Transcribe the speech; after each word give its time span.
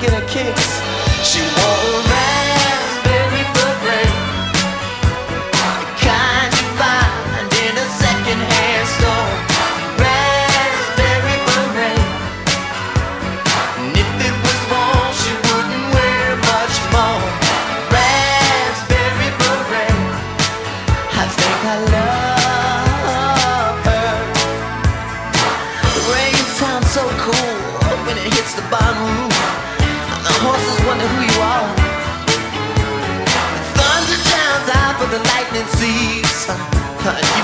Get 0.00 0.12
a 0.12 0.24
kiss. 0.26 0.80
She 1.24 1.40
won't 1.40 2.07
Thank. 37.08 37.37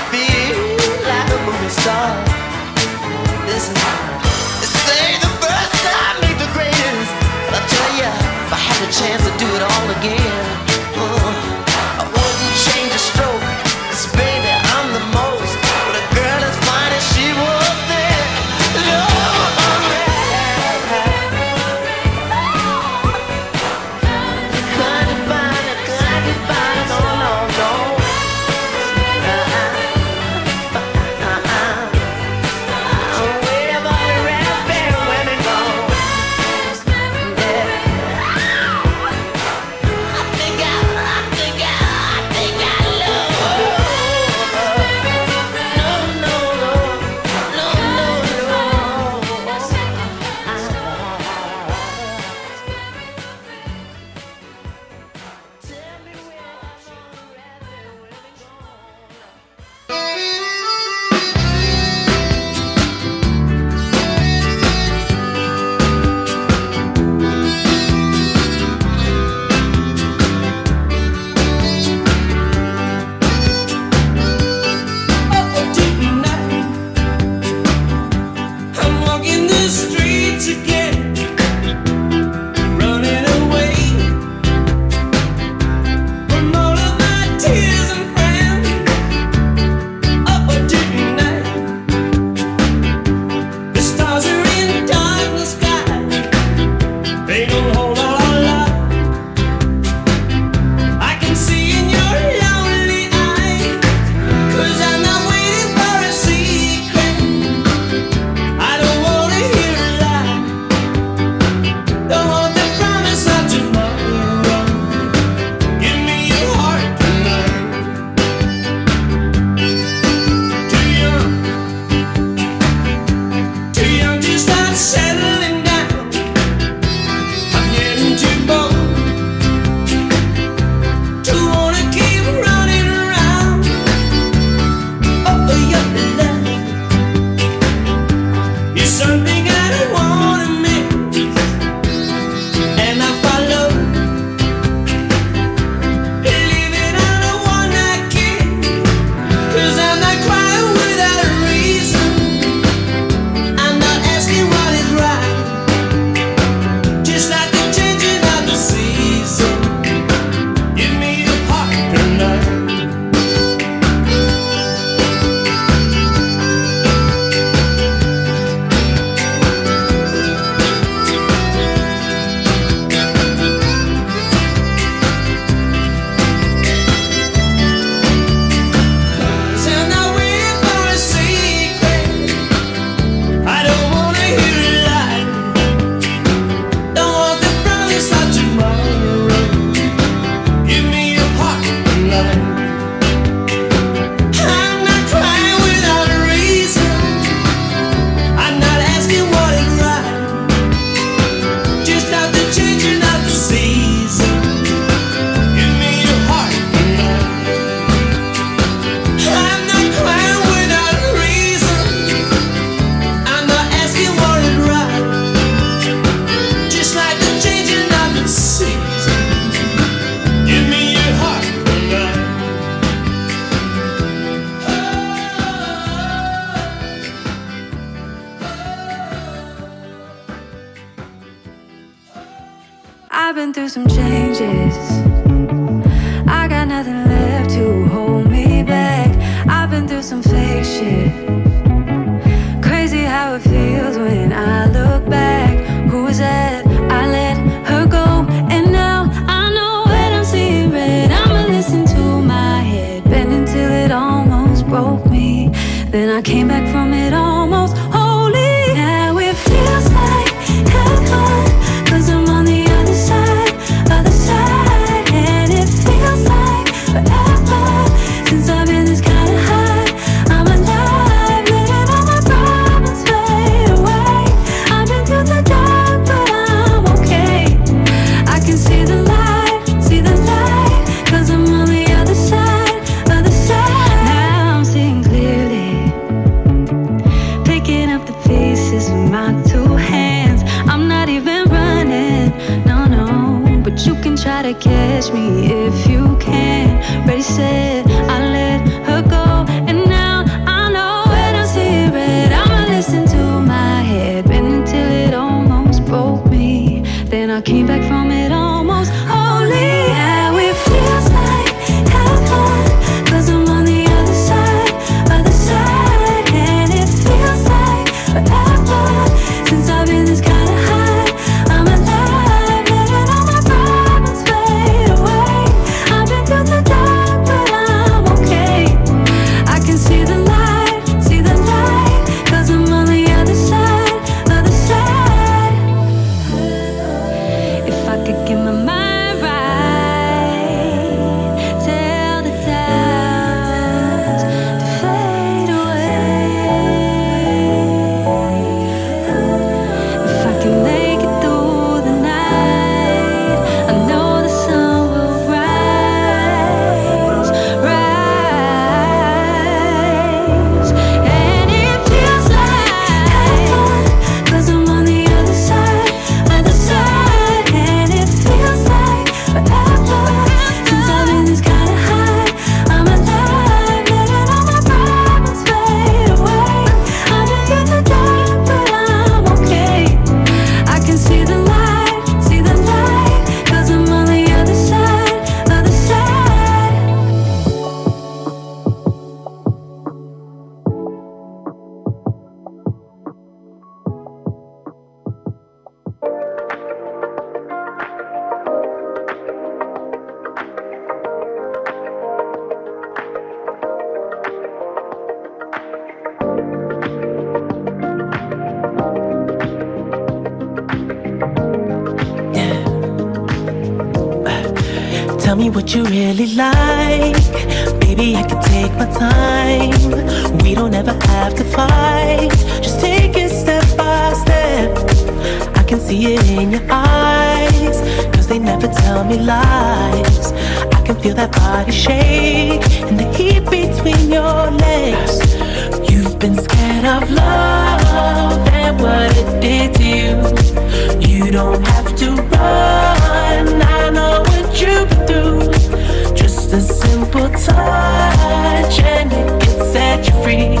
don't 441.35 441.67
have 441.67 441.93
to 441.97 442.11
run. 442.11 443.61
I 443.61 443.89
know 443.89 444.21
what 444.21 444.61
you've 444.61 444.87
been 444.89 445.05
through. 445.05 446.13
Just 446.15 446.53
a 446.53 446.61
simple 446.61 447.27
touch 447.29 448.79
and 448.79 449.11
it 449.11 449.41
can 449.41 449.57
set 449.73 450.07
you 450.07 450.13
free. 450.23 450.55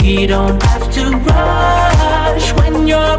We 0.00 0.28
don't 0.28 0.62
have 0.62 0.88
to 0.92 1.04
rush 1.28 2.52
when 2.58 2.86
you're 2.86 3.17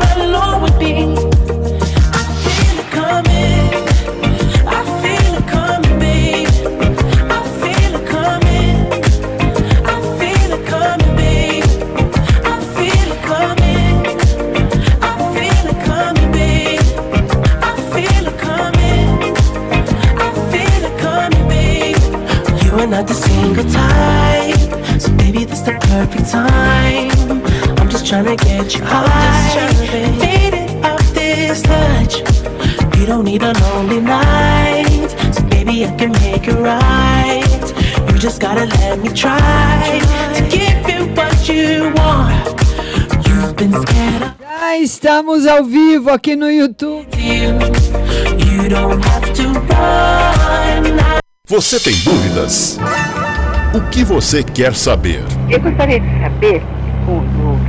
tryna 28.10 28.36
get 28.38 28.74
you 28.74 28.84
high. 28.84 29.70
faded 30.18 30.84
off 30.84 31.14
this 31.14 31.62
touch. 31.62 32.22
You 32.98 33.06
don't 33.06 33.24
need 33.24 33.44
a 33.44 33.54
lonely 33.62 34.02
night, 34.02 35.10
so 35.32 35.44
baby 35.44 35.86
I 35.86 35.96
can 35.96 36.12
make 36.14 36.48
it 36.48 36.58
right. 36.58 37.46
You 38.12 38.18
just 38.18 38.42
gotta 38.42 38.66
let 38.66 38.98
me 38.98 39.10
try 39.10 40.02
to 40.34 40.42
give 40.50 40.90
you 40.90 41.14
what 41.14 41.48
you 41.48 41.94
want. 41.98 42.50
You've 43.28 43.56
been 43.56 43.74
scared 43.74 44.24
of. 44.24 44.40
Já 44.60 44.78
estamos 44.78 45.46
ao 45.46 45.64
vivo 45.64 46.10
aqui 46.10 46.36
no 46.36 46.50
YouTube. 46.50 47.08
You 47.16 48.70
don't 48.70 49.06
have 49.06 49.32
to 49.34 49.54
run. 49.54 50.98
Você 51.48 51.80
tem 51.80 51.94
dúvidas? 52.04 52.80
O 53.76 53.82
que 53.92 54.04
você 54.04 54.44
quer 54.44 54.74
saber? 54.76 55.22
Eu 55.50 55.60
gostaria 55.60 56.00
de 56.00 56.20
saber 56.20 56.79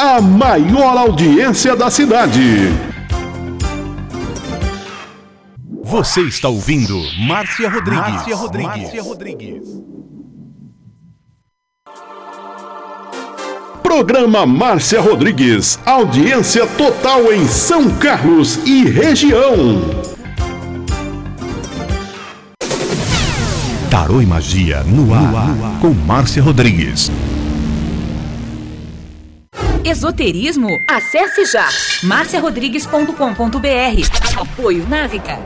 a 0.00 0.18
maior 0.18 0.96
audiência 0.96 1.76
da 1.76 1.90
cidade. 1.90 2.40
Você 5.84 6.22
está 6.22 6.48
ouvindo 6.48 6.98
Márcia 7.18 7.68
Rodrigues. 7.68 8.08
Márcia 8.14 8.34
Rodrigues. 8.34 8.82
Márcia 8.82 9.02
Rodrigues. 9.02 9.62
Programa 13.82 14.46
Márcia 14.46 15.02
Rodrigues. 15.02 15.78
Audiência 15.84 16.66
total 16.66 17.30
em 17.30 17.46
São 17.46 17.90
Carlos 17.98 18.56
e 18.64 18.84
região. 18.84 19.82
Tarô 23.90 24.22
e 24.22 24.26
Magia 24.26 24.82
no 24.84 25.12
ar, 25.12 25.22
no 25.30 25.36
ar. 25.66 25.80
com 25.80 25.92
Márcia 25.92 26.42
Rodrigues. 26.42 27.10
Esoterismo? 29.84 30.68
Acesse 30.88 31.44
já 31.46 31.68
marciarodrigues.com.br. 32.02 34.38
Apoio 34.38 34.86
Návica. 34.86 35.38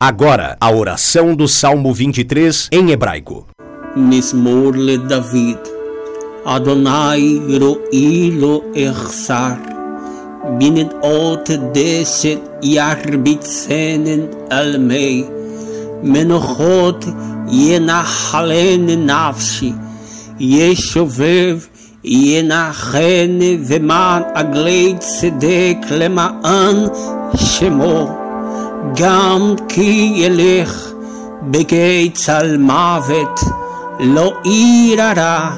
Agora, 0.00 0.56
a 0.60 0.70
oração 0.70 1.36
do 1.36 1.46
Salmo 1.46 1.94
23 1.94 2.68
em 2.72 2.90
hebraico. 2.90 3.46
Mismor 3.94 4.74
le 4.74 4.98
David. 4.98 5.58
Adonai 6.44 7.40
ro'i 7.58 8.32
lo 8.32 8.64
ersar. 8.74 9.58
Binet 10.58 10.90
ot 11.02 11.56
deset 11.72 12.40
yarbitzenen 12.62 14.28
almei. 14.50 15.24
Menochot 16.02 17.06
yenachalen 17.48 19.06
nafshi. 19.06 19.74
Yeshovev 20.38 21.68
ינחני 22.06 23.58
ומען 23.66 24.22
עגלי 24.34 24.94
צדק 24.98 25.76
למען 25.90 26.76
שמו, 27.36 28.18
גם 28.96 29.54
כי 29.68 30.12
ילך 30.16 30.90
בגיא 31.42 32.10
צל 32.14 32.56
מוות, 32.56 33.40
לא 34.00 34.32
ירא 34.44 35.50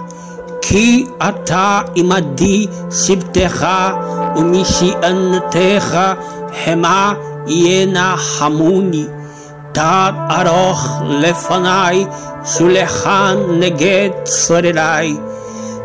כי 0.63 1.07
אתה 1.29 1.81
עמדי 1.95 2.67
שבטך 2.91 3.67
ומשענתך 4.37 5.99
המה 6.67 7.15
ינחמוני. 7.47 9.05
תת 9.73 10.13
ארוך 10.31 11.03
לפניי 11.09 12.07
שולחן 12.45 13.37
נגד 13.59 14.11
צורריי. 14.25 15.17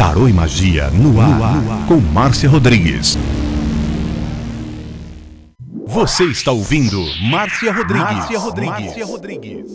Tarô 0.00 0.26
e 0.26 0.32
Magia 0.32 0.88
no 0.92 1.20
ar, 1.20 1.86
com 1.86 1.96
Márcia 1.96 2.48
Rodrigues. 2.48 3.18
Você 5.86 6.24
está 6.24 6.52
ouvindo 6.52 7.04
Márcia 7.30 7.70
Rodrigues. 7.70 8.16
Márcia 8.16 8.38
Rodrigues. 8.38 8.80
Márcia 8.80 9.04
Rodrigues. 9.04 9.70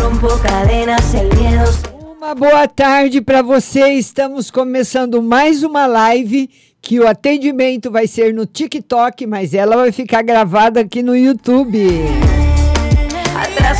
Rompo 0.00 0.28
cadenas, 0.42 1.12
el 1.12 1.28
miedo 1.36 1.92
Uma 2.16 2.34
boa 2.34 2.66
tarde 2.66 3.20
para 3.20 3.42
você. 3.42 3.88
Estamos 3.90 4.50
começando 4.50 5.20
mais 5.20 5.62
uma 5.62 5.86
live 5.86 6.48
que 6.80 6.98
o 6.98 7.06
atendimento 7.06 7.90
vai 7.90 8.06
ser 8.06 8.32
no 8.32 8.46
TikTok, 8.46 9.26
mas 9.26 9.52
ela 9.52 9.76
vai 9.76 9.92
ficar 9.92 10.22
gravada 10.22 10.80
aqui 10.80 11.02
no 11.02 11.14
YouTube. 11.14 12.41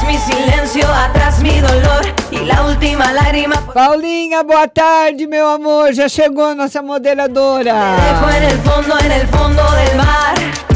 Mi 0.01 0.17
silencio, 0.17 0.89
atrás 0.89 1.41
mi 1.41 1.61
dolor 1.61 2.03
y 2.31 2.39
la 2.47 2.65
última 2.65 3.13
lágrima 3.13 3.57
Paulinha, 3.75 4.43
boa 4.43 4.67
tarde, 4.67 5.27
meu 5.27 5.47
amor. 5.47 5.93
Já 5.93 6.09
chegou 6.09 6.55
nossa 6.55 6.81
moderadora. 6.81 7.97
dejo 7.97 8.31
en 8.37 8.43
el 8.43 8.59
fondo, 8.63 8.99
en 8.99 9.13
el 9.13 9.27
fondo 9.29 9.63
del 9.73 9.97
mar. 9.99 10.72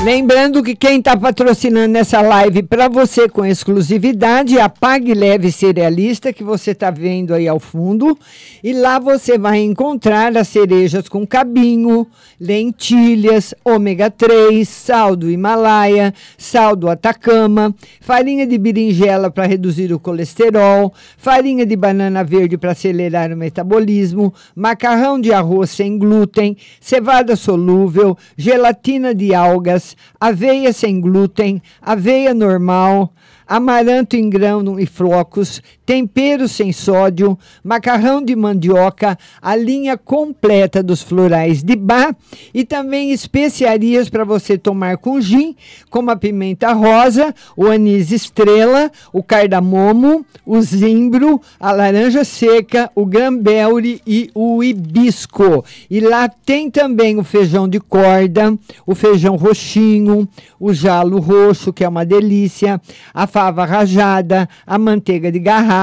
Lembrando 0.00 0.62
que 0.62 0.76
quem 0.76 1.00
está 1.00 1.16
patrocinando 1.16 1.98
essa 1.98 2.20
live 2.20 2.62
para 2.62 2.86
você 2.88 3.28
com 3.28 3.44
exclusividade 3.44 4.56
é 4.56 4.62
a 4.62 4.68
Pague 4.68 5.12
Leve 5.12 5.50
Cerealista, 5.50 6.32
que 6.32 6.44
você 6.44 6.70
está 6.70 6.88
vendo 6.88 7.34
aí 7.34 7.48
ao 7.48 7.58
fundo. 7.58 8.16
E 8.62 8.72
lá 8.72 9.00
você 9.00 9.36
vai 9.36 9.58
encontrar 9.58 10.36
as 10.36 10.46
cerejas 10.46 11.08
com 11.08 11.26
cabinho, 11.26 12.06
lentilhas, 12.40 13.52
ômega 13.64 14.08
3, 14.08 14.66
sal 14.68 15.16
do 15.16 15.28
Himalaia, 15.28 16.14
sal 16.38 16.76
do 16.76 16.88
Atacama, 16.88 17.74
farinha 18.00 18.46
de 18.46 18.56
berinjela 18.56 19.32
para 19.32 19.46
reduzir 19.46 19.92
o 19.92 19.98
colesterol, 19.98 20.94
farinha 21.16 21.66
de 21.66 21.74
banana 21.74 22.22
verde 22.22 22.56
para 22.56 22.70
acelerar 22.70 23.32
o 23.32 23.36
metabolismo, 23.36 24.32
macarrão 24.54 25.20
de 25.20 25.32
arroz 25.32 25.70
sem 25.70 25.98
glúten, 25.98 26.56
cevada 26.80 27.34
solúvel, 27.34 28.16
gelatina 28.36 29.12
de 29.12 29.34
algas, 29.34 29.87
aveia 30.20 30.72
sem 30.72 31.00
glúten, 31.00 31.62
aveia 31.80 32.34
normal, 32.34 33.12
amaranto 33.46 34.16
em 34.16 34.28
grão 34.28 34.78
e 34.78 34.86
flocos, 34.86 35.62
tempero 35.88 36.46
sem 36.46 36.70
sódio, 36.70 37.38
macarrão 37.64 38.22
de 38.22 38.36
mandioca, 38.36 39.18
a 39.40 39.56
linha 39.56 39.96
completa 39.96 40.82
dos 40.82 41.02
florais 41.02 41.62
de 41.62 41.74
bar 41.74 42.14
e 42.52 42.62
também 42.62 43.10
especiarias 43.10 44.10
para 44.10 44.22
você 44.22 44.58
tomar 44.58 44.98
com 44.98 45.18
gin, 45.18 45.56
como 45.88 46.10
a 46.10 46.16
pimenta 46.16 46.74
rosa, 46.74 47.34
o 47.56 47.68
anis 47.68 48.12
estrela, 48.12 48.92
o 49.14 49.22
cardamomo, 49.22 50.26
o 50.44 50.60
zimbro, 50.60 51.40
a 51.58 51.72
laranja 51.72 52.22
seca, 52.22 52.90
o 52.94 53.06
grambelre 53.06 54.02
e 54.06 54.30
o 54.34 54.62
hibisco. 54.62 55.64
E 55.88 56.00
lá 56.00 56.28
tem 56.28 56.70
também 56.70 57.18
o 57.18 57.24
feijão 57.24 57.66
de 57.66 57.80
corda, 57.80 58.54
o 58.86 58.94
feijão 58.94 59.36
roxinho, 59.36 60.28
o 60.60 60.70
jalo 60.74 61.18
roxo, 61.18 61.72
que 61.72 61.82
é 61.82 61.88
uma 61.88 62.04
delícia, 62.04 62.78
a 63.14 63.26
fava 63.26 63.64
rajada, 63.64 64.46
a 64.66 64.76
manteiga 64.76 65.32
de 65.32 65.38
garrafa, 65.38 65.77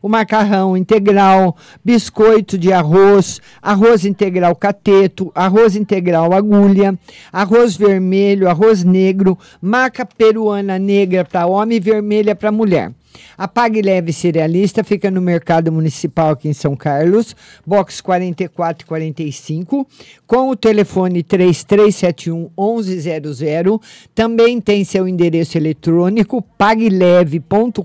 o 0.00 0.08
macarrão 0.08 0.76
integral, 0.76 1.56
biscoito 1.84 2.56
de 2.56 2.72
arroz, 2.72 3.40
arroz 3.60 4.04
integral 4.04 4.54
cateto, 4.54 5.32
arroz 5.34 5.74
integral 5.76 6.32
agulha, 6.32 6.98
arroz 7.32 7.76
vermelho, 7.76 8.48
arroz 8.48 8.84
negro, 8.84 9.38
maca 9.60 10.06
peruana 10.06 10.78
negra 10.78 11.24
para 11.24 11.46
homem 11.46 11.78
e 11.78 11.80
vermelha 11.80 12.34
para 12.34 12.52
mulher. 12.52 12.92
A 13.36 13.48
Pague 13.48 13.82
Leve 13.82 14.12
Cerealista 14.12 14.84
fica 14.84 15.10
no 15.10 15.20
Mercado 15.20 15.72
Municipal 15.72 16.30
aqui 16.30 16.48
em 16.48 16.52
São 16.52 16.76
Carlos, 16.76 17.34
box 17.66 18.00
44 18.00 18.84
e 18.84 18.86
45, 18.86 19.84
com 20.26 20.50
o 20.50 20.56
telefone 20.56 21.22
3371 21.22 22.50
1100. 22.58 23.80
Também 24.14 24.60
tem 24.60 24.84
seu 24.84 25.08
endereço 25.08 25.56
eletrônico 25.58 26.40
pagleve.com.br 26.56 27.82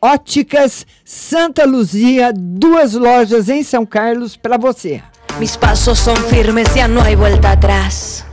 Óticas 0.00 0.86
Santa 1.04 1.66
Luzia, 1.66 2.32
duas 2.34 2.94
lojas 2.94 3.48
em 3.48 3.62
São 3.62 3.84
Carlos 3.84 4.36
para 4.36 4.56
você. 4.56 5.02
Mis 5.38 5.56
pasos 5.56 5.98
son 5.98 6.16
firmes, 6.16 6.74
ya 6.74 6.88
no 6.88 7.00
hay 7.02 7.16
vuelta 7.16 7.52
atrás. 7.52 8.24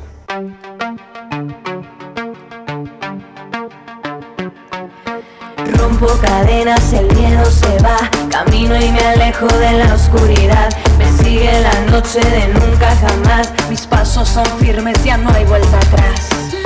Rompo 5.77 6.08
cadenas, 6.21 6.93
el 6.93 7.13
miedo 7.15 7.45
se 7.45 7.77
va. 7.84 8.10
Camino 8.30 8.75
y 8.75 8.91
me 8.91 8.99
alejo 8.99 9.47
de 9.47 9.73
la 9.73 9.93
oscuridad. 9.93 10.69
Me 10.97 11.12
sigue 11.23 11.62
la 11.62 11.91
noche 11.91 12.19
de 12.19 12.47
nunca 12.60 12.95
jamás. 12.95 13.53
Mis 13.69 13.86
pasos 13.88 14.27
son 14.27 14.45
firmes, 14.60 15.01
ya 15.03 15.17
no 15.17 15.30
hay 15.32 15.45
vuelta 15.45 15.77
atrás. 15.77 16.57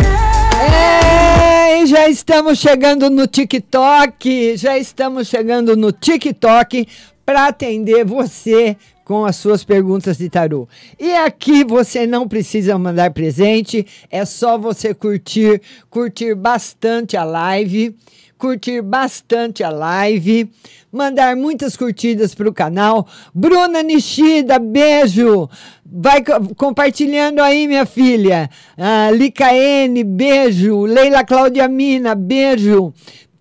Estamos 2.12 2.60
chegando 2.60 3.10
no 3.10 3.26
TikTok, 3.26 4.58
já 4.58 4.78
estamos 4.78 5.30
chegando 5.30 5.78
no 5.78 5.94
TikTok 5.94 6.86
para 7.26 7.48
atender 7.48 8.04
você 8.04 8.76
com 9.06 9.24
as 9.24 9.38
suas 9.38 9.64
perguntas 9.64 10.18
de 10.18 10.30
tarô. 10.30 10.68
E 11.00 11.14
aqui 11.14 11.64
você 11.64 12.06
não 12.06 12.28
precisa 12.28 12.78
mandar 12.78 13.12
presente, 13.12 13.88
é 14.10 14.26
só 14.26 14.58
você 14.58 14.94
curtir, 14.94 15.62
curtir 15.90 16.36
bastante 16.36 17.16
a 17.16 17.24
live, 17.24 17.96
curtir 18.42 18.82
bastante 18.82 19.64
a 19.64 19.70
live, 19.70 20.50
mandar 20.92 21.36
muitas 21.36 21.78
curtidas 21.78 22.34
para 22.34 22.50
o 22.50 22.54
canal. 22.54 23.08
Bruna 23.34 23.84
Nishida, 23.84 24.58
beijo! 24.58 25.48
Vai 25.86 26.24
co- 26.24 26.56
compartilhando 26.56 27.42
aí, 27.42 27.68
minha 27.68 27.86
filha. 27.86 28.50
Ah, 28.78 29.12
Licaene, 29.12 30.04
beijo. 30.04 30.86
Leila 30.86 31.24
Cláudia 31.24 31.68
Mina, 31.68 32.16
beijo. 32.16 32.94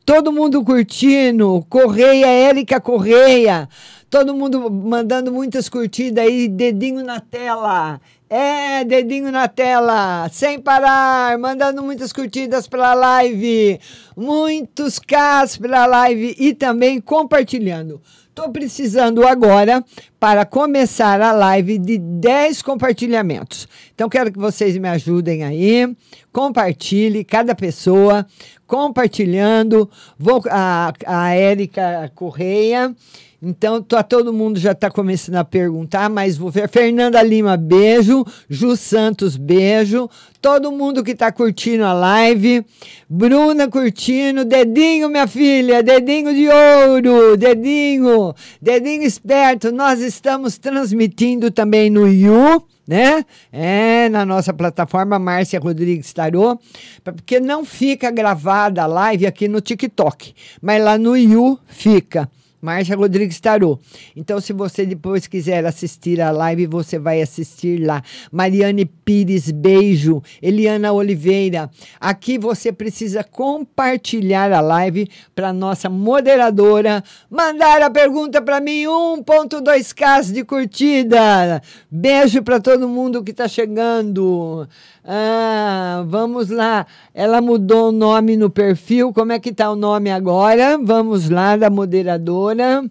Todo 0.04 0.32
mundo 0.32 0.62
curtindo. 0.64 1.64
Correia, 1.68 2.26
Érica 2.26 2.80
Correia. 2.80 3.68
Todo 4.10 4.34
mundo 4.34 4.68
mandando 4.68 5.30
muitas 5.30 5.68
curtidas 5.68 6.26
aí, 6.26 6.48
dedinho 6.48 7.04
na 7.04 7.20
tela. 7.20 8.00
É, 8.28 8.82
dedinho 8.82 9.30
na 9.30 9.46
tela, 9.46 10.28
sem 10.32 10.58
parar, 10.58 11.38
mandando 11.38 11.80
muitas 11.80 12.12
curtidas 12.12 12.66
para 12.66 12.90
a 12.90 12.94
live, 12.94 13.80
muitos 14.16 14.98
Ks 14.98 15.56
para 15.58 15.84
a 15.84 15.86
live 15.86 16.34
e 16.38 16.52
também 16.52 17.00
compartilhando. 17.00 18.00
Estou 18.28 18.48
precisando 18.50 19.24
agora 19.26 19.84
para 20.18 20.44
começar 20.44 21.20
a 21.20 21.30
live 21.30 21.78
de 21.78 21.98
10 21.98 22.62
compartilhamentos. 22.62 23.68
Então, 23.94 24.08
quero 24.08 24.32
que 24.32 24.38
vocês 24.38 24.76
me 24.76 24.88
ajudem 24.88 25.44
aí. 25.44 25.96
Compartilhe 26.32 27.24
cada 27.24 27.54
pessoa, 27.54 28.26
compartilhando. 28.66 29.90
Vou, 30.18 30.42
a, 30.48 30.92
a 31.06 31.34
Érica 31.34 32.10
Correia. 32.14 32.94
Então, 33.42 33.82
tá, 33.82 34.02
todo 34.02 34.34
mundo 34.34 34.60
já 34.60 34.72
está 34.72 34.90
começando 34.90 35.36
a 35.36 35.44
perguntar, 35.44 36.10
mas 36.10 36.36
vou 36.36 36.50
ver. 36.50 36.68
Fernanda 36.68 37.22
Lima, 37.22 37.56
beijo. 37.56 38.22
Ju 38.50 38.76
Santos, 38.76 39.34
beijo. 39.34 40.10
Todo 40.42 40.70
mundo 40.70 41.02
que 41.02 41.12
está 41.12 41.32
curtindo 41.32 41.84
a 41.84 41.94
live. 41.94 42.62
Bruna 43.08 43.66
curtindo. 43.66 44.44
Dedinho, 44.44 45.08
minha 45.08 45.26
filha. 45.26 45.82
Dedinho 45.82 46.34
de 46.34 46.48
ouro. 46.48 47.34
Dedinho. 47.38 48.34
Dedinho 48.60 49.04
esperto. 49.04 49.72
Nós 49.72 50.00
estamos 50.00 50.58
transmitindo 50.58 51.50
também 51.50 51.88
no 51.88 52.06
You 52.06 52.62
né? 52.86 53.24
É, 53.52 54.08
na 54.08 54.26
nossa 54.26 54.52
plataforma 54.52 55.16
Márcia 55.16 55.60
Rodrigues 55.60 56.12
Tarô, 56.12 56.58
porque 57.04 57.38
não 57.38 57.64
fica 57.64 58.10
gravada 58.10 58.82
a 58.82 58.86
live 58.86 59.28
aqui 59.28 59.46
no 59.46 59.60
TikTok, 59.60 60.34
mas 60.60 60.82
lá 60.82 60.98
no 60.98 61.16
You 61.16 61.56
fica. 61.68 62.28
Márcia 62.60 62.96
Rodrigues 62.96 63.40
Tarô. 63.40 63.78
Então, 64.14 64.40
se 64.40 64.52
você 64.52 64.84
depois 64.84 65.26
quiser 65.26 65.64
assistir 65.64 66.20
a 66.20 66.30
live, 66.30 66.66
você 66.66 66.98
vai 66.98 67.22
assistir 67.22 67.78
lá. 67.78 68.02
Mariane 68.30 68.84
Pires, 68.84 69.50
beijo. 69.50 70.22
Eliana 70.42 70.92
Oliveira. 70.92 71.70
Aqui 71.98 72.38
você 72.38 72.70
precisa 72.72 73.24
compartilhar 73.24 74.52
a 74.52 74.60
live 74.60 75.08
para 75.34 75.52
nossa 75.52 75.88
moderadora 75.88 77.02
mandar 77.30 77.82
a 77.82 77.90
pergunta 77.90 78.42
para 78.42 78.60
mim. 78.60 78.84
1.2k 78.84 80.32
de 80.32 80.44
curtida. 80.44 81.62
Beijo 81.90 82.42
para 82.42 82.60
todo 82.60 82.88
mundo 82.88 83.22
que 83.22 83.30
está 83.30 83.48
chegando. 83.48 84.68
Ah, 85.04 86.04
vamos 86.06 86.50
lá. 86.50 86.86
Ela 87.14 87.40
mudou 87.40 87.88
o 87.88 87.92
nome 87.92 88.36
no 88.36 88.50
perfil. 88.50 89.12
Como 89.12 89.32
é 89.32 89.38
que 89.38 89.52
tá 89.52 89.70
o 89.70 89.76
nome 89.76 90.10
agora? 90.10 90.78
Vamos 90.78 91.30
lá 91.30 91.56
da 91.56 91.70
moderadora. 91.70 92.84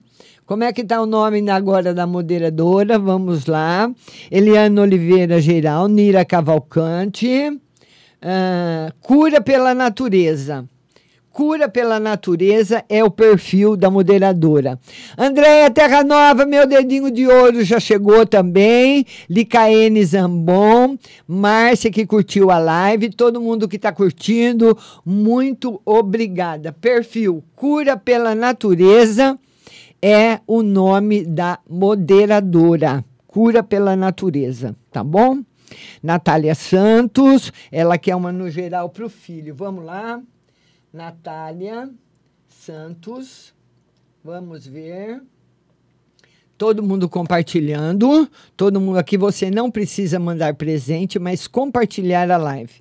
Como 0.45 0.63
é 0.63 0.74
que 0.74 0.84
tá 0.84 1.00
o 1.00 1.06
nome 1.06 1.48
agora 1.50 1.93
da 1.93 2.08
moderadora? 2.08 2.98
Vamos 2.98 3.45
lá. 3.45 3.91
Eliana 4.32 4.82
Oliveira 4.82 5.39
Geral, 5.39 5.88
Nira 5.88 6.26
Cavalcante. 6.26 7.60
Ah, 8.22 8.91
cura 9.02 9.39
pela 9.41 9.74
natureza. 9.76 10.65
Cura 11.32 11.70
pela 11.70 12.00
Natureza 12.00 12.84
é 12.89 13.04
o 13.04 13.10
perfil 13.10 13.78
da 13.78 13.89
moderadora. 13.89 14.80
Andréia 15.18 15.70
Terra 15.70 16.04
Nova, 16.04 16.46
meu 16.46 16.65
dedinho 16.68 17.12
de 17.12 17.28
ouro 17.28 17.63
já 17.63 17.80
chegou 17.80 18.26
também. 18.26 19.06
Licaene 19.30 20.04
Zambon, 20.04 20.98
Márcia 21.28 21.92
que 21.92 22.06
curtiu 22.06 22.52
a 22.52 22.58
live, 22.58 23.10
todo 23.10 23.39
mundo 23.39 23.68
que 23.68 23.76
está 23.76 23.92
curtindo, 23.92 24.78
muito 25.06 25.82
obrigada. 25.86 26.72
Perfil 26.72 27.44
Cura 27.56 27.96
pela 27.96 28.34
Natureza 28.34 29.38
é 30.02 30.39
o 30.48 30.63
nome 30.63 31.26
da 31.26 31.60
moderadora. 31.70 33.04
Cura 33.28 33.62
pela 33.62 33.96
Natureza, 33.96 34.76
tá 34.92 35.04
bom? 35.04 35.39
Natália 36.02 36.56
Santos, 36.56 37.54
ela 37.72 37.98
quer 37.98 38.15
uma 38.15 38.32
no 38.32 38.50
geral 38.50 38.89
para 38.89 39.06
o 39.06 39.10
filho. 39.10 39.54
Vamos 39.54 39.86
lá. 39.86 40.20
Natália 40.93 41.89
Santos. 42.47 43.54
Vamos 44.23 44.65
ver. 44.65 45.21
Todo 46.58 46.84
mundo 46.84 47.08
compartilhando. 47.08 48.30
Todo 48.58 48.82
mundo 48.82 48.97
aqui. 48.97 49.17
Você 49.17 49.49
não 49.49 49.71
precisa 49.71 50.19
mandar 50.19 50.56
presente, 50.56 51.17
mas 51.17 51.47
compartilhar 51.47 52.30
a 52.30 52.38
live. 52.38 52.73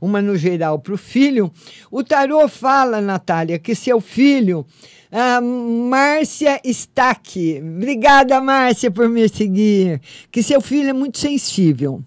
Uma 0.00 0.20
no 0.20 0.36
geral 0.36 0.80
para 0.80 0.94
o 0.94 0.98
filho. 0.98 1.52
O 1.90 2.02
tarô 2.02 2.48
fala, 2.48 3.00
Natália, 3.00 3.58
que 3.58 3.74
seu 3.74 4.00
filho. 4.00 4.66
Ah, 5.12 5.40
Márcia 5.40 6.60
está 6.64 7.10
aqui. 7.10 7.62
Obrigada, 7.62 8.40
Márcia, 8.40 8.90
por 8.90 9.08
me 9.08 9.28
seguir. 9.28 10.00
Que 10.30 10.42
seu 10.42 10.60
filho 10.60 10.90
é 10.90 10.92
muito 10.92 11.18
sensível. 11.18 12.02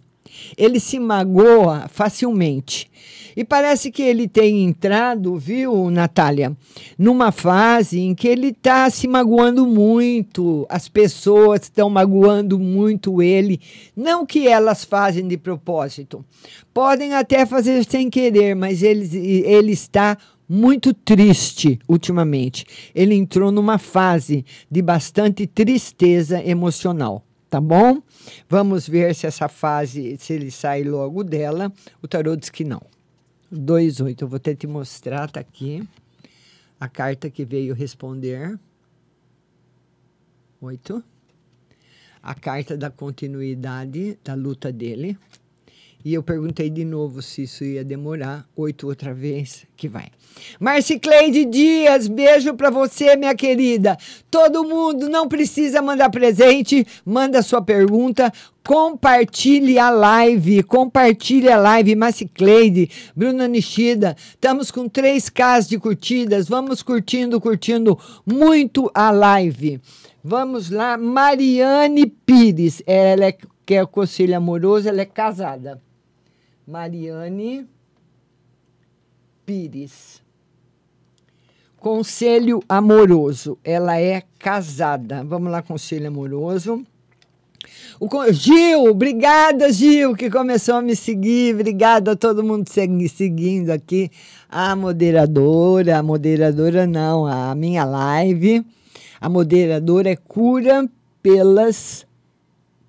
Ele 0.58 0.80
se 0.80 1.00
magoa 1.00 1.88
facilmente. 1.88 2.92
E 3.36 3.44
parece 3.44 3.92
que 3.92 4.04
ele 4.04 4.28
tem 4.28 4.64
entrado, 4.64 5.36
viu, 5.38 5.90
Natália, 5.90 6.56
numa 6.98 7.32
fase 7.32 8.00
em 8.00 8.14
que 8.14 8.28
ele 8.28 8.50
está 8.50 8.90
se 8.90 9.08
magoando 9.08 9.66
muito, 9.66 10.66
as 10.70 10.88
pessoas 10.88 11.64
estão 11.64 11.90
magoando 11.90 12.60
muito 12.60 13.22
ele. 13.22 13.60
Não 13.96 14.26
que 14.26 14.48
elas 14.48 14.86
fazem 14.86 15.28
de 15.28 15.38
propósito, 15.38 16.24
podem 16.74 17.14
até 17.14 17.46
fazer 17.46 17.84
sem 17.86 18.10
querer, 18.10 18.56
mas 18.56 18.84
ele, 18.84 19.18
ele 19.46 19.72
está 19.72 20.16
muito 20.48 20.94
triste 20.94 21.80
ultimamente. 21.88 22.66
Ele 22.94 23.16
entrou 23.16 23.52
numa 23.52 23.80
fase 23.80 24.46
de 24.70 24.82
bastante 24.82 25.48
tristeza 25.48 26.40
emocional 26.46 27.24
tá 27.54 27.62
bom? 27.62 28.02
Vamos 28.50 28.88
ver 28.88 29.14
se 29.14 29.28
essa 29.28 29.48
fase, 29.48 30.18
se 30.18 30.34
ele 30.34 30.50
sai 30.50 30.84
logo 30.84 31.24
dela. 31.24 31.72
O 32.02 32.08
tarô 32.08 32.36
diz 32.36 32.50
que 32.50 32.64
não. 32.64 32.82
28. 33.52 34.24
Eu 34.24 34.28
vou 34.28 34.38
até 34.38 34.56
te 34.56 34.66
mostrar, 34.66 35.30
tá 35.30 35.40
aqui. 35.40 35.88
A 36.80 36.90
carta 36.90 37.30
que 37.30 37.46
veio 37.46 37.76
responder. 37.76 38.60
8. 40.60 41.04
A 42.24 42.34
carta 42.34 42.76
da 42.76 42.90
continuidade 42.90 44.18
da 44.24 44.34
luta 44.34 44.72
dele. 44.72 45.16
E 46.06 46.14
eu 46.14 46.22
perguntei 46.22 46.70
de 46.70 46.84
novo 46.84 47.22
se 47.22 47.44
isso 47.44 47.64
ia 47.64 47.84
demorar. 47.84 48.46
Oito 48.58 48.88
outra 48.88 49.14
vez, 49.14 49.66
que 49.78 49.88
vai. 49.88 50.10
Marcicleide 50.60 51.46
Dias, 51.46 52.08
beijo 52.08 52.54
para 52.56 52.70
você, 52.70 53.16
minha 53.16 53.34
querida. 53.34 53.98
Todo 54.30 54.64
mundo 54.64 55.08
não 55.08 55.30
precisa 55.30 55.82
mandar 55.82 56.10
presente, 56.10 56.86
manda 57.06 57.42
sua 57.42 57.62
pergunta. 57.62 58.34
Compartilhe 58.66 59.78
a 59.80 59.90
live, 59.90 60.64
compartilhe 60.64 61.50
a 61.50 61.58
live, 61.58 61.96
Marcicleide, 61.96 62.90
Bruna 63.16 63.48
Nishida. 63.48 64.16
Estamos 64.18 64.72
com 64.72 64.90
3K 64.90 65.68
de 65.68 65.78
curtidas. 65.78 66.50
Vamos 66.50 66.82
curtindo, 66.82 67.40
curtindo 67.40 67.98
muito 68.26 68.92
a 68.94 69.12
live. 69.12 69.80
Vamos 70.24 70.70
lá, 70.70 70.98
Mariane 70.98 72.08
Pires. 72.08 72.82
Ela 72.86 73.26
é, 73.26 73.38
quer 73.66 73.86
conselho 73.88 74.36
amoroso, 74.36 74.88
ela 74.88 75.02
é 75.02 75.06
casada. 75.06 75.82
Mariane 76.68 77.68
Pires. 79.46 80.22
Conselho 81.78 82.62
amoroso. 82.68 83.58
Ela 83.64 84.00
é 84.00 84.24
casada. 84.40 85.24
Vamos 85.24 85.52
lá, 85.52 85.62
conselho 85.62 86.08
amoroso. 86.08 86.86
O 88.00 88.10
Gil, 88.32 88.86
obrigada, 88.86 89.72
Gil, 89.72 90.16
que 90.16 90.30
começou 90.30 90.76
a 90.76 90.82
me 90.82 90.96
seguir. 90.96 91.54
Obrigada 91.54 92.12
a 92.12 92.16
todo 92.16 92.44
mundo 92.44 92.70
segui- 92.70 93.10
seguindo 93.10 93.70
aqui. 93.70 94.10
A 94.50 94.76
moderadora, 94.76 95.98
a 96.00 96.04
moderadora 96.04 96.88
não, 96.88 97.26
a 97.26 97.54
minha 97.54 97.84
live. 97.86 98.66
A 99.20 99.30
moderadora 99.30 100.10
é 100.10 100.16
cura 100.16 100.90
pelas 101.22 102.06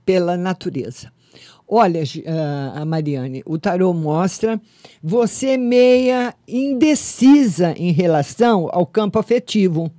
pela 0.05 0.37
natureza. 0.37 1.14
Olha, 1.67 2.03
a 2.75 2.85
Mariane, 2.85 3.43
o 3.47 3.59
tarô 3.59 3.93
mostra 3.95 4.61
você 5.03 5.57
meia 5.57 6.35
indecisa 6.47 7.75
em 7.77 7.91
relação 7.91 8.69
ao 8.71 8.87
campo 8.87 9.19
afetivo. 9.19 9.91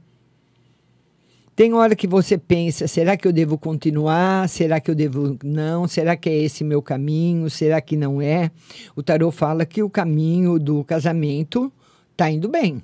Tem 1.55 1.73
hora 1.73 1.95
que 1.95 2.05
você 2.05 2.37
pensa, 2.37 2.85
será 2.85 3.15
que 3.15 3.25
eu 3.27 3.31
devo 3.31 3.57
continuar? 3.57 4.47
Será 4.49 4.79
que 4.79 4.91
eu 4.91 4.95
devo 4.95 5.37
não? 5.41 5.87
Será 5.87 6.15
que 6.17 6.29
é 6.29 6.37
esse 6.37 6.65
meu 6.65 6.81
caminho? 6.81 7.49
Será 7.49 7.79
que 7.79 7.95
não 7.95 8.21
é? 8.21 8.51
O 8.93 9.01
tarô 9.01 9.31
fala 9.31 9.65
que 9.65 9.81
o 9.81 9.89
caminho 9.89 10.59
do 10.59 10.83
casamento 10.83 11.71
está 12.11 12.29
indo 12.29 12.49
bem. 12.49 12.83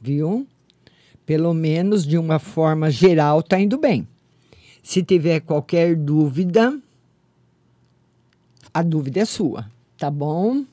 Viu? 0.00 0.46
Pelo 1.26 1.52
menos 1.52 2.06
de 2.06 2.16
uma 2.16 2.38
forma 2.38 2.90
geral 2.90 3.40
está 3.40 3.60
indo 3.60 3.76
bem. 3.76 4.06
Se 4.80 5.02
tiver 5.02 5.40
qualquer 5.40 5.96
dúvida, 5.96 6.80
a 8.72 8.82
dúvida 8.82 9.20
é 9.20 9.24
sua, 9.24 9.66
tá 9.96 10.10
bom? 10.10 10.64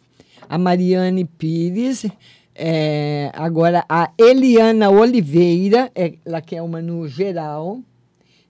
A 0.48 0.58
Mariane 0.58 1.26
Pires, 1.26 2.06
é, 2.54 3.32
agora 3.34 3.84
a 3.90 4.12
Eliana 4.18 4.90
Oliveira, 4.90 5.92
é, 5.96 6.14
ela 6.26 6.42
quer 6.42 6.62
uma 6.62 6.82
no 6.82 7.08
geral. 7.08 7.80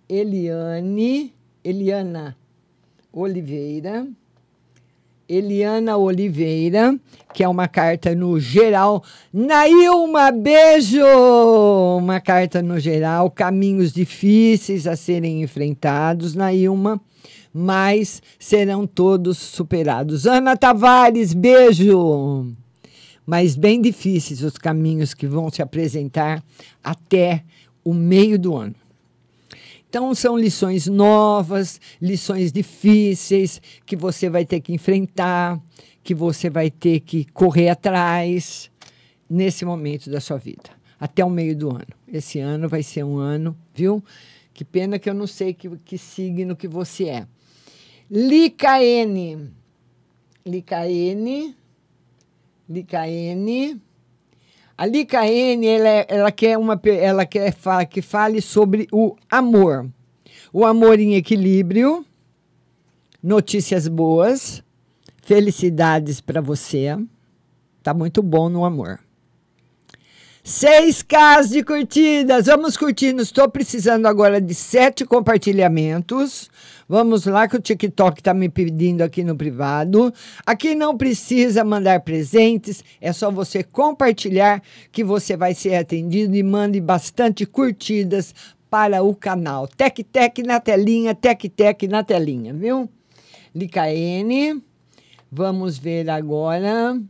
Eliane, 0.08 1.34
Eliana 1.64 2.36
Oliveira. 3.12 4.08
Eliana 5.28 5.98
Oliveira, 5.98 6.96
que 7.34 7.44
é 7.44 7.48
uma 7.48 7.68
carta 7.68 8.14
no 8.14 8.40
geral. 8.40 9.04
Nailma, 9.34 10.32
beijo! 10.32 11.04
Uma 11.98 12.20
carta 12.20 12.62
no 12.62 12.80
geral, 12.80 13.32
caminhos 13.32 13.92
difíceis 13.92 14.86
a 14.86 14.96
serem 14.96 15.42
enfrentados, 15.42 16.36
Nailma, 16.36 17.02
mas 17.58 18.22
serão 18.38 18.86
todos 18.86 19.38
superados. 19.38 20.28
Ana 20.28 20.58
Tavares, 20.58 21.34
beijo! 21.34 22.54
Mas 23.26 23.56
bem 23.56 23.82
difíceis 23.82 24.42
os 24.42 24.58
caminhos 24.58 25.14
que 25.14 25.26
vão 25.26 25.50
se 25.50 25.62
apresentar 25.62 26.44
até 26.84 27.46
o 27.82 27.94
meio 27.94 28.38
do 28.38 28.58
ano. 28.58 28.76
Então, 29.88 30.14
são 30.14 30.38
lições 30.38 30.88
novas, 30.88 31.80
lições 32.02 32.52
difíceis 32.52 33.62
que 33.86 33.96
você 33.96 34.30
vai 34.30 34.44
ter 34.46 34.60
que 34.60 34.74
enfrentar, 34.74 35.58
que 36.04 36.14
você 36.14 36.50
vai 36.50 36.70
ter 36.70 37.00
que 37.00 37.24
correr 37.32 37.70
atrás 37.70 38.70
nesse 39.30 39.64
momento 39.64 40.10
da 40.10 40.20
sua 40.20 40.38
vida, 40.38 40.72
até 41.00 41.24
o 41.24 41.30
meio 41.30 41.56
do 41.56 41.70
ano. 41.70 41.88
Esse 42.06 42.38
ano 42.38 42.68
vai 42.68 42.84
ser 42.84 43.06
um 43.06 43.16
ano, 43.16 43.56
viu? 43.74 44.04
Que 44.54 44.66
pena 44.66 45.00
que 45.00 45.10
eu 45.10 45.14
não 45.14 45.26
sei 45.26 45.54
que, 45.54 45.70
que 45.86 45.98
signo 45.98 46.54
que 46.54 46.68
você 46.68 47.06
é. 47.06 47.28
Licaene. 48.10 49.52
Licaene. 50.46 51.56
Licaene. 52.70 53.80
A 54.78 54.86
Licaene, 54.86 55.66
ela, 55.68 55.88
é- 55.90 56.06
ela 56.10 56.32
quer, 56.32 56.58
uma, 56.58 56.80
ela 56.86 57.26
quer 57.26 57.54
fa- 57.54 57.86
que 57.86 58.02
fale 58.02 58.42
sobre 58.42 58.88
o 58.92 59.16
amor. 59.30 59.90
O 60.52 60.66
amor 60.66 61.00
em 61.00 61.16
equilíbrio, 61.16 62.06
notícias 63.24 63.88
boas, 63.88 64.62
felicidades 65.24 66.20
para 66.22 66.42
você. 66.42 66.98
Tá 67.82 67.94
muito 67.94 68.22
bom 68.22 68.50
no 68.50 68.66
amor. 68.66 69.00
6K 70.46 71.50
de 71.50 71.64
curtidas. 71.64 72.46
Vamos 72.46 72.78
curtindo. 72.78 73.24
Estou 73.24 73.50
precisando 73.50 74.06
agora 74.06 74.40
de 74.40 74.54
sete 74.54 75.04
compartilhamentos. 75.04 76.52
Vamos 76.88 77.26
lá, 77.26 77.48
que 77.48 77.56
o 77.56 77.60
TikTok 77.60 78.20
está 78.20 78.32
me 78.32 78.48
pedindo 78.48 79.02
aqui 79.02 79.24
no 79.24 79.36
privado. 79.36 80.14
Aqui 80.46 80.76
não 80.76 80.96
precisa 80.96 81.64
mandar 81.64 82.02
presentes, 82.02 82.84
é 83.02 83.12
só 83.12 83.32
você 83.32 83.64
compartilhar 83.64 84.62
que 84.92 85.04
você 85.04 85.36
vai 85.36 85.56
ser 85.56 85.78
atendido 85.78 86.36
e 86.36 86.44
mande 86.44 86.80
bastante 86.80 87.44
curtidas 87.44 88.36
para 88.70 89.02
o 89.02 89.16
canal. 89.16 89.68
Tec 89.68 90.04
Tec 90.04 90.44
na 90.46 90.60
telinha, 90.60 91.16
Tec 91.16 91.50
Tec 91.50 91.88
na 91.88 92.04
telinha, 92.04 92.54
viu? 92.54 92.88
Licaene. 93.56 94.62
Vamos 95.32 95.80
ver 95.80 96.08
agora. 96.08 97.02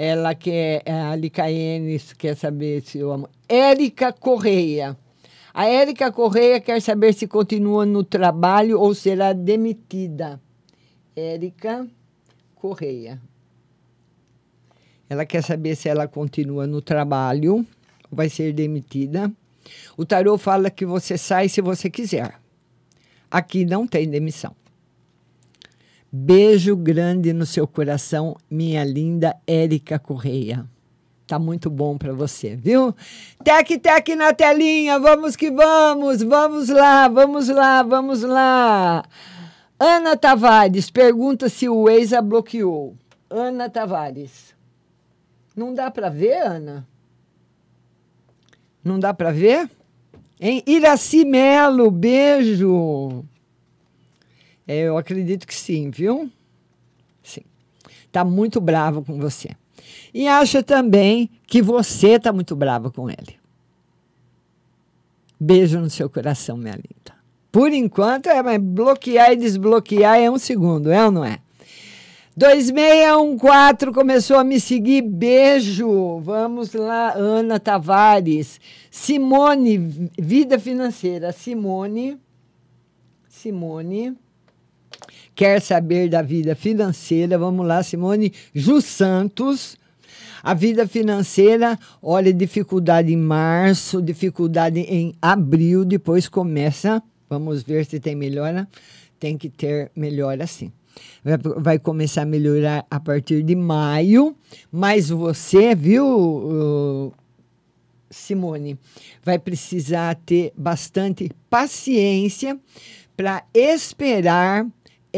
Ela 0.00 0.32
quer, 0.32 0.84
a 0.88 1.16
Licaene 1.16 1.98
quer 2.16 2.36
saber 2.36 2.82
se 2.82 2.98
eu 2.98 3.10
amo. 3.10 3.28
Érica 3.48 4.12
Correia. 4.12 4.96
A 5.52 5.66
Érica 5.66 6.12
Correia 6.12 6.60
quer 6.60 6.80
saber 6.80 7.12
se 7.12 7.26
continua 7.26 7.84
no 7.84 8.04
trabalho 8.04 8.78
ou 8.78 8.94
será 8.94 9.32
demitida. 9.32 10.40
Érica 11.16 11.84
Correia. 12.54 13.20
Ela 15.10 15.26
quer 15.26 15.42
saber 15.42 15.74
se 15.74 15.88
ela 15.88 16.06
continua 16.06 16.64
no 16.64 16.80
trabalho 16.80 17.66
ou 18.08 18.16
vai 18.16 18.28
ser 18.28 18.52
demitida. 18.52 19.32
O 19.96 20.06
tarô 20.06 20.38
fala 20.38 20.70
que 20.70 20.86
você 20.86 21.18
sai 21.18 21.48
se 21.48 21.60
você 21.60 21.90
quiser. 21.90 22.38
Aqui 23.28 23.64
não 23.64 23.84
tem 23.84 24.08
demissão. 24.08 24.54
Beijo 26.10 26.74
grande 26.74 27.34
no 27.34 27.44
seu 27.44 27.66
coração, 27.66 28.34
minha 28.50 28.82
linda 28.82 29.36
Érica 29.46 29.98
Correia. 29.98 30.64
Tá 31.26 31.38
muito 31.38 31.68
bom 31.68 31.98
para 31.98 32.14
você, 32.14 32.56
viu? 32.56 32.94
Tec, 33.44 33.78
tec 33.78 34.16
na 34.16 34.32
telinha, 34.32 34.98
vamos 34.98 35.36
que 35.36 35.50
vamos, 35.50 36.22
vamos 36.22 36.70
lá, 36.70 37.06
vamos 37.08 37.48
lá, 37.50 37.82
vamos 37.82 38.22
lá. 38.22 39.04
Ana 39.78 40.16
Tavares 40.16 40.90
pergunta 40.90 41.50
se 41.50 41.68
o 41.68 41.90
ex 41.90 42.14
a 42.14 42.22
bloqueou. 42.22 42.96
Ana 43.28 43.68
Tavares. 43.68 44.54
Não 45.54 45.74
dá 45.74 45.90
para 45.90 46.08
ver, 46.08 46.38
Ana? 46.38 46.88
Não 48.82 48.98
dá 48.98 49.12
para 49.12 49.30
ver? 49.30 49.70
Hein? 50.40 50.62
Iraci 50.66 51.26
Melo, 51.26 51.90
beijo. 51.90 53.26
É, 54.68 54.80
eu 54.80 54.98
acredito 54.98 55.46
que 55.46 55.54
sim, 55.54 55.90
viu? 55.90 56.30
Sim. 57.22 57.40
Tá 58.12 58.22
muito 58.22 58.60
bravo 58.60 59.02
com 59.02 59.18
você. 59.18 59.48
E 60.12 60.28
acha 60.28 60.62
também 60.62 61.30
que 61.46 61.62
você 61.62 62.18
tá 62.18 62.30
muito 62.34 62.54
brava 62.54 62.90
com 62.90 63.08
ele. 63.08 63.38
Beijo 65.40 65.80
no 65.80 65.88
seu 65.88 66.10
coração, 66.10 66.58
minha 66.58 66.74
linda. 66.74 67.16
Por 67.50 67.72
enquanto, 67.72 68.26
é, 68.26 68.58
bloquear 68.58 69.32
e 69.32 69.36
desbloquear 69.36 70.18
é 70.18 70.30
um 70.30 70.36
segundo, 70.36 70.92
é 70.92 71.02
ou 71.02 71.10
não 71.10 71.24
é? 71.24 71.38
2614 72.36 73.92
começou 73.92 74.36
a 74.36 74.44
me 74.44 74.60
seguir. 74.60 75.00
Beijo. 75.00 76.20
Vamos 76.20 76.74
lá, 76.74 77.14
Ana 77.14 77.58
Tavares. 77.58 78.60
Simone, 78.90 80.10
vida 80.18 80.58
financeira. 80.58 81.32
Simone. 81.32 82.18
Simone 83.28 84.16
quer 85.38 85.60
saber 85.60 86.08
da 86.08 86.20
vida 86.20 86.56
financeira. 86.56 87.38
Vamos 87.38 87.64
lá, 87.64 87.80
Simone 87.80 88.32
Ju 88.52 88.80
Santos. 88.80 89.78
A 90.42 90.52
vida 90.52 90.84
financeira, 90.88 91.78
olha, 92.02 92.32
dificuldade 92.34 93.12
em 93.12 93.16
março, 93.16 94.02
dificuldade 94.02 94.80
em 94.80 95.14
abril, 95.22 95.84
depois 95.84 96.28
começa. 96.28 97.00
Vamos 97.30 97.62
ver 97.62 97.86
se 97.86 98.00
tem 98.00 98.16
melhora. 98.16 98.66
Tem 99.20 99.38
que 99.38 99.48
ter 99.48 99.92
melhora 99.94 100.44
sim. 100.44 100.72
Vai, 101.22 101.38
vai 101.38 101.78
começar 101.78 102.22
a 102.22 102.26
melhorar 102.26 102.84
a 102.90 102.98
partir 102.98 103.44
de 103.44 103.54
maio, 103.54 104.34
mas 104.72 105.08
você, 105.08 105.72
viu, 105.72 107.12
Simone, 108.10 108.76
vai 109.22 109.38
precisar 109.38 110.16
ter 110.26 110.52
bastante 110.56 111.30
paciência 111.48 112.58
para 113.16 113.44
esperar 113.52 114.66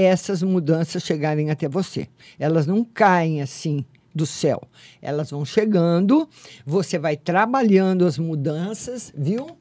essas 0.01 0.43
mudanças 0.43 1.03
chegarem 1.03 1.51
até 1.51 1.69
você. 1.69 2.09
Elas 2.39 2.67
não 2.67 2.85
caem 2.85 3.43
assim 3.43 3.85
do 4.15 4.27
céu. 4.27 4.63
Elas 5.01 5.31
vão 5.31 5.45
chegando, 5.45 6.29
você 6.65 6.99
vai 6.99 7.17
trabalhando 7.17 8.05
as 8.05 8.19
mudanças, 8.19 9.13
viu? 9.17 9.60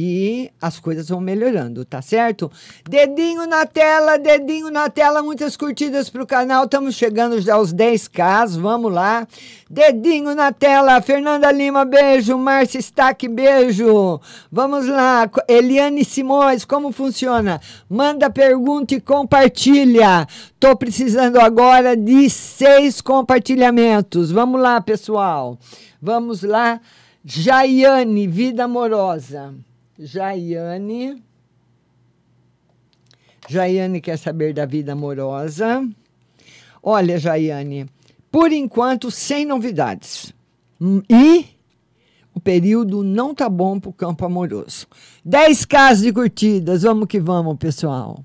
E 0.00 0.52
as 0.62 0.78
coisas 0.78 1.08
vão 1.08 1.20
melhorando, 1.20 1.84
tá 1.84 2.00
certo? 2.00 2.48
Dedinho 2.88 3.48
na 3.48 3.66
tela, 3.66 4.16
dedinho 4.16 4.70
na 4.70 4.88
tela, 4.88 5.24
muitas 5.24 5.56
curtidas 5.56 6.08
pro 6.08 6.24
canal. 6.24 6.66
Estamos 6.66 6.94
chegando 6.94 7.40
já 7.40 7.54
aos 7.54 7.74
10k, 7.74 8.60
vamos 8.60 8.92
lá. 8.92 9.26
Dedinho 9.68 10.36
na 10.36 10.52
tela, 10.52 11.02
Fernanda 11.02 11.50
Lima, 11.50 11.84
beijo. 11.84 12.38
Márcia 12.38 12.78
Stack, 12.78 13.26
beijo. 13.26 14.20
Vamos 14.52 14.86
lá, 14.86 15.28
Eliane 15.48 16.04
Simões, 16.04 16.64
como 16.64 16.92
funciona? 16.92 17.60
Manda 17.90 18.30
pergunta 18.30 18.94
e 18.94 19.00
compartilha. 19.00 20.28
Tô 20.60 20.76
precisando 20.76 21.40
agora 21.40 21.96
de 21.96 22.30
seis 22.30 23.00
compartilhamentos. 23.00 24.30
Vamos 24.30 24.60
lá, 24.60 24.80
pessoal. 24.80 25.58
Vamos 26.00 26.44
lá. 26.44 26.80
Jaiane, 27.24 28.28
vida 28.28 28.62
amorosa. 28.62 29.52
Jaiane. 29.98 31.22
Jaiane 33.48 34.00
quer 34.00 34.16
saber 34.16 34.52
da 34.52 34.64
vida 34.64 34.92
amorosa. 34.92 35.86
Olha, 36.82 37.18
Jaiane, 37.18 37.86
por 38.30 38.52
enquanto, 38.52 39.10
sem 39.10 39.44
novidades. 39.44 40.32
E 41.10 41.46
o 42.32 42.40
período 42.40 43.02
não 43.02 43.34
tá 43.34 43.48
bom 43.48 43.80
para 43.80 43.90
o 43.90 43.92
campo 43.92 44.24
amoroso. 44.24 44.86
10 45.24 45.64
casos 45.64 46.04
de 46.04 46.12
curtidas, 46.12 46.82
vamos 46.82 47.08
que 47.08 47.18
vamos, 47.18 47.56
pessoal. 47.56 48.24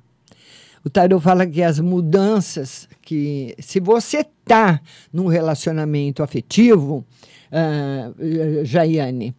O 0.85 0.89
tarot 0.89 1.23
fala 1.23 1.47
que 1.47 1.63
as 1.63 1.79
mudanças 1.79 2.87
que 3.01 3.55
se 3.59 3.79
você 3.79 4.25
tá 4.45 4.81
num 5.11 5.27
relacionamento 5.27 6.21
afetivo, 6.21 7.05
uh, 7.51 8.65
Jaiane, 8.65 9.33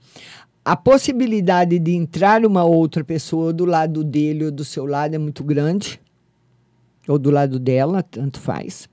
a 0.64 0.74
possibilidade 0.74 1.78
de 1.78 1.92
entrar 1.92 2.46
uma 2.46 2.64
outra 2.64 3.04
pessoa 3.04 3.52
do 3.52 3.64
lado 3.64 4.02
dele 4.02 4.46
ou 4.46 4.50
do 4.50 4.64
seu 4.64 4.86
lado 4.86 5.14
é 5.14 5.18
muito 5.18 5.44
grande, 5.44 6.00
ou 7.06 7.18
do 7.18 7.30
lado 7.30 7.58
dela, 7.58 8.02
tanto 8.02 8.40
faz. 8.40 8.88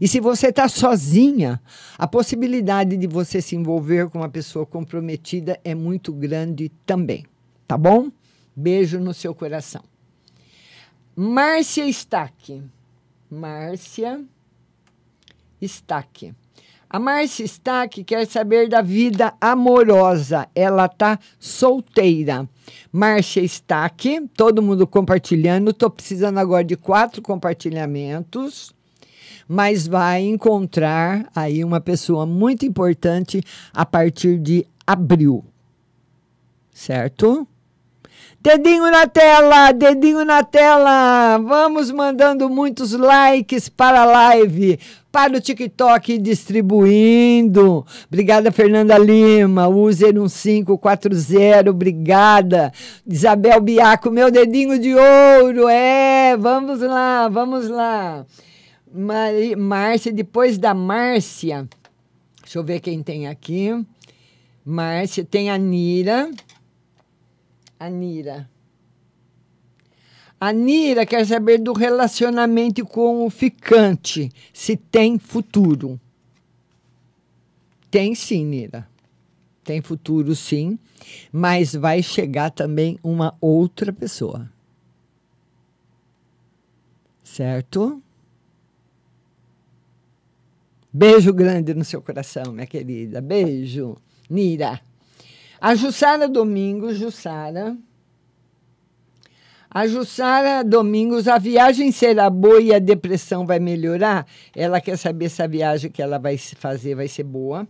E 0.00 0.08
se 0.08 0.20
você 0.20 0.48
está 0.48 0.68
sozinha, 0.68 1.60
a 1.98 2.08
possibilidade 2.08 2.96
de 2.96 3.06
você 3.06 3.42
se 3.42 3.54
envolver 3.54 4.08
com 4.08 4.18
uma 4.18 4.28
pessoa 4.28 4.64
comprometida 4.64 5.60
é 5.62 5.74
muito 5.74 6.12
grande 6.12 6.70
também. 6.86 7.24
Tá 7.68 7.76
bom? 7.76 8.10
Beijo 8.56 8.98
no 8.98 9.12
seu 9.12 9.34
coração. 9.34 9.82
Márcia 11.14 11.86
Stack. 11.88 12.62
Márcia 13.30 14.24
Stack. 15.60 16.34
A 16.92 16.98
Márcia 16.98 17.46
Stack 17.46 18.04
quer 18.04 18.26
saber 18.26 18.68
da 18.68 18.82
vida 18.82 19.32
amorosa. 19.40 20.46
Ela 20.54 20.86
tá 20.86 21.18
solteira. 21.40 22.46
Márcia 22.92 23.42
Stack, 23.42 24.28
todo 24.36 24.60
mundo 24.60 24.86
compartilhando. 24.86 25.70
Estou 25.70 25.88
precisando 25.88 26.36
agora 26.36 26.62
de 26.62 26.76
quatro 26.76 27.22
compartilhamentos. 27.22 28.74
Mas 29.48 29.86
vai 29.86 30.20
encontrar 30.20 31.30
aí 31.34 31.64
uma 31.64 31.80
pessoa 31.80 32.26
muito 32.26 32.66
importante 32.66 33.42
a 33.72 33.86
partir 33.86 34.38
de 34.38 34.66
abril. 34.86 35.42
Certo? 36.70 37.48
Dedinho 38.38 38.90
na 38.90 39.06
tela, 39.06 39.70
dedinho 39.70 40.24
na 40.24 40.42
tela. 40.42 41.38
Vamos 41.38 41.90
mandando 41.92 42.50
muitos 42.50 42.92
likes 42.92 43.68
para 43.68 44.02
a 44.02 44.04
live, 44.04 44.80
para 45.12 45.36
o 45.36 45.40
TikTok 45.40 46.16
distribuindo. 46.16 47.84
Obrigada, 48.08 48.50
Fernanda 48.50 48.96
Lima, 48.96 49.68
user 49.68 50.14
1540, 50.14 51.70
obrigada. 51.70 52.72
Isabel 53.06 53.60
Biaco, 53.60 54.10
meu 54.10 54.30
dedinho 54.30 54.78
de 54.78 54.94
ouro. 54.94 55.68
É, 55.68 56.34
vamos 56.38 56.80
lá, 56.80 57.28
vamos 57.28 57.68
lá. 57.68 58.24
Márcia, 59.58 60.10
depois 60.10 60.56
da 60.56 60.72
Márcia, 60.72 61.68
deixa 62.42 62.58
eu 62.58 62.64
ver 62.64 62.80
quem 62.80 63.02
tem 63.02 63.28
aqui. 63.28 63.70
Márcia, 64.64 65.24
tem 65.24 65.50
a 65.50 65.58
Nira. 65.58 66.30
A 67.78 67.90
Nira. 67.90 68.51
A 70.42 70.52
Nira 70.52 71.06
quer 71.06 71.24
saber 71.24 71.58
do 71.58 71.72
relacionamento 71.72 72.84
com 72.84 73.24
o 73.24 73.30
ficante, 73.30 74.28
se 74.52 74.76
tem 74.76 75.16
futuro. 75.16 76.00
Tem 77.88 78.12
sim, 78.12 78.44
Nira. 78.44 78.88
Tem 79.62 79.80
futuro 79.80 80.34
sim, 80.34 80.76
mas 81.30 81.76
vai 81.76 82.02
chegar 82.02 82.50
também 82.50 82.98
uma 83.04 83.36
outra 83.40 83.92
pessoa. 83.92 84.50
Certo? 87.22 88.02
Beijo 90.92 91.32
grande 91.32 91.72
no 91.72 91.84
seu 91.84 92.02
coração, 92.02 92.52
minha 92.52 92.66
querida. 92.66 93.20
Beijo, 93.20 93.96
Nira. 94.28 94.80
A 95.60 95.76
Jussara 95.76 96.28
Domingos, 96.28 96.96
Jussara. 96.98 97.78
A 99.74 99.86
Jussara 99.86 100.62
Domingos, 100.62 101.26
a 101.26 101.38
viagem 101.38 101.90
será 101.90 102.28
boa 102.28 102.60
e 102.60 102.74
a 102.74 102.78
depressão 102.78 103.46
vai 103.46 103.58
melhorar? 103.58 104.26
Ela 104.54 104.82
quer 104.82 104.98
saber 104.98 105.30
se 105.30 105.42
a 105.42 105.46
viagem 105.46 105.90
que 105.90 106.02
ela 106.02 106.18
vai 106.18 106.36
fazer 106.36 106.94
vai 106.94 107.08
ser 107.08 107.22
boa. 107.22 107.66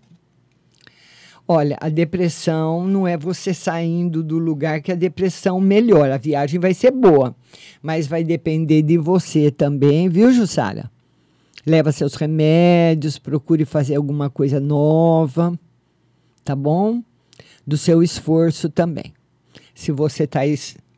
Olha, 1.47 1.79
a 1.81 1.89
depressão 1.89 2.89
não 2.89 3.07
é 3.07 3.17
você 3.17 3.55
saindo 3.55 4.21
do 4.21 4.37
lugar 4.37 4.81
que 4.81 4.91
a 4.91 4.97
depressão 4.97 5.61
melhora. 5.61 6.17
A 6.17 6.19
viagem 6.19 6.59
vai 6.59 6.75
ser 6.75 6.91
boa, 6.91 7.37
mas 7.81 8.09
vai 8.09 8.25
depender 8.25 8.83
de 8.83 8.99
você 8.99 9.53
também, 9.53 10.09
viu, 10.09 10.33
Jussara? 10.33 10.91
Leva 11.65 11.93
seus 11.93 12.17
remédios, 12.17 13.17
procure 13.17 13.65
fazer 13.65 13.95
alguma 13.95 14.29
coisa 14.29 14.59
nova, 14.59 15.57
tá 16.45 16.57
bom? 16.57 17.01
Do 17.65 17.77
seu 17.77 18.03
esforço 18.03 18.69
também. 18.69 19.15
Se 19.73 19.93
você 19.93 20.25
está 20.25 20.45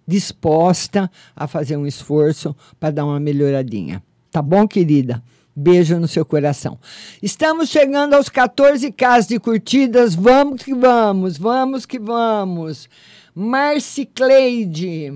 disposta 0.07 1.11
a 1.35 1.47
fazer 1.47 1.77
um 1.77 1.87
esforço 1.87 2.55
para 2.79 2.91
dar 2.91 3.05
uma 3.05 3.21
melhoradinha. 3.21 4.03
Tá 4.31 4.43
bom, 4.43 4.67
querida? 4.67 5.23
Beijo 5.57 6.01
no 6.01 6.09
seu 6.09 6.25
coração. 6.25 6.79
Estamos 7.23 7.69
chegando 7.69 8.15
aos 8.15 8.29
14 8.29 8.91
casos 8.91 9.29
de 9.29 9.39
curtidas. 9.39 10.15
Vamos 10.15 10.65
que 10.65 10.75
vamos, 10.75 11.39
vamos 11.39 11.87
que 11.87 11.99
vamos. 11.99 12.89
Marcicleide. 13.33 15.13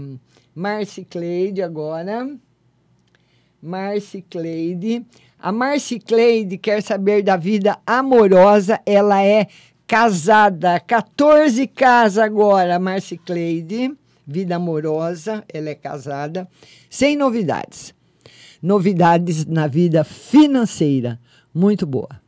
Marcicleide 0.55 1.61
agora. 1.61 2.31
Marcicleide. 3.61 5.05
A 5.41 5.51
Marcicleide 5.51 6.57
quer 6.57 6.83
saber 6.83 7.23
da 7.23 7.37
vida 7.37 7.79
amorosa. 7.85 8.81
Ela 8.87 9.25
é 9.25 9.49
casada. 9.89 10.79
14 10.79 11.67
casas 11.67 12.19
agora, 12.19 12.79
Marcicleide. 12.79 13.93
Vida 14.31 14.57
amorosa, 14.57 15.43
ela 15.51 15.71
é 15.71 15.75
casada. 15.75 16.47
Sem 16.91 17.17
novidades. 17.17 17.95
Novidades 18.63 19.47
na 19.47 19.67
vida 19.67 20.05
financeira. 20.05 21.19
Muito 21.55 21.87
boa. 21.87 22.21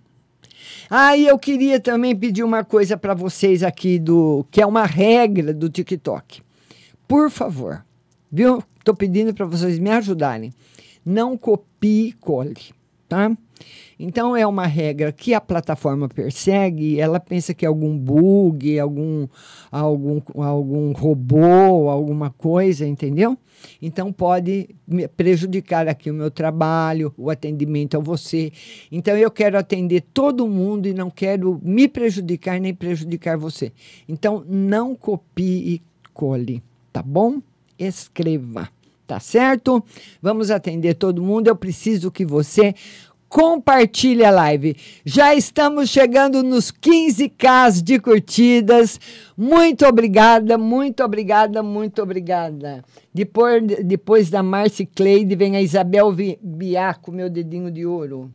Ah, 0.89 1.15
e 1.15 1.27
eu 1.27 1.39
queria 1.39 1.79
também 1.79 2.17
pedir 2.17 2.43
uma 2.43 2.65
coisa 2.65 2.97
para 2.97 3.13
vocês 3.13 3.63
aqui 3.63 3.99
do 3.99 4.47
que 4.51 4.63
é 4.63 4.67
uma 4.67 4.87
regra 4.87 5.53
do 5.53 5.69
TikTok. 5.69 6.41
Por 7.07 7.31
favor, 7.31 7.85
viu? 8.33 8.65
Estou 8.79 8.95
pedindo 8.95 9.35
para 9.35 9.45
vocês 9.45 9.79
me 9.79 9.91
ajudarem. 9.91 10.55
Não 11.05 11.37
copie 11.37 12.09
e 12.09 12.13
cole. 12.15 12.57
tá? 13.07 13.31
Então 14.03 14.35
é 14.35 14.47
uma 14.47 14.67
regra 14.67 15.13
que 15.13 15.35
a 15.35 15.41
plataforma 15.43 16.09
persegue, 16.09 16.99
ela 16.99 17.21
pensa 17.21 17.53
que 17.53 17.67
é 17.67 17.69
algum 17.69 17.99
bug, 17.99 18.81
algum, 18.81 19.29
algum, 19.71 20.23
algum 20.37 20.93
robô, 20.93 21.91
alguma 21.91 22.31
coisa, 22.31 22.87
entendeu? 22.87 23.37
Então 23.83 24.11
pode 24.11 24.71
prejudicar 25.19 25.87
aqui 25.87 26.11
o 26.11 26.15
meu 26.15 26.31
trabalho, 26.31 27.13
o 27.15 27.29
atendimento 27.29 27.99
a 27.99 28.01
você. 28.01 28.51
Então 28.91 29.15
eu 29.19 29.31
quero 29.31 29.59
atender 29.59 30.03
todo 30.15 30.49
mundo 30.49 30.89
e 30.89 30.95
não 30.95 31.11
quero 31.11 31.61
me 31.63 31.87
prejudicar 31.87 32.59
nem 32.59 32.73
prejudicar 32.73 33.37
você. 33.37 33.71
Então 34.09 34.43
não 34.49 34.95
copie 34.95 35.75
e 35.75 35.83
cole, 36.15 36.63
tá 36.91 37.03
bom? 37.03 37.43
Escreva. 37.79 38.71
Tá 39.07 39.19
certo? 39.19 39.83
Vamos 40.23 40.53
atender 40.53 40.95
todo 40.95 41.21
mundo. 41.21 41.49
Eu 41.49 41.57
preciso 41.57 42.13
que 42.13 42.25
você 42.25 42.77
compartilhe 43.31 44.25
a 44.25 44.31
live. 44.31 44.77
Já 45.05 45.35
estamos 45.35 45.89
chegando 45.89 46.43
nos 46.43 46.73
15k 46.73 47.81
de 47.81 48.01
curtidas. 48.01 49.01
Muito 49.37 49.87
obrigada, 49.87 50.59
muito 50.59 51.05
obrigada, 51.05 51.63
muito 51.63 52.03
obrigada. 52.03 52.85
Depois, 53.15 53.63
depois 53.85 54.29
da 54.29 54.43
Marci 54.43 54.85
Cleide 54.85 55.37
vem 55.37 55.57
a 55.57 55.63
Isabel 55.63 56.13
Biaco, 56.43 57.13
meu 57.13 57.31
dedinho 57.31 57.71
de 57.71 57.87
ouro. 57.87 58.31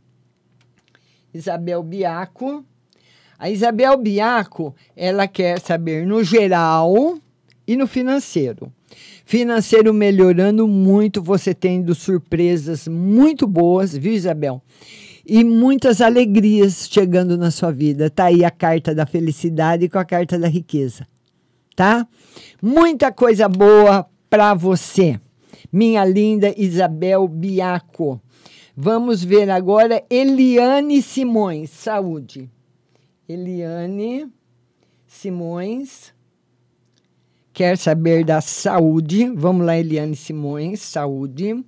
Isabel 1.33 1.83
Biaco. 1.83 2.65
A 3.37 3.49
Isabel 3.49 3.97
Biaco, 3.97 4.73
ela 4.95 5.27
quer 5.27 5.59
saber 5.59 6.07
no 6.07 6.23
geral 6.23 7.17
e 7.67 7.75
no 7.75 7.85
financeiro. 7.85 8.71
Financeiro 9.25 9.91
melhorando 9.91 10.67
muito, 10.67 11.19
você 11.19 11.51
tendo 11.51 11.95
surpresas 11.95 12.87
muito 12.87 13.47
boas, 13.47 13.97
viu, 13.97 14.13
Isabel? 14.13 14.61
E 15.25 15.43
muitas 15.43 15.99
alegrias 15.99 16.87
chegando 16.87 17.35
na 17.35 17.49
sua 17.49 17.71
vida. 17.71 18.07
Tá 18.07 18.25
aí 18.25 18.45
a 18.45 18.51
carta 18.51 18.93
da 18.93 19.07
felicidade 19.07 19.89
com 19.89 19.97
a 19.97 20.05
carta 20.05 20.37
da 20.37 20.47
riqueza, 20.47 21.07
tá? 21.75 22.07
Muita 22.61 23.11
coisa 23.11 23.49
boa 23.49 24.05
para 24.29 24.53
você, 24.53 25.19
minha 25.73 26.05
linda 26.05 26.53
Isabel 26.55 27.27
Biaco. 27.27 28.21
Vamos 28.77 29.23
ver 29.23 29.49
agora 29.49 30.03
Eliane 30.07 31.01
Simões, 31.01 31.71
saúde. 31.71 32.47
Eliane 33.27 34.31
Simões 35.07 36.13
quer 37.55 37.77
saber 37.77 38.25
da 38.25 38.41
saúde. 38.41 39.29
Vamos 39.29 39.65
lá, 39.65 39.77
Eliane 39.77 40.15
Simões, 40.15 40.81
saúde. 40.81 41.63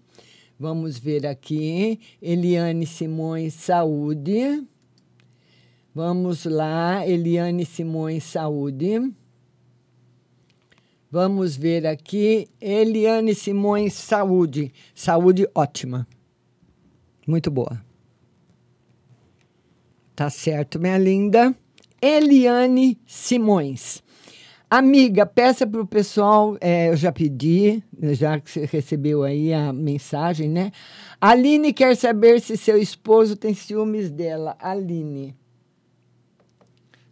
Vamos 0.60 1.00
ver 1.00 1.26
aqui. 1.26 1.98
Eliane 2.22 2.86
Simões, 2.86 3.54
saúde. 3.54 4.68
Vamos 5.96 6.44
lá, 6.44 7.08
Eliane 7.08 7.66
Simões, 7.66 8.26
saúde. 8.26 9.14
Vamos 11.10 11.56
ver 11.56 11.88
aqui. 11.88 12.50
Eliane 12.60 13.34
Simões, 13.34 13.94
saúde. 13.94 14.74
Saúde 14.94 15.48
ótima. 15.56 16.06
Muito 17.26 17.50
boa. 17.50 17.82
Tá 20.14 20.30
certo, 20.30 20.80
minha 20.80 20.98
linda. 20.98 21.56
Eliane 22.02 23.00
Simões. 23.08 24.04
Amiga, 24.70 25.26
peça 25.26 25.66
para 25.66 25.80
o 25.80 25.88
pessoal, 25.88 26.58
é, 26.60 26.90
eu 26.90 26.98
já 26.98 27.10
pedi, 27.10 27.82
já 28.12 28.38
que 28.38 28.52
você 28.52 28.66
recebeu 28.66 29.24
aí 29.24 29.54
a 29.54 29.72
mensagem, 29.72 30.50
né? 30.50 30.74
Aline 31.22 31.72
quer 31.72 31.96
saber 31.96 32.42
se 32.42 32.58
seu 32.58 32.78
esposo 32.78 33.38
tem 33.38 33.54
ciúmes 33.54 34.12
dela. 34.12 34.58
Aline. 34.60 35.34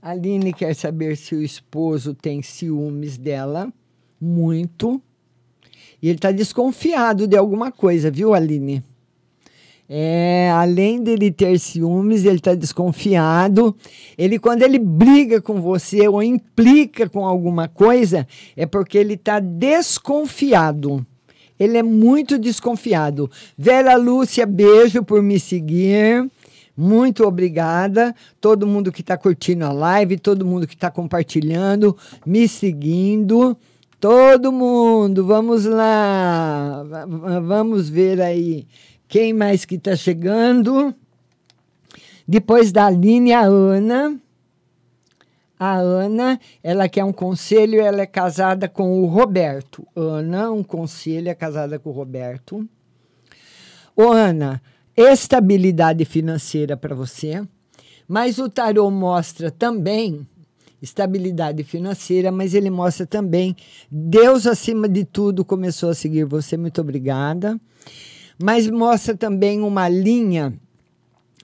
Aline 0.01 0.51
quer 0.51 0.75
saber 0.75 1.15
se 1.15 1.33
o 1.33 1.41
esposo 1.41 2.13
tem 2.13 2.41
ciúmes 2.41 3.17
dela. 3.17 3.71
Muito. 4.19 5.01
E 6.01 6.09
ele 6.09 6.17
está 6.17 6.33
desconfiado 6.33 7.25
de 7.25 7.37
alguma 7.37 7.71
coisa, 7.71 8.11
viu, 8.11 8.33
Aline? 8.33 8.83
É, 9.87 10.49
além 10.53 11.03
dele 11.03 11.29
ter 11.31 11.59
ciúmes, 11.59 12.25
ele 12.25 12.37
está 12.37 12.55
desconfiado. 12.55 13.75
Ele, 14.17 14.39
quando 14.39 14.63
ele 14.63 14.79
briga 14.79 15.39
com 15.41 15.61
você 15.61 16.07
ou 16.07 16.23
implica 16.23 17.07
com 17.07 17.25
alguma 17.25 17.67
coisa, 17.67 18.27
é 18.57 18.65
porque 18.65 18.97
ele 18.97 19.13
está 19.13 19.39
desconfiado. 19.39 21.05
Ele 21.59 21.77
é 21.77 21.83
muito 21.83 22.37
desconfiado. 22.37 23.29
Vera 23.57 23.95
Lúcia, 23.95 24.45
beijo 24.45 25.03
por 25.03 25.21
me 25.21 25.39
seguir. 25.39 26.29
Muito 26.75 27.23
obrigada. 27.25 28.13
Todo 28.41 28.67
mundo 28.67 28.91
que 28.91 28.99
está 29.01 29.15
curtindo 29.17 29.65
a 29.65 29.71
live, 29.71 30.17
todo 30.17 30.45
mundo 30.45 30.67
que 30.67 30.73
está 30.73 30.91
compartilhando, 30.91 31.95
me 32.25 32.47
seguindo. 32.47 33.55
Todo 34.01 34.51
mundo, 34.51 35.25
vamos 35.25 35.63
lá. 35.63 36.83
Va- 36.89 37.05
va- 37.05 37.39
Vamos 37.39 37.87
ver 37.87 38.19
aí. 38.21 38.67
Quem 39.15 39.31
mais 39.31 39.63
que 39.63 39.75
está 39.75 39.95
chegando? 39.95 40.93
Depois 42.27 42.73
da 42.73 42.87
Aline, 42.87 43.31
a 43.31 43.45
Ana. 43.45 44.19
A 45.57 45.77
Ana, 45.77 46.37
ela 46.61 46.89
quer 46.89 47.05
um 47.05 47.13
conselho, 47.13 47.79
ela 47.79 48.01
é 48.01 48.05
casada 48.05 48.67
com 48.67 49.01
o 49.01 49.05
Roberto. 49.05 49.87
Ana, 49.95 50.51
um 50.51 50.61
conselho, 50.61 51.29
é 51.29 51.33
casada 51.33 51.79
com 51.79 51.91
o 51.91 51.93
Roberto. 51.93 52.67
Ô, 53.95 54.11
Ana, 54.11 54.61
estabilidade 54.97 56.03
financeira 56.03 56.75
para 56.75 56.93
você, 56.93 57.41
mas 58.05 58.37
o 58.37 58.49
tarô 58.49 58.91
mostra 58.91 59.49
também 59.49 60.27
estabilidade 60.81 61.63
financeira, 61.63 62.33
mas 62.33 62.53
ele 62.53 62.69
mostra 62.69 63.07
também 63.07 63.55
Deus 63.89 64.45
acima 64.45 64.89
de 64.89 65.05
tudo 65.05 65.45
começou 65.45 65.89
a 65.89 65.95
seguir 65.95 66.25
você. 66.25 66.57
Muito 66.57 66.81
obrigada 66.81 67.57
mas 68.41 68.69
mostra 68.69 69.15
também 69.15 69.61
uma 69.61 69.87
linha 69.87 70.53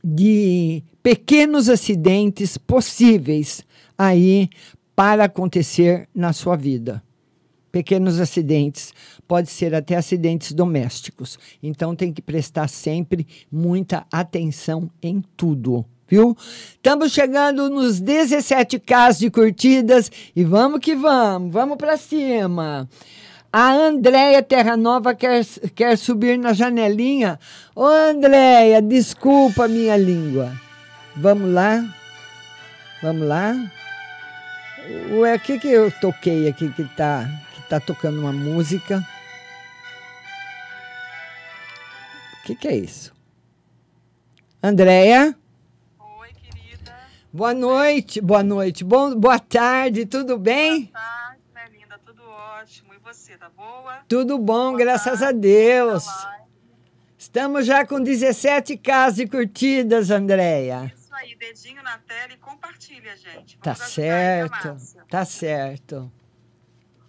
de 0.04 0.84
pequenos 1.02 1.70
acidentes 1.70 2.58
possíveis 2.58 3.64
aí 3.98 4.50
para 4.96 5.26
acontecer 5.26 6.08
na 6.14 6.34
sua 6.34 6.56
vida. 6.56 7.02
Pequenos 7.72 8.20
acidentes, 8.20 8.94
pode 9.28 9.50
ser 9.50 9.74
até 9.74 9.96
acidentes 9.96 10.52
domésticos. 10.52 11.40
Então 11.64 11.96
tem 11.96 12.12
que 12.12 12.22
prestar 12.22 12.68
sempre 12.68 13.26
muita 13.50 14.06
atenção 14.12 14.92
em 15.02 15.24
tudo, 15.38 15.86
viu? 16.06 16.36
Estamos 16.74 17.14
chegando 17.14 17.70
nos 17.70 18.02
17k 18.02 19.18
de 19.18 19.32
curtidas 19.32 20.12
e 20.36 20.44
vamos 20.44 20.82
que 20.82 20.94
vamos, 20.96 21.54
vamos 21.54 21.78
para 21.78 21.96
cima. 21.96 22.90
A 23.54 23.72
Andréia 23.74 24.42
Terra 24.42 24.78
Nova 24.78 25.14
quer, 25.14 25.44
quer 25.76 25.98
subir 25.98 26.38
na 26.38 26.54
janelinha. 26.54 27.38
Ô, 27.76 27.84
Andréia, 27.84 28.82
desculpa 28.82 29.66
a 29.66 29.68
minha 29.68 29.98
língua. 29.98 30.54
Vamos 31.18 31.52
lá? 31.54 31.84
Vamos 33.02 33.28
lá? 33.28 33.54
Ué, 35.12 35.36
o 35.36 35.40
que, 35.40 35.60
que 35.60 35.68
eu 35.68 35.92
toquei 35.92 36.48
aqui 36.48 36.72
que 36.72 36.86
tá, 36.96 37.30
que 37.54 37.62
tá 37.64 37.80
tocando 37.82 38.22
uma 38.22 38.32
música? 38.32 39.06
O 42.40 42.44
que, 42.46 42.56
que 42.56 42.68
é 42.70 42.76
isso? 42.78 43.14
Andréia? 44.64 45.36
Oi, 46.00 46.30
querida. 46.42 46.96
Boa 47.34 47.54
noite, 47.54 48.22
boa 48.22 48.44
noite. 48.44 48.86
Bom, 48.86 49.14
boa 49.14 49.40
tarde, 49.40 50.06
tudo 50.06 50.38
bem? 50.38 50.86
Boa 50.86 51.04
tarde, 51.04 51.31
ótimo. 52.62 52.94
E 52.94 52.98
você, 53.00 53.38
tá 53.38 53.50
boa? 53.50 54.04
Tudo 54.08 54.38
bom, 54.38 54.74
graças 54.76 55.22
a 55.22 55.32
Deus. 55.32 56.06
Estamos 57.18 57.66
já 57.66 57.86
com 57.86 57.96
17k 57.98 59.12
de 59.14 59.28
curtidas, 59.28 60.10
Andréia. 60.10 60.92
Isso 60.96 61.14
aí, 61.14 61.36
dedinho 61.36 61.84
na 61.84 61.98
tela 62.00 62.34
e 62.34 62.38
compartilha, 62.38 63.16
gente. 63.16 63.58
Tá 63.60 63.74
Vamos 63.74 63.82
a 63.82 63.86
certo, 63.92 64.78
tá 65.08 65.26
certo. 65.26 66.12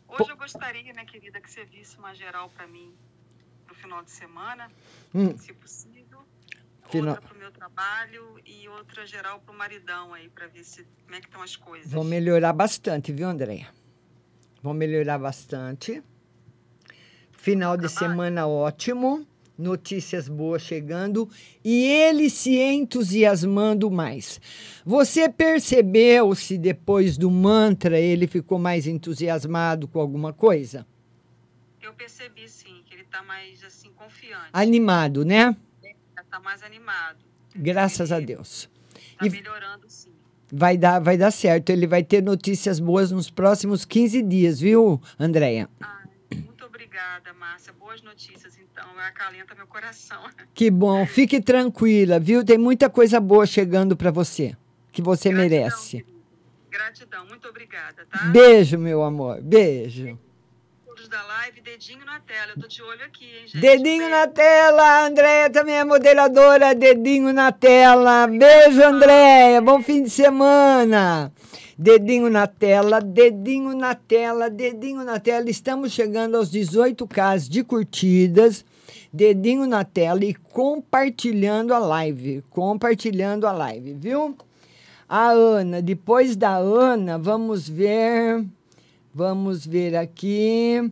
Hoje 0.09 0.31
eu 0.31 0.37
gostaria, 0.37 0.93
né, 0.93 1.05
querida, 1.07 1.41
que 1.41 1.51
você 1.51 1.65
visse 1.65 1.97
uma 1.99 2.15
geral 2.15 2.51
pra 2.51 2.67
mim 2.67 2.93
pro 3.67 3.75
final 3.75 4.03
de 4.03 4.11
semana, 4.11 4.71
Hum. 5.15 5.37
se 5.39 5.53
possível. 5.55 6.21
Final- 6.91 7.15
Outra 7.15 7.27
pro 7.29 7.39
meu 7.39 7.51
trabalho 7.51 8.39
e 8.45 8.69
outra 8.69 9.07
geral 9.07 9.41
pro 9.41 9.55
maridão 9.55 10.13
aí, 10.13 10.29
pra 10.29 10.47
ver 10.47 10.63
se, 10.63 10.87
como 11.05 11.15
é 11.17 11.21
que 11.21 11.27
estão 11.27 11.41
as 11.43 11.57
coisas. 11.57 11.91
Vão 11.91 12.05
melhorar 12.05 12.53
bastante, 12.53 13.11
viu, 13.13 13.27
Andréia? 13.27 13.69
Vão 14.63 14.73
melhorar 14.73 15.19
bastante. 15.19 16.03
Final 17.33 17.77
de 17.77 17.89
semana 17.89 18.47
ótimo. 18.47 19.27
Notícias 19.59 20.29
boas 20.29 20.63
chegando 20.63 21.29
e 21.63 21.85
ele 21.85 22.31
se 22.31 22.57
entusiasmando 22.59 23.91
mais. 23.91 24.41
Você 24.85 25.29
percebeu 25.29 26.35
se 26.35 26.57
depois 26.57 27.19
do 27.19 27.31
mantra 27.31 27.99
ele 28.01 28.27
ficou 28.27 28.59
mais 28.59 28.87
entusiasmado 28.87 29.87
com 29.87 30.01
alguma 30.01 30.33
coisa? 30.33 30.87
Eu 31.81 31.93
percebi, 31.93 32.49
sim, 32.49 32.83
que 32.87 32.95
ele 32.95 33.05
tá 33.05 33.23
mais, 33.23 33.63
assim, 33.63 33.91
confiante. 33.93 34.49
Animado, 34.53 35.25
né? 35.25 35.55
Tá 36.31 36.41
mais 36.41 36.63
animado. 36.63 37.19
Graças 37.55 38.11
a 38.11 38.19
Deus. 38.19 38.71
Tá 39.19 39.27
E- 39.27 39.31
melhorando. 39.31 39.87
Vai 40.55 40.77
dar, 40.77 40.99
vai 40.99 41.17
dar 41.17 41.31
certo. 41.31 41.71
Ele 41.71 41.87
vai 41.87 42.05
ter 42.05 42.23
notícias 42.23 42.79
boas 42.79 43.11
nos 43.11 43.31
próximos 43.31 43.87
15 43.87 44.21
dias, 44.21 44.61
viu, 44.61 45.01
Andréia? 45.19 45.67
Muito 46.31 46.67
obrigada, 46.67 47.33
Márcia. 47.33 47.73
Boas 47.73 48.03
notícias, 48.03 48.59
então. 48.59 48.85
Acalenta 48.99 49.55
meu 49.55 49.67
coração. 49.67 50.23
Que 50.55 50.71
bom. 50.71 51.07
Fique 51.07 51.41
tranquila, 51.41 52.21
viu? 52.21 52.45
Tem 52.45 52.59
muita 52.59 52.91
coisa 52.91 53.19
boa 53.19 53.47
chegando 53.47 53.97
para 53.97 54.11
você, 54.11 54.55
que 54.93 55.01
você 55.01 55.33
merece. 55.33 56.05
Gratidão, 56.71 57.27
muito 57.27 57.49
obrigada, 57.49 58.05
tá? 58.11 58.27
Beijo, 58.27 58.79
meu 58.79 59.03
amor. 59.03 59.41
Beijo. 59.41 60.19
Da 61.13 61.23
live, 61.25 61.61
dedinho 61.61 62.07
na 62.07 62.19
tela. 62.21 62.53
Eu 62.57 62.63
tô 62.63 62.67
de 62.67 62.81
olho 62.81 63.05
aqui, 63.05 63.27
hein, 63.27 63.47
gente? 63.47 63.61
Dedinho 63.61 64.09
na 64.09 64.27
tela, 64.27 65.05
Andréia 65.07 65.51
também 65.51 65.75
é 65.75 65.85
moderadora, 65.85 66.75
dedinho 66.75 67.35
na 67.35 67.53
tela. 67.53 68.27
Beijo, 68.27 68.83
Andréia, 68.83 69.61
bom 69.61 69.83
fim 69.83 70.05
de 70.05 70.09
semana. 70.09 71.31
Dedinho 71.77 72.31
na 72.31 72.47
tela, 72.47 72.99
dedinho 72.99 73.77
na 73.77 73.95
tela, 73.95 74.49
dedinho 74.49 75.05
na 75.05 75.21
tela. 75.21 75.51
Estamos 75.51 75.93
chegando 75.93 76.39
aos 76.39 76.51
18k 76.51 77.47
de 77.47 77.63
curtidas. 77.63 78.65
Dedinho 79.13 79.67
na 79.67 79.85
tela 79.85 80.25
e 80.25 80.33
compartilhando 80.33 81.75
a 81.75 81.79
live. 81.79 82.43
Compartilhando 82.49 83.47
a 83.47 83.53
live, 83.53 83.93
viu? 83.93 84.35
A 85.07 85.29
Ana, 85.29 85.83
depois 85.83 86.37
da 86.37 86.57
Ana, 86.57 87.19
vamos 87.19 87.69
ver. 87.69 88.43
Vamos 89.15 89.67
ver 89.67 89.95
aqui. 89.95 90.91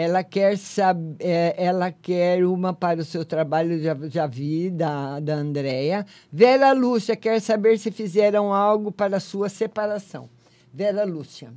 Ela 0.00 0.22
quer 0.22 0.56
saber, 0.56 1.18
ela 1.56 1.90
quer 1.90 2.46
uma 2.46 2.72
para 2.72 3.00
o 3.00 3.04
seu 3.04 3.24
trabalho, 3.24 3.82
já, 3.82 3.96
já 4.08 4.28
vi, 4.28 4.70
da, 4.70 5.18
da 5.18 5.34
Andréia. 5.34 6.06
Vera 6.30 6.72
Lúcia 6.72 7.16
quer 7.16 7.40
saber 7.40 7.80
se 7.80 7.90
fizeram 7.90 8.54
algo 8.54 8.92
para 8.92 9.16
a 9.16 9.20
sua 9.20 9.48
separação. 9.48 10.30
Vera 10.72 11.02
Lúcia. 11.02 11.52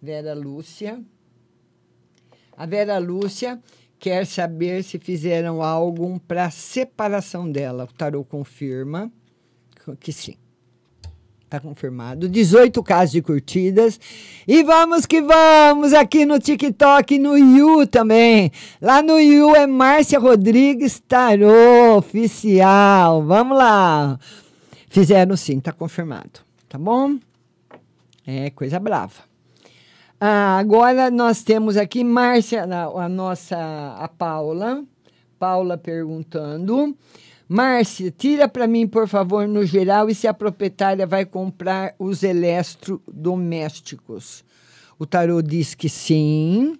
Vera 0.00 0.32
Lúcia. 0.32 1.02
A 2.56 2.66
Vera 2.66 2.98
Lúcia 2.98 3.60
quer 3.98 4.24
saber 4.24 4.84
se 4.84 5.00
fizeram 5.00 5.64
algo 5.64 6.20
para 6.20 6.44
a 6.44 6.50
separação 6.52 7.50
dela. 7.50 7.82
O 7.82 7.92
tarô 7.92 8.24
confirma 8.24 9.10
que 9.98 10.12
sim. 10.12 10.36
Tá 11.48 11.60
confirmado. 11.60 12.28
18 12.28 12.82
casos 12.82 13.12
de 13.12 13.22
curtidas. 13.22 14.00
E 14.48 14.64
vamos 14.64 15.06
que 15.06 15.22
vamos 15.22 15.92
aqui 15.92 16.26
no 16.26 16.40
TikTok 16.40 17.18
no 17.20 17.38
Yu 17.38 17.86
também. 17.86 18.50
Lá 18.82 19.00
no 19.00 19.16
Yu 19.20 19.54
é 19.54 19.64
Márcia 19.64 20.18
Rodrigues 20.18 20.98
Tarô 21.06 21.98
Oficial. 21.98 23.22
Vamos 23.22 23.56
lá. 23.56 24.18
Fizeram 24.88 25.36
sim, 25.36 25.60
tá 25.60 25.72
confirmado. 25.72 26.40
Tá 26.68 26.78
bom? 26.78 27.16
É 28.26 28.50
coisa 28.50 28.80
brava. 28.80 29.24
Ah, 30.20 30.58
agora 30.58 31.12
nós 31.12 31.44
temos 31.44 31.76
aqui 31.76 32.02
Márcia, 32.02 32.64
a, 32.64 33.04
a 33.04 33.08
nossa, 33.08 33.56
a 34.00 34.08
Paula. 34.08 34.82
Paula 35.38 35.78
perguntando. 35.78 36.96
Márcia, 37.48 38.10
tira 38.10 38.48
para 38.48 38.66
mim, 38.66 38.88
por 38.88 39.06
favor, 39.06 39.46
no 39.46 39.64
geral, 39.64 40.10
e 40.10 40.14
se 40.14 40.26
a 40.26 40.34
proprietária 40.34 41.06
vai 41.06 41.24
comprar 41.24 41.94
os 41.98 42.24
eletrodomésticos. 42.24 44.44
O 44.98 45.06
tarô 45.06 45.40
diz 45.40 45.72
que 45.74 45.88
sim. 45.88 46.76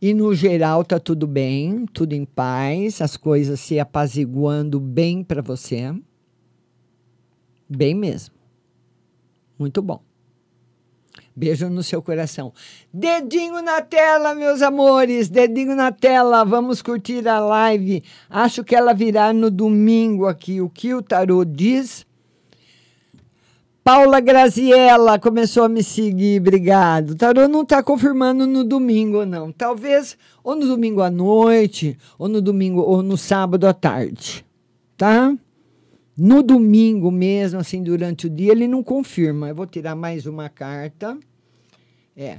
E 0.00 0.14
no 0.14 0.34
geral 0.34 0.82
tá 0.82 0.98
tudo 0.98 1.26
bem, 1.26 1.84
tudo 1.92 2.14
em 2.14 2.24
paz, 2.24 3.02
as 3.02 3.18
coisas 3.18 3.60
se 3.60 3.78
apaziguando 3.78 4.80
bem 4.80 5.22
para 5.22 5.42
você. 5.42 5.94
Bem 7.68 7.94
mesmo. 7.94 8.34
Muito 9.58 9.82
bom. 9.82 10.02
Beijo 11.40 11.70
no 11.70 11.82
seu 11.82 12.02
coração. 12.02 12.52
Dedinho 12.92 13.62
na 13.62 13.80
tela, 13.80 14.34
meus 14.34 14.60
amores. 14.60 15.30
Dedinho 15.30 15.74
na 15.74 15.90
tela. 15.90 16.44
Vamos 16.44 16.82
curtir 16.82 17.26
a 17.26 17.40
live. 17.40 18.02
Acho 18.28 18.62
que 18.62 18.76
ela 18.76 18.92
virá 18.92 19.32
no 19.32 19.50
domingo 19.50 20.26
aqui. 20.26 20.60
O 20.60 20.68
que 20.68 20.92
o 20.92 21.00
tarô 21.00 21.42
diz? 21.42 22.04
Paula 23.82 24.20
Graziella 24.20 25.18
começou 25.18 25.64
a 25.64 25.68
me 25.70 25.82
seguir, 25.82 26.42
obrigado. 26.42 27.12
O 27.12 27.16
tarô 27.16 27.48
não 27.48 27.62
está 27.62 27.82
confirmando 27.82 28.46
no 28.46 28.62
domingo, 28.62 29.24
não. 29.24 29.50
Talvez 29.50 30.18
ou 30.44 30.54
no 30.54 30.66
domingo 30.66 31.00
à 31.00 31.10
noite, 31.10 31.96
ou 32.18 32.28
no 32.28 32.42
domingo, 32.42 32.82
ou 32.82 33.02
no 33.02 33.16
sábado 33.16 33.66
à 33.66 33.72
tarde. 33.72 34.44
Tá? 34.94 35.34
No 36.14 36.42
domingo 36.42 37.10
mesmo, 37.10 37.58
assim, 37.58 37.82
durante 37.82 38.26
o 38.26 38.30
dia, 38.30 38.52
ele 38.52 38.68
não 38.68 38.82
confirma. 38.82 39.48
Eu 39.48 39.54
vou 39.54 39.66
tirar 39.66 39.94
mais 39.94 40.26
uma 40.26 40.50
carta. 40.50 41.18
É. 42.16 42.38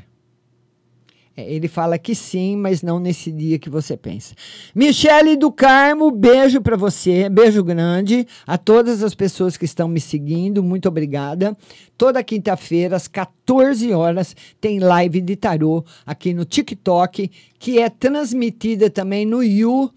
É, 1.35 1.49
ele 1.49 1.69
fala 1.69 1.97
que 1.97 2.13
sim, 2.13 2.57
mas 2.57 2.81
não 2.81 2.99
nesse 2.99 3.31
dia 3.31 3.57
que 3.57 3.69
você 3.69 3.95
pensa. 3.95 4.35
Michele 4.75 5.37
do 5.37 5.49
Carmo, 5.49 6.11
beijo 6.11 6.59
para 6.59 6.75
você, 6.75 7.29
beijo 7.29 7.63
grande 7.63 8.27
a 8.45 8.57
todas 8.57 9.01
as 9.01 9.15
pessoas 9.15 9.55
que 9.55 9.63
estão 9.63 9.87
me 9.87 10.01
seguindo, 10.01 10.61
muito 10.61 10.89
obrigada. 10.89 11.55
Toda 11.97 12.23
quinta-feira, 12.23 12.97
às 12.97 13.07
14 13.07 13.93
horas, 13.93 14.35
tem 14.59 14.79
live 14.79 15.21
de 15.21 15.37
tarô 15.37 15.85
aqui 16.05 16.33
no 16.33 16.43
TikTok, 16.43 17.31
que 17.57 17.79
é 17.79 17.89
transmitida 17.89 18.89
também 18.89 19.25
no 19.25 19.41
You, 19.41 19.89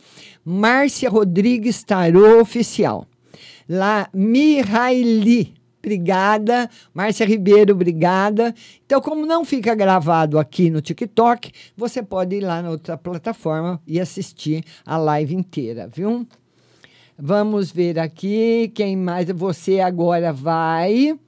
Márcia 0.45 1.11
Rodrigues 1.11 1.83
Tarô 1.83 2.41
Oficial. 2.41 3.07
Lá, 3.69 4.09
Mihaili. 4.15 5.64
Obrigada. 5.85 6.71
Márcia 6.95 7.27
Ribeiro, 7.27 7.75
obrigada. 7.75 8.55
Então, 8.87 9.03
como 9.03 9.27
não 9.27 9.45
fica 9.45 9.75
gravado 9.75 10.39
aqui 10.39 10.71
no 10.71 10.81
TikTok, 10.81 11.53
você 11.77 12.03
pode 12.03 12.37
ir 12.37 12.41
lá 12.41 12.63
na 12.63 12.71
outra 12.71 12.97
plataforma 12.97 13.79
e 13.87 14.01
assistir 14.01 14.65
a 14.87 14.97
live 14.97 15.35
inteira, 15.35 15.87
viu? 15.87 16.27
Vamos 17.19 17.71
ver 17.71 17.99
aqui 17.99 18.73
quem 18.75 18.97
mais. 18.97 19.29
Você 19.29 19.79
agora 19.81 20.33
vai 20.33 21.19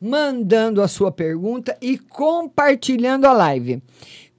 mandando 0.00 0.80
a 0.80 0.86
sua 0.86 1.10
pergunta 1.10 1.76
e 1.82 1.98
compartilhando 1.98 3.26
a 3.26 3.32
live. 3.32 3.82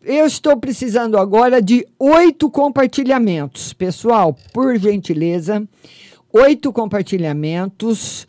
Eu 0.01 0.25
estou 0.25 0.55
precisando 0.55 1.17
agora 1.17 1.61
de 1.61 1.85
oito 1.99 2.49
compartilhamentos. 2.49 3.73
Pessoal, 3.73 4.33
por 4.53 4.77
gentileza, 4.77 5.67
oito 6.31 6.71
compartilhamentos. 6.71 8.25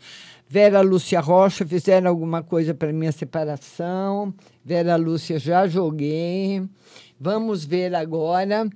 Vera 0.51 0.81
Lúcia 0.81 1.19
Rocha, 1.19 1.63
fizeram 1.63 2.09
alguma 2.09 2.41
coisa 2.41 2.73
para 2.73 2.91
minha 2.91 3.11
separação. 3.11 4.33
Vera 4.65 4.95
Lúcia, 4.95 5.37
já 5.37 5.67
joguei. 5.67 6.63
Vamos 7.19 7.63
ver 7.63 7.93
agora. 7.93 8.67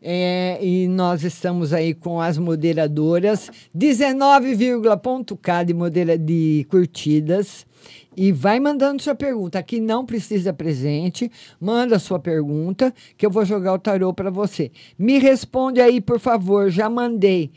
É, 0.00 0.58
e 0.62 0.88
nós 0.88 1.24
estamos 1.24 1.74
aí 1.74 1.92
com 1.92 2.18
as 2.18 2.38
moderadoras. 2.38 3.50
19,k 3.76 5.64
de, 5.64 5.74
modera 5.74 6.16
de 6.16 6.66
curtidas. 6.70 7.66
E 8.16 8.32
vai 8.32 8.58
mandando 8.58 9.02
sua 9.02 9.14
pergunta. 9.14 9.58
Aqui 9.58 9.80
não 9.80 10.06
precisa 10.06 10.54
presente. 10.54 11.30
Manda 11.60 11.98
sua 11.98 12.18
pergunta, 12.18 12.90
que 13.18 13.26
eu 13.26 13.30
vou 13.30 13.44
jogar 13.44 13.74
o 13.74 13.78
tarô 13.78 14.14
para 14.14 14.30
você. 14.30 14.72
Me 14.98 15.18
responde 15.18 15.78
aí, 15.78 16.00
por 16.00 16.18
favor. 16.18 16.70
Já 16.70 16.88
mandei. 16.88 17.52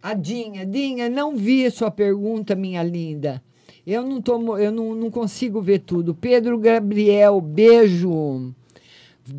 A 0.00 0.14
Dinha, 0.14 0.64
Dinha, 0.64 1.08
não 1.08 1.36
vi 1.36 1.66
a 1.66 1.70
sua 1.70 1.90
pergunta, 1.90 2.54
minha 2.54 2.82
linda. 2.84 3.42
Eu 3.84 4.02
não 4.04 4.22
tomo, 4.22 4.56
eu 4.56 4.70
não, 4.70 4.94
não 4.94 5.10
consigo 5.10 5.60
ver 5.60 5.80
tudo. 5.80 6.14
Pedro 6.14 6.56
Gabriel, 6.58 7.40
beijo. 7.40 8.54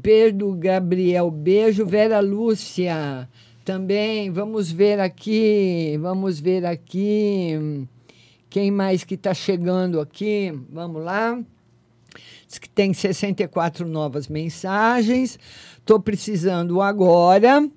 Pedro 0.01 0.53
Gabriel, 0.53 1.32
beijo. 1.32 1.86
Vera 1.86 2.20
Lúcia, 2.20 3.30
também. 3.64 4.30
Vamos 4.32 4.70
ver 4.70 4.99
aqui, 4.99 5.97
vamos 6.01 6.39
ver 6.39 6.66
aqui. 6.66 7.88
Quem 8.49 8.70
mais 8.70 9.03
que 9.03 9.14
está 9.14 9.34
chegando 9.34 10.01
aqui? 10.01 10.51
Vamos 10.72 11.03
lá. 11.03 11.39
Diz 12.47 12.57
que 12.57 12.68
tem 12.68 12.93
64 12.93 13.88
novas 13.88 14.28
mensagens. 14.28 15.39
Estou 15.78 16.01
precisando 16.01 16.82
agora 16.82 17.70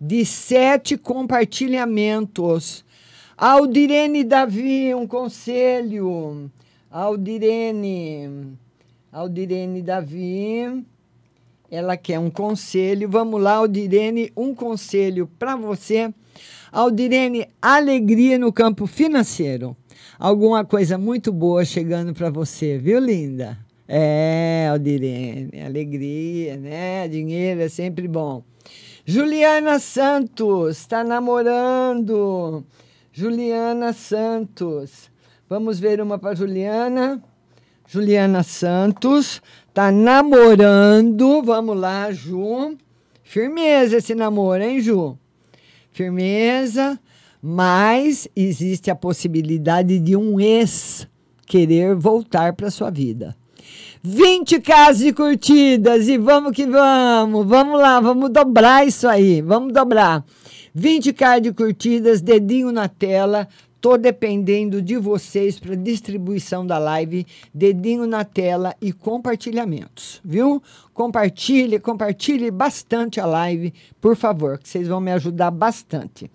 de 0.00 0.24
sete 0.24 0.96
compartilhamentos. 0.96 2.84
Aldirene 3.36 4.24
Davi, 4.24 4.94
um 4.94 5.06
conselho. 5.06 6.50
Aldirene, 6.90 8.56
Aldirene 9.12 9.82
Davi, 9.82 10.84
ela 11.70 11.96
quer 11.96 12.18
um 12.18 12.30
conselho. 12.30 13.08
Vamos 13.08 13.40
lá, 13.40 13.56
Aldirene, 13.56 14.32
um 14.36 14.54
conselho 14.54 15.28
para 15.38 15.54
você. 15.54 16.12
Aldirene, 16.72 17.46
alegria 17.60 18.38
no 18.38 18.52
campo 18.52 18.86
financeiro. 18.86 19.76
Alguma 20.18 20.64
coisa 20.64 20.96
muito 20.96 21.32
boa 21.32 21.64
chegando 21.64 22.12
para 22.14 22.30
você, 22.30 22.78
viu, 22.78 22.98
linda? 22.98 23.58
É, 23.86 24.68
Aldirene, 24.70 25.60
alegria, 25.64 26.56
né? 26.56 27.08
Dinheiro 27.08 27.60
é 27.60 27.68
sempre 27.68 28.06
bom. 28.06 28.42
Juliana 29.10 29.80
Santos 29.80 30.78
está 30.78 31.02
namorando. 31.02 32.64
Juliana 33.12 33.92
Santos. 33.92 35.10
Vamos 35.48 35.80
ver 35.80 36.00
uma 36.00 36.16
para 36.16 36.36
Juliana. 36.36 37.20
Juliana 37.88 38.44
Santos 38.44 39.42
está 39.66 39.90
namorando. 39.90 41.42
Vamos 41.42 41.76
lá, 41.76 42.12
Ju. 42.12 42.78
Firmeza 43.24 43.96
esse 43.96 44.14
namoro, 44.14 44.62
hein, 44.62 44.80
Ju? 44.80 45.18
Firmeza. 45.90 46.96
Mas 47.42 48.28
existe 48.36 48.92
a 48.92 48.94
possibilidade 48.94 49.98
de 49.98 50.14
um 50.14 50.38
ex 50.38 51.08
querer 51.48 51.96
voltar 51.96 52.52
para 52.52 52.70
sua 52.70 52.90
vida. 52.90 53.36
20 54.02 54.60
casas 54.60 55.02
de 55.02 55.12
curtidas 55.12 56.08
e 56.08 56.16
vamos 56.16 56.52
que 56.52 56.64
vamos. 56.64 57.46
Vamos 57.46 57.78
lá, 57.78 58.00
vamos 58.00 58.30
dobrar 58.30 58.86
isso 58.86 59.06
aí. 59.06 59.42
Vamos 59.42 59.74
dobrar. 59.74 60.24
20 60.74 61.12
casas 61.12 61.42
de 61.42 61.52
curtidas, 61.52 62.22
dedinho 62.22 62.72
na 62.72 62.88
tela. 62.88 63.46
Tô 63.78 63.98
dependendo 63.98 64.80
de 64.80 64.96
vocês 64.96 65.58
para 65.58 65.74
distribuição 65.74 66.66
da 66.66 66.78
live, 66.78 67.26
dedinho 67.52 68.06
na 68.06 68.24
tela 68.24 68.74
e 68.80 68.92
compartilhamentos, 68.92 70.20
viu? 70.22 70.62
Compartilhe, 70.92 71.78
compartilhe 71.78 72.50
bastante 72.50 73.20
a 73.20 73.26
live, 73.26 73.72
por 73.98 74.16
favor, 74.16 74.58
que 74.58 74.68
vocês 74.68 74.86
vão 74.86 75.00
me 75.00 75.10
ajudar 75.12 75.50
bastante. 75.50 76.30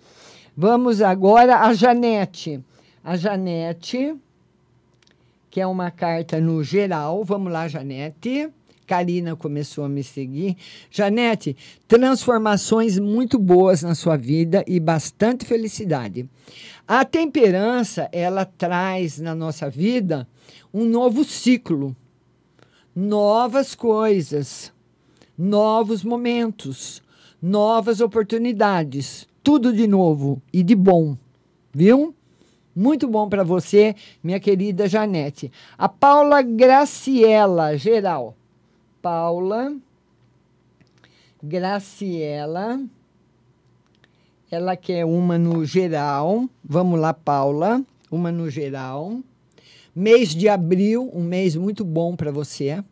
Vamos 0.56 1.00
agora 1.00 1.60
a 1.60 1.72
Janete. 1.72 2.60
A 3.02 3.16
Janete 3.16 4.14
que 5.56 5.60
é 5.62 5.66
uma 5.66 5.90
carta 5.90 6.38
no 6.38 6.62
geral. 6.62 7.24
Vamos 7.24 7.50
lá, 7.50 7.66
Janete. 7.66 8.50
Karina 8.86 9.34
começou 9.34 9.84
a 9.84 9.88
me 9.88 10.04
seguir. 10.04 10.54
Janete, 10.90 11.56
transformações 11.88 12.98
muito 12.98 13.38
boas 13.38 13.82
na 13.82 13.94
sua 13.94 14.18
vida 14.18 14.62
e 14.66 14.78
bastante 14.78 15.46
felicidade. 15.46 16.28
A 16.86 17.06
temperança, 17.06 18.06
ela 18.12 18.44
traz 18.44 19.18
na 19.18 19.34
nossa 19.34 19.70
vida 19.70 20.28
um 20.74 20.84
novo 20.84 21.24
ciclo, 21.24 21.96
novas 22.94 23.74
coisas, 23.74 24.70
novos 25.38 26.04
momentos, 26.04 27.02
novas 27.40 28.02
oportunidades, 28.02 29.26
tudo 29.42 29.72
de 29.72 29.86
novo 29.86 30.42
e 30.52 30.62
de 30.62 30.74
bom, 30.74 31.16
viu? 31.72 32.14
Muito 32.76 33.08
bom 33.08 33.26
para 33.26 33.42
você, 33.42 33.96
minha 34.22 34.38
querida 34.38 34.86
Janete. 34.86 35.50
A 35.78 35.88
Paula 35.88 36.42
Graciela, 36.42 37.74
geral. 37.78 38.36
Paula 39.00 39.74
Graciela. 41.42 42.78
Ela 44.50 44.76
quer 44.76 45.06
uma 45.06 45.38
no 45.38 45.64
geral. 45.64 46.46
Vamos 46.62 47.00
lá, 47.00 47.14
Paula. 47.14 47.82
Uma 48.10 48.30
no 48.30 48.50
geral. 48.50 49.20
Mês 49.94 50.34
de 50.34 50.46
abril, 50.46 51.10
um 51.14 51.22
mês 51.22 51.56
muito 51.56 51.82
bom 51.82 52.14
para 52.14 52.30
você. 52.30 52.84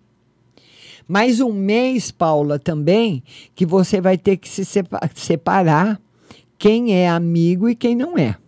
Mais 1.07 1.41
um 1.41 1.53
mês, 1.53 2.11
Paula, 2.11 2.59
também, 2.59 3.23
que 3.55 3.67
você 3.67 4.01
vai 4.01 4.17
ter 4.17 4.39
que 4.39 4.49
se 4.49 4.65
separar 5.15 6.01
quem 6.57 6.95
é 6.95 7.07
amigo 7.07 7.69
e 7.69 7.77
quem 7.77 7.95
não 7.95 8.17
é. 8.17 8.39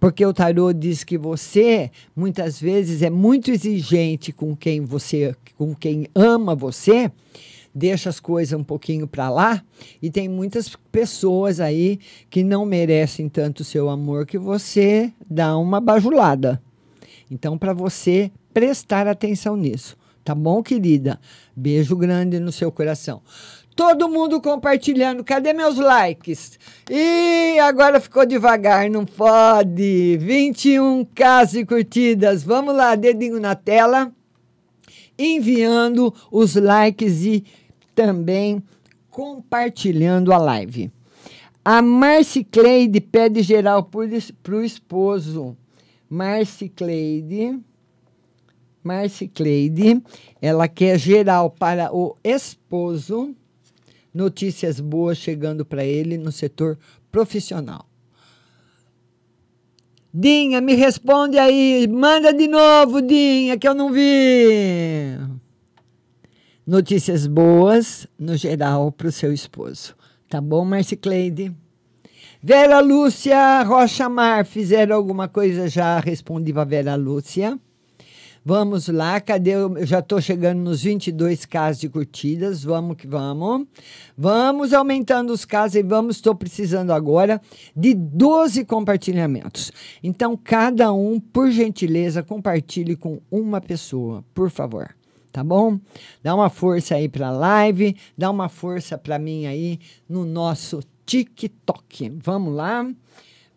Porque 0.00 0.24
o 0.24 0.32
tarô 0.32 0.72
diz 0.72 1.02
que 1.02 1.18
você, 1.18 1.90
muitas 2.14 2.60
vezes, 2.60 3.02
é 3.02 3.10
muito 3.10 3.50
exigente 3.50 4.32
com 4.32 4.54
quem 4.54 4.80
você, 4.80 5.34
com 5.56 5.74
quem 5.74 6.06
ama 6.14 6.54
você, 6.54 7.10
deixa 7.74 8.08
as 8.08 8.20
coisas 8.20 8.58
um 8.58 8.62
pouquinho 8.62 9.08
para 9.08 9.28
lá, 9.28 9.62
e 10.00 10.10
tem 10.10 10.28
muitas 10.28 10.76
pessoas 10.90 11.60
aí 11.60 11.98
que 12.30 12.44
não 12.44 12.64
merecem 12.64 13.28
tanto 13.28 13.64
seu 13.64 13.88
amor 13.88 14.24
que 14.26 14.38
você 14.38 15.12
dá 15.28 15.56
uma 15.56 15.80
bajulada. 15.80 16.62
Então, 17.30 17.58
para 17.58 17.72
você 17.72 18.30
prestar 18.54 19.06
atenção 19.06 19.56
nisso. 19.56 19.96
Tá 20.24 20.34
bom, 20.34 20.62
querida? 20.62 21.18
Beijo 21.56 21.96
grande 21.96 22.38
no 22.38 22.52
seu 22.52 22.70
coração. 22.70 23.22
Todo 23.78 24.08
mundo 24.08 24.40
compartilhando. 24.40 25.22
Cadê 25.22 25.52
meus 25.52 25.76
likes? 25.76 26.58
E 26.90 27.60
agora 27.60 28.00
ficou 28.00 28.26
devagar, 28.26 28.90
não 28.90 29.06
pode. 29.06 30.18
21k 30.20 31.46
de 31.48 31.64
curtidas. 31.64 32.42
Vamos 32.42 32.74
lá, 32.74 32.96
dedinho 32.96 33.38
na 33.38 33.54
tela. 33.54 34.12
Enviando 35.16 36.12
os 36.28 36.56
likes 36.56 37.22
e 37.22 37.44
também 37.94 38.60
compartilhando 39.10 40.32
a 40.32 40.38
live. 40.38 40.90
A 41.64 41.80
Marci 41.80 42.42
Cleide 42.42 43.00
pede 43.00 43.42
geral 43.42 43.84
para 43.84 44.56
o 44.56 44.64
esposo. 44.64 45.56
Marci 46.10 46.68
Cleide. 46.68 47.56
Marci 48.82 49.28
Cleide, 49.28 50.02
ela 50.42 50.66
quer 50.66 50.98
geral 50.98 51.48
para 51.48 51.94
o 51.94 52.16
esposo 52.24 53.36
notícias 54.18 54.80
boas 54.80 55.16
chegando 55.16 55.64
para 55.64 55.84
ele 55.84 56.18
no 56.18 56.32
setor 56.32 56.76
profissional. 57.08 57.88
Dinha, 60.12 60.60
me 60.60 60.74
responde 60.74 61.38
aí. 61.38 61.86
Manda 61.86 62.34
de 62.34 62.48
novo, 62.48 63.00
Dinha, 63.00 63.56
que 63.56 63.68
eu 63.68 63.74
não 63.74 63.92
vi. 63.92 65.16
Notícias 66.66 67.28
boas, 67.28 68.08
no 68.18 68.36
geral, 68.36 68.90
para 68.90 69.06
o 69.06 69.12
seu 69.12 69.32
esposo. 69.32 69.94
Tá 70.28 70.40
bom, 70.40 70.64
Marcicleide? 70.64 71.54
Vera 72.42 72.80
Lúcia 72.80 73.62
Rocha 73.62 74.08
Mar, 74.08 74.44
fizeram 74.44 74.96
alguma 74.96 75.28
coisa 75.28 75.68
já? 75.68 76.00
Respondi 76.00 76.52
para 76.52 76.64
Vera 76.64 76.96
Lúcia. 76.96 77.56
Vamos 78.50 78.88
lá, 78.88 79.20
cadê? 79.20 79.50
Eu 79.50 79.84
já 79.84 79.98
estou 79.98 80.22
chegando 80.22 80.60
nos 80.60 80.82
22 80.82 81.44
casos 81.44 81.82
de 81.82 81.86
curtidas. 81.90 82.64
Vamos 82.64 82.96
que 82.96 83.06
vamos. 83.06 83.66
Vamos 84.16 84.72
aumentando 84.72 85.34
os 85.34 85.44
casos 85.44 85.74
e 85.74 85.82
vamos. 85.82 86.16
Estou 86.16 86.34
precisando 86.34 86.94
agora 86.94 87.42
de 87.76 87.92
12 87.92 88.64
compartilhamentos. 88.64 89.70
Então, 90.02 90.34
cada 90.34 90.90
um, 90.94 91.20
por 91.20 91.50
gentileza, 91.50 92.22
compartilhe 92.22 92.96
com 92.96 93.20
uma 93.30 93.60
pessoa, 93.60 94.24
por 94.32 94.48
favor. 94.48 94.96
Tá 95.30 95.44
bom? 95.44 95.78
Dá 96.22 96.34
uma 96.34 96.48
força 96.48 96.94
aí 96.94 97.06
para 97.06 97.28
a 97.28 97.32
live, 97.32 97.94
dá 98.16 98.30
uma 98.30 98.48
força 98.48 98.96
para 98.96 99.18
mim 99.18 99.44
aí 99.44 99.78
no 100.08 100.24
nosso 100.24 100.80
TikTok. 101.04 102.14
Vamos 102.24 102.54
lá. 102.54 102.90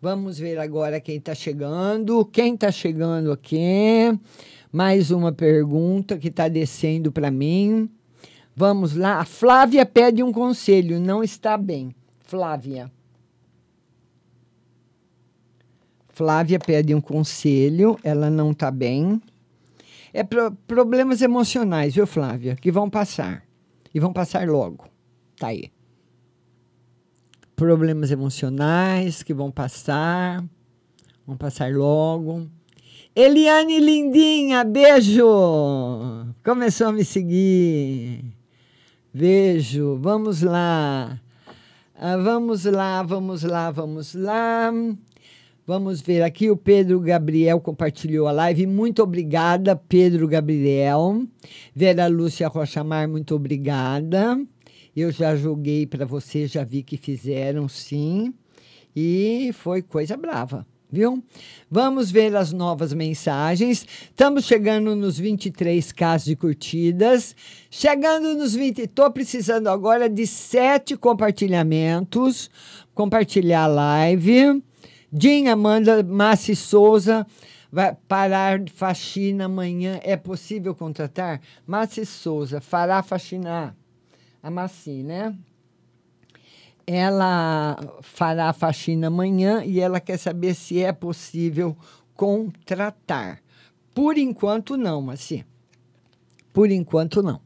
Vamos 0.02 0.36
ver 0.36 0.58
agora 0.58 1.00
quem 1.00 1.18
está 1.18 1.32
chegando. 1.32 2.24
Quem 2.24 2.54
está 2.54 2.72
chegando 2.72 3.30
aqui? 3.30 4.18
Mais 4.72 5.12
uma 5.12 5.30
pergunta 5.30 6.18
que 6.18 6.26
está 6.26 6.48
descendo 6.48 7.12
para 7.12 7.30
mim. 7.30 7.88
Vamos 8.56 8.96
lá. 8.96 9.20
A 9.20 9.24
Flávia 9.24 9.86
pede 9.86 10.20
um 10.20 10.32
conselho. 10.32 10.98
Não 10.98 11.22
está 11.22 11.56
bem. 11.56 11.94
Flávia. 12.18 12.90
Flávia 16.08 16.58
pede 16.58 16.92
um 16.92 17.00
conselho. 17.00 17.96
Ela 18.02 18.28
não 18.28 18.50
está 18.50 18.72
bem. 18.72 19.22
É 20.12 20.24
pro 20.24 20.50
problemas 20.66 21.22
emocionais, 21.22 21.94
viu, 21.94 22.08
Flávia? 22.08 22.56
Que 22.56 22.72
vão 22.72 22.90
passar. 22.90 23.44
E 23.94 24.00
vão 24.00 24.12
passar 24.12 24.48
logo. 24.48 24.84
Tá 25.38 25.46
aí. 25.46 25.70
Problemas 27.62 28.10
emocionais 28.10 29.22
que 29.22 29.32
vão 29.32 29.48
passar. 29.48 30.44
Vão 31.24 31.36
passar 31.36 31.72
logo. 31.72 32.48
Eliane 33.14 33.78
Lindinha, 33.78 34.64
beijo! 34.64 35.24
Começou 36.44 36.88
a 36.88 36.92
me 36.92 37.04
seguir. 37.04 38.24
Beijo, 39.14 39.96
vamos 40.02 40.42
lá. 40.42 41.20
Ah, 41.94 42.16
vamos 42.16 42.64
lá, 42.64 43.00
vamos 43.04 43.44
lá, 43.44 43.70
vamos 43.70 44.12
lá. 44.12 44.72
Vamos 45.64 46.00
ver 46.00 46.22
aqui, 46.22 46.50
o 46.50 46.56
Pedro 46.56 46.98
Gabriel 46.98 47.60
compartilhou 47.60 48.26
a 48.26 48.32
live. 48.32 48.66
Muito 48.66 49.04
obrigada, 49.04 49.76
Pedro 49.76 50.26
Gabriel. 50.26 51.22
Vera 51.72 52.08
Lúcia 52.08 52.48
Rochamar, 52.48 53.08
muito 53.08 53.36
obrigada. 53.36 54.36
Eu 54.94 55.10
já 55.10 55.34
joguei 55.34 55.86
para 55.86 56.04
você, 56.04 56.46
já 56.46 56.64
vi 56.64 56.82
que 56.82 56.96
fizeram 56.96 57.68
sim. 57.68 58.32
E 58.94 59.50
foi 59.54 59.82
coisa 59.82 60.16
brava 60.16 60.66
viu? 60.92 61.24
Vamos 61.70 62.10
ver 62.10 62.36
as 62.36 62.52
novas 62.52 62.92
mensagens. 62.92 63.86
Estamos 64.10 64.44
chegando 64.44 64.94
nos 64.94 65.18
23 65.18 65.90
casos 65.90 66.26
de 66.26 66.36
curtidas. 66.36 67.34
Chegando 67.70 68.34
nos 68.34 68.54
20, 68.54 68.82
estou 68.82 69.10
precisando 69.10 69.68
agora 69.68 70.08
de 70.08 70.26
sete 70.26 70.94
compartilhamentos. 70.94 72.50
Compartilhar 72.94 73.64
a 73.64 73.68
live. 73.68 74.62
Dinha 75.10 75.54
Amanda 75.54 76.02
Massi 76.02 76.54
Souza 76.54 77.26
vai 77.70 77.96
parar 78.06 78.60
faxina 78.74 79.46
amanhã. 79.46 79.98
É 80.02 80.16
possível 80.16 80.74
contratar? 80.74 81.40
Massi 81.66 82.04
Souza 82.04 82.60
fará 82.60 83.02
faxinar 83.02 83.74
a 84.42 84.50
Massi, 84.50 85.02
né? 85.02 85.36
ela 86.86 87.76
fará 88.02 88.48
a 88.48 88.52
faxina 88.52 89.06
amanhã 89.06 89.62
e 89.64 89.80
ela 89.80 90.00
quer 90.00 90.18
saber 90.18 90.54
se 90.54 90.82
é 90.82 90.92
possível 90.92 91.76
contratar. 92.14 93.40
Por 93.94 94.16
enquanto, 94.16 94.76
não, 94.76 95.10
assim. 95.10 95.44
Por 96.52 96.70
enquanto, 96.70 97.22
não. 97.22 97.40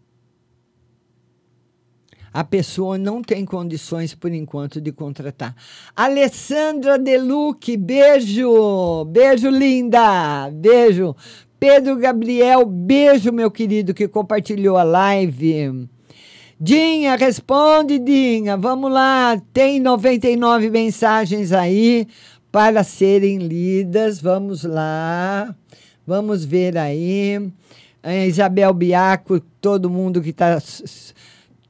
A 2.33 2.45
pessoa 2.45 2.99
não 2.99 3.23
tem 3.23 3.47
condições, 3.47 4.15
por 4.15 4.31
enquanto, 4.31 4.81
de 4.81 4.93
contratar. 4.93 5.57
Alessandra 5.95 6.99
Deluque, 6.99 7.77
beijo! 7.77 9.05
Beijo, 9.07 9.49
linda! 9.49 10.51
Beijo! 10.51 11.17
Pedro 11.59 11.97
Gabriel, 11.97 12.67
beijo, 12.67 13.33
meu 13.33 13.51
querido, 13.51 13.95
que 13.95 14.07
compartilhou 14.07 14.77
a 14.77 14.83
live. 14.83 15.89
Dinha, 16.59 17.17
responde, 17.17 17.99
Dinha. 17.99 18.57
Vamos 18.57 18.91
lá. 18.91 19.39
Tem 19.53 19.79
99 19.79 20.71
mensagens 20.71 21.53
aí 21.53 22.09
para 22.51 22.83
serem 22.83 23.37
lidas. 23.37 24.23
Vamos 24.23 24.65
lá. 24.65 25.55
Vamos 26.07 26.47
ver 26.47 26.79
aí. 26.79 27.53
A 28.03 28.25
Isabel 28.25 28.73
Biaco, 28.73 29.39
todo 29.61 29.91
mundo 29.91 30.23
que 30.23 30.31
está. 30.31 30.59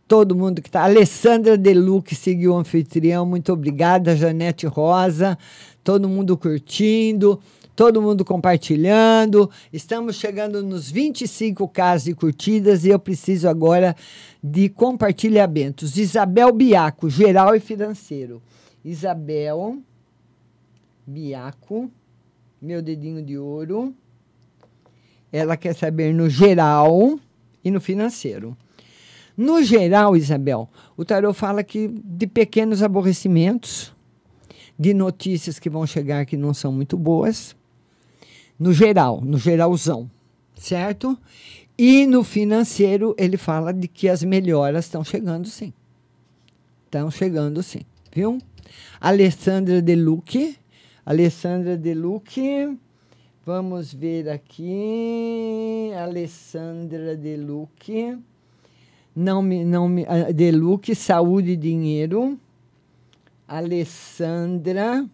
Todo 0.06 0.36
mundo 0.36 0.62
que 0.62 0.68
está. 0.68 0.84
Alessandra 0.84 1.58
Deluque 1.58 2.14
seguiu 2.14 2.52
o 2.52 2.56
anfitrião. 2.56 3.26
Muito 3.26 3.52
obrigada. 3.52 4.14
Janete 4.14 4.66
Rosa. 4.66 5.36
Todo 5.82 6.08
mundo 6.08 6.36
curtindo 6.36 7.40
todo 7.76 8.00
mundo 8.00 8.24
compartilhando. 8.24 9.50
Estamos 9.70 10.16
chegando 10.16 10.62
nos 10.62 10.90
25 10.90 11.68
casos 11.68 12.06
de 12.06 12.14
curtidas 12.14 12.84
e 12.84 12.88
eu 12.88 12.98
preciso 12.98 13.48
agora 13.48 13.94
de 14.42 14.70
compartilhamentos. 14.70 15.98
Isabel 15.98 16.50
Biaco, 16.52 17.10
geral 17.10 17.54
e 17.54 17.60
financeiro. 17.60 18.42
Isabel 18.82 19.78
Biaco, 21.06 21.90
meu 22.60 22.80
dedinho 22.80 23.22
de 23.22 23.36
ouro. 23.36 23.94
Ela 25.30 25.56
quer 25.56 25.74
saber 25.74 26.14
no 26.14 26.30
geral 26.30 27.20
e 27.62 27.70
no 27.70 27.80
financeiro. 27.80 28.56
No 29.36 29.62
geral, 29.62 30.16
Isabel, 30.16 30.66
o 30.96 31.04
tarot 31.04 31.38
fala 31.38 31.62
que 31.62 31.88
de 32.02 32.26
pequenos 32.26 32.82
aborrecimentos, 32.82 33.94
de 34.78 34.94
notícias 34.94 35.58
que 35.58 35.68
vão 35.68 35.86
chegar 35.86 36.24
que 36.24 36.38
não 36.38 36.54
são 36.54 36.72
muito 36.72 36.96
boas, 36.96 37.54
no 38.58 38.72
geral, 38.72 39.20
no 39.20 39.38
geralzão, 39.38 40.10
certo? 40.54 41.18
E 41.78 42.06
no 42.06 42.24
financeiro, 42.24 43.14
ele 43.18 43.36
fala 43.36 43.72
de 43.72 43.86
que 43.86 44.08
as 44.08 44.22
melhoras 44.22 44.86
estão 44.86 45.04
chegando 45.04 45.46
sim. 45.46 45.72
Estão 46.86 47.10
chegando 47.10 47.62
sim, 47.62 47.82
viu? 48.12 48.38
Alessandra 49.00 49.82
Deluque. 49.82 50.56
Alessandra 51.04 51.76
Deluque. 51.76 52.76
Vamos 53.44 53.92
ver 53.92 54.28
aqui. 54.30 55.90
Alessandra 55.96 57.14
Deluque. 57.14 58.18
Não 59.14 59.40
me, 59.40 59.64
não 59.64 59.88
me, 59.88 60.04
ah, 60.06 60.32
Deluque, 60.32 60.94
saúde 60.94 61.52
e 61.52 61.56
dinheiro. 61.56 62.38
Alessandra 63.46 65.06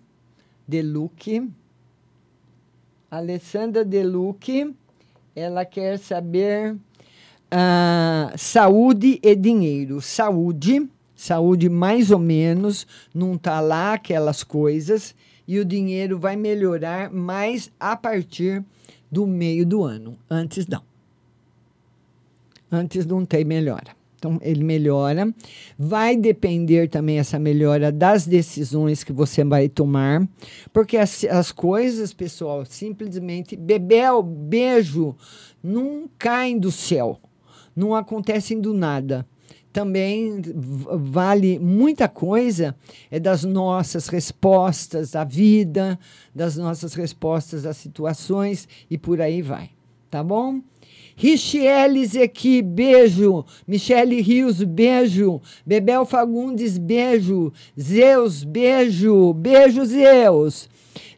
Deluque. 0.67 1.49
Alessandra 3.13 3.85
Deluque, 3.85 4.75
ela 5.37 5.67
quer 5.67 5.99
saber 5.99 6.75
ah, 7.51 8.33
saúde 8.39 9.21
e 9.23 9.37
dinheiro. 9.37 10.01
Saúde, 10.01 10.89
saúde 11.15 11.69
mais 11.69 12.11
ou 12.11 12.19
menos, 12.19 12.87
não 13.15 13.35
está 13.35 13.61
lá 13.61 13.93
aquelas 13.93 14.43
coisas, 14.43 15.15
e 15.47 15.59
o 15.59 15.65
dinheiro 15.65 16.19
vai 16.19 16.37
melhorar 16.37 17.13
mais 17.13 17.71
a 17.79 17.95
partir 17.95 18.65
do 19.11 19.27
meio 19.27 19.67
do 19.67 19.85
ano. 19.85 20.19
Antes 20.31 20.67
não. 20.67 20.83
Antes 22.71 23.05
não 23.05 23.27
tem 23.27 23.45
melhora. 23.45 23.95
Então, 24.23 24.39
ele 24.41 24.63
melhora. 24.63 25.35
Vai 25.77 26.17
depender 26.17 26.89
também 26.89 27.19
essa 27.19 27.41
melhora 27.41 27.91
das 27.91 28.25
decisões 28.25 29.03
que 29.03 29.13
você 29.13 29.43
vai 29.43 29.69
tomar, 29.69 30.29
porque 30.73 30.97
as, 30.97 31.25
as 31.25 31.51
coisas, 31.51 32.15
pessoal, 32.15 32.65
simplesmente 32.65 33.57
bebel, 33.57 34.23
beijo, 34.23 35.17
não 35.61 36.09
caem 36.17 36.57
do 36.57 36.71
céu, 36.71 37.19
não 37.75 37.97
acontecem 37.97 38.61
do 38.61 38.73
nada. 38.73 39.27
Também 39.73 40.41
vale 40.55 41.59
muita 41.59 42.07
coisa 42.07 42.77
é 43.11 43.19
das 43.19 43.43
nossas 43.43 44.07
respostas 44.07 45.17
à 45.17 45.25
vida, 45.25 45.99
das 46.33 46.57
nossas 46.57 46.95
respostas 46.95 47.67
às 47.67 47.77
situações 47.77 48.69
e 48.89 48.97
por 48.97 49.21
aí 49.21 49.43
vai. 49.43 49.71
Tá 50.09 50.23
bom? 50.23 50.61
Richieles 51.17 52.17
aqui, 52.17 52.63
beijo. 52.63 53.45
Michele 53.67 54.21
Rios, 54.21 54.63
beijo. 54.63 55.41
Bebel 55.65 56.05
Fagundes, 56.05 56.79
beijo. 56.79 57.53
Zeus, 57.79 58.45
beijo. 58.45 59.33
Beijo, 59.35 59.85
Zeus. 59.85 60.69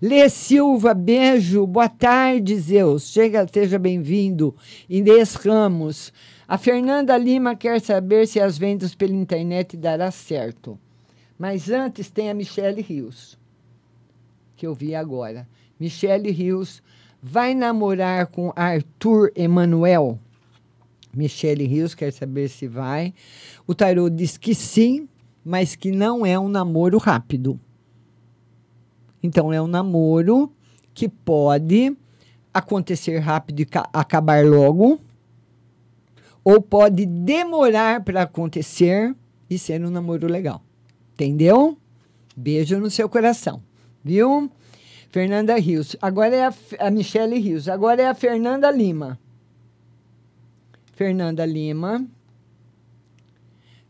Lê 0.01 0.28
Silva, 0.28 0.92
beijo. 0.95 1.66
Boa 1.66 1.88
tarde, 1.88 2.57
Zeus. 2.59 3.11
Chega, 3.11 3.47
seja 3.51 3.78
bem-vindo. 3.78 4.55
Inês 4.88 5.34
Ramos. 5.34 6.12
A 6.47 6.59
Fernanda 6.59 7.16
Lima 7.16 7.57
quer 7.57 7.80
saber 7.80 8.26
se 8.26 8.38
as 8.38 8.59
vendas 8.59 8.95
pela 8.95 9.14
internet 9.14 9.76
dará 9.76 10.11
certo. 10.11 10.78
Mas 11.38 11.70
antes 11.70 12.11
tem 12.11 12.28
a 12.28 12.34
Michele 12.34 12.82
Rios, 12.82 13.38
que 14.57 14.66
eu 14.66 14.74
vi 14.74 14.95
agora. 14.95 15.49
Michele 15.80 16.30
Rios 16.30 16.82
vai 17.27 17.55
namorar 17.55 18.27
com 18.27 18.53
Arthur 18.55 19.33
Emanuel? 19.35 20.18
Michele 21.16 21.66
Rios 21.66 21.95
quer 21.95 22.12
saber 22.12 22.51
se 22.51 22.68
vai. 22.68 23.14
O 23.66 23.75
Tarot 23.75 24.14
diz 24.14 24.37
que 24.37 24.55
sim, 24.55 25.09
mas 25.43 25.75
que 25.75 25.91
não 25.91 26.27
é 26.27 26.39
um 26.39 26.49
namoro 26.49 26.99
rápido. 26.99 27.59
Então, 29.22 29.51
é 29.51 29.62
um 29.62 29.66
namoro 29.66 30.53
que 30.93 31.09
pode 31.09 31.97
acontecer 32.53 33.18
rápido 33.20 33.61
e 33.61 33.68
acabar 33.91 34.45
logo, 34.45 35.01
ou 36.45 36.61
pode 36.61 37.07
demorar 37.07 38.05
para 38.05 38.22
acontecer 38.22 39.16
e 39.49 39.59
ser 39.59 39.83
um 39.83 39.91
namoro 39.91 40.27
legal. 40.27 40.62
Entendeu? 41.14 41.79
Beijo 42.37 42.79
no 42.79 42.91
seu 42.91 43.09
coração, 43.09 43.62
viu? 44.05 44.51
Fernanda 45.15 45.55
Rios. 45.55 45.95
Agora 46.03 46.35
é 46.35 46.45
a, 46.45 46.55
a 46.81 46.91
Michele 46.91 47.39
Rios. 47.39 47.69
Agora 47.69 48.03
é 48.03 48.09
a 48.09 48.15
Fernanda 48.15 48.69
Lima. 48.69 49.17
Fernanda 50.93 51.47
Lima. 51.47 52.05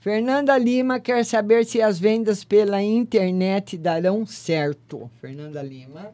Fernanda 0.01 0.59
Lima 0.59 1.01
quer 1.01 1.25
saber 1.25 1.65
se 1.65 1.81
as 1.81 1.99
vendas 1.99 2.45
pela 2.45 2.83
internet 2.83 3.79
darão 3.79 4.27
certo. 4.27 5.11
Fernanda 5.19 5.63
Lima. 5.63 6.13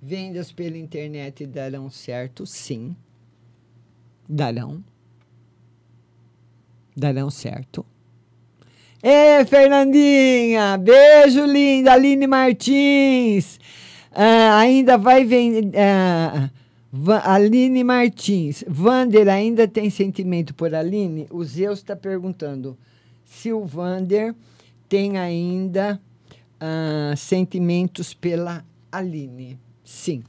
Vendas 0.00 0.50
pela 0.50 0.78
internet 0.78 1.44
darão 1.44 1.90
certo? 1.90 2.46
Sim. 2.46 2.96
Darão. 4.26 4.82
Darão 6.96 7.28
certo. 7.28 7.84
Ê, 9.02 9.44
Fernandinha! 9.44 10.78
Beijo, 10.78 11.44
linda! 11.44 11.92
Aline 11.92 12.26
Martins! 12.26 13.60
Ah, 14.12 14.58
ainda 14.58 14.96
vai 14.96 15.24
vender. 15.24 15.72
Ah, 15.78 16.50
Aline 17.24 17.84
Martins. 17.84 18.64
Vander 18.66 19.28
ainda 19.28 19.68
tem 19.68 19.90
sentimento 19.90 20.54
por 20.54 20.74
Aline? 20.74 21.26
O 21.30 21.44
Zeus 21.44 21.78
está 21.80 21.94
perguntando 21.94 22.76
se 23.24 23.52
o 23.52 23.64
Vander 23.64 24.34
tem 24.88 25.18
ainda 25.18 26.00
ah, 26.60 27.14
sentimentos 27.16 28.14
pela 28.14 28.64
Aline. 28.90 29.58
Sim, 29.84 30.22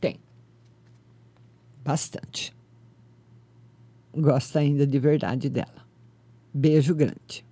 tem. 0.00 0.16
Bastante. 1.84 2.54
Gosta 4.14 4.58
ainda 4.58 4.86
de 4.86 4.98
verdade 4.98 5.48
dela. 5.48 5.86
Beijo 6.52 6.94
grande. 6.94 7.44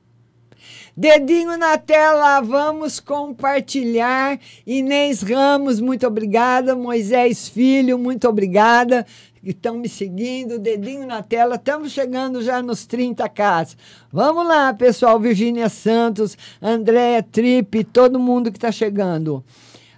Dedinho 0.96 1.56
na 1.56 1.78
tela, 1.78 2.40
vamos 2.40 3.00
compartilhar. 3.00 4.38
Inês 4.66 5.22
Ramos, 5.22 5.80
muito 5.80 6.06
obrigada. 6.06 6.74
Moisés 6.74 7.48
Filho, 7.48 7.98
muito 7.98 8.28
obrigada. 8.28 9.06
Estão 9.42 9.78
me 9.78 9.88
seguindo, 9.88 10.58
dedinho 10.58 11.06
na 11.06 11.22
tela, 11.22 11.54
estamos 11.54 11.92
chegando 11.92 12.42
já 12.42 12.60
nos 12.60 12.86
30k. 12.86 13.76
Vamos 14.12 14.46
lá, 14.46 14.74
pessoal. 14.74 15.18
Virgínia 15.18 15.68
Santos, 15.68 16.36
Andréia 16.60 17.22
Tripe, 17.22 17.84
todo 17.84 18.18
mundo 18.18 18.50
que 18.50 18.58
está 18.58 18.72
chegando. 18.72 19.44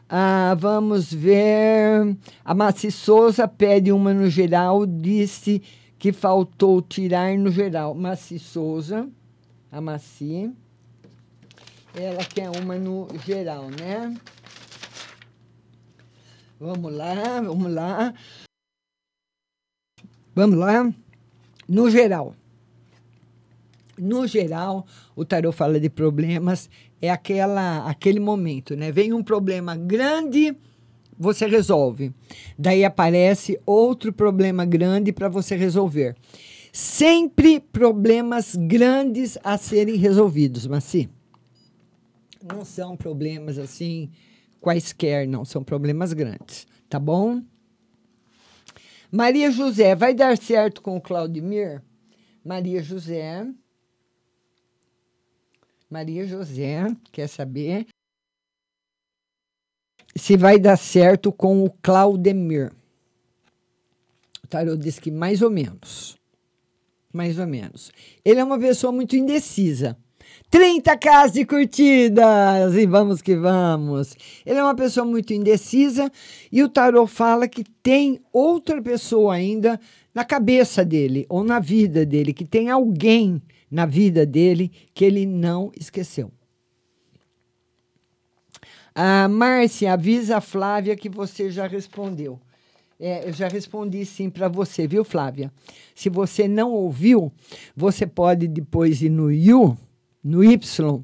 Ah, 0.09 0.57
vamos 0.59 1.13
ver. 1.13 2.17
A 2.45 2.55
Maci 2.55 2.91
Souza 2.91 3.49
pede 3.49 3.93
uma 3.93 4.13
no 4.13 4.29
geral, 4.29 4.85
disse 4.85 5.63
que 5.99 6.13
faltou 6.13 6.83
tirar 6.83 7.37
no 7.39 7.51
geral. 7.51 7.95
Maci 7.95 8.39
Souza, 8.39 9.09
a 9.71 9.81
Maci. 9.81 10.51
Ela 11.95 12.25
quer 12.25 12.51
uma 12.51 12.77
no 12.77 13.09
geral, 13.25 13.69
né? 13.71 14.17
Vamos 16.59 16.93
lá, 16.93 17.41
vamos 17.41 17.73
lá. 17.73 18.15
Vamos 20.35 20.59
lá. 20.59 20.93
No 21.69 21.91
geral. 21.91 22.35
No 23.99 24.27
geral, 24.27 24.87
o 25.15 25.25
tarot 25.25 25.55
fala 25.55 25.79
de 25.79 25.91
problemas, 25.91 26.71
é 27.03 27.11
aquela, 27.11 27.89
aquele 27.89 28.21
momento, 28.21 28.75
né? 28.75 28.91
Vem 28.91 29.13
um 29.13 29.23
problema 29.23 29.77
grande, 29.77 30.57
você 31.19 31.47
resolve. 31.47 32.15
Daí 32.59 32.85
aparece 32.85 33.61
outro 33.67 34.13
problema 34.13 34.65
grande 34.65 35.13
para 35.13 35.29
você 35.29 35.55
resolver. 35.55 36.17
Sempre 36.73 37.59
problemas 37.61 38.55
grandes 38.55 39.37
a 39.43 39.59
serem 39.59 39.97
resolvidos, 39.97 40.67
mas 40.67 40.85
sim. 40.85 41.09
Não 42.43 42.65
são 42.65 42.97
problemas 42.97 43.59
assim 43.59 44.11
quaisquer, 44.61 45.27
não, 45.27 45.45
são 45.45 45.65
problemas 45.65 46.13
grandes, 46.13 46.67
tá 46.89 46.99
bom? 46.99 47.43
Maria 49.11 49.51
José, 49.51 49.95
vai 49.97 50.15
dar 50.15 50.39
certo 50.39 50.81
com 50.81 50.97
o 50.97 51.01
Claudemir? 51.01 51.83
Maria 52.45 52.83
José. 52.83 53.47
Maria 55.91 56.25
José 56.25 56.85
quer 57.11 57.27
saber 57.27 57.89
se 60.15 60.37
vai 60.37 60.59
dar 60.59 60.77
certo 60.77 61.33
com 61.33 61.65
o 61.65 61.71
Claudemir. 61.71 62.73
O 64.45 64.47
tarot 64.47 64.81
diz 64.81 64.99
que 64.99 65.11
mais 65.11 65.43
ou 65.43 65.51
menos. 65.51 66.20
Mais 67.13 67.39
ou 67.39 67.47
menos. 67.47 67.91
Ele 68.25 68.41
é 68.41 68.45
uma 68.45 68.59
pessoa 68.59 68.93
muito 68.93 69.17
indecisa. 69.17 69.97
30 70.51 70.97
casas 70.99 71.33
de 71.33 71.45
curtidas 71.45 72.75
e 72.75 72.87
vamos 72.87 73.23
que 73.23 73.37
vamos. 73.37 74.17
Ele 74.45 74.59
é 74.59 74.63
uma 74.63 74.75
pessoa 74.75 75.07
muito 75.07 75.33
indecisa 75.33 76.11
e 76.51 76.63
o 76.63 76.69
tarot 76.69 77.11
fala 77.11 77.49
que 77.49 77.65
tem 77.83 78.21
outra 78.33 78.83
pessoa 78.83 79.35
ainda 79.35 79.81
na 80.15 80.25
cabeça 80.25 80.85
dele 80.85 81.25
ou 81.29 81.45
na 81.45 81.61
vida 81.61 82.05
dele, 82.05 82.33
que 82.33 82.45
tem 82.45 82.69
alguém 82.69 83.41
na 83.71 83.87
vida 83.87 84.27
dele 84.27 84.73
que 84.93 85.05
ele 85.05 85.25
não 85.25 85.71
esqueceu. 85.79 86.33
A 88.93 89.29
Márcia, 89.29 89.93
avisa 89.93 90.39
a 90.39 90.41
Flávia 90.41 90.97
que 90.97 91.09
você 91.09 91.49
já 91.51 91.67
respondeu. 91.67 92.41
É, 93.03 93.27
eu 93.27 93.33
já 93.33 93.49
respondi 93.49 94.05
sim 94.05 94.29
para 94.29 94.47
você, 94.47 94.87
viu, 94.87 95.03
Flávia? 95.03 95.51
Se 95.95 96.11
você 96.11 96.47
não 96.47 96.71
ouviu, 96.71 97.33
você 97.75 98.07
pode 98.07 98.47
depois 98.47 99.01
ir 99.01 99.09
no 99.09 99.33
You, 99.33 99.75
no 100.23 100.45
Y, 100.45 101.03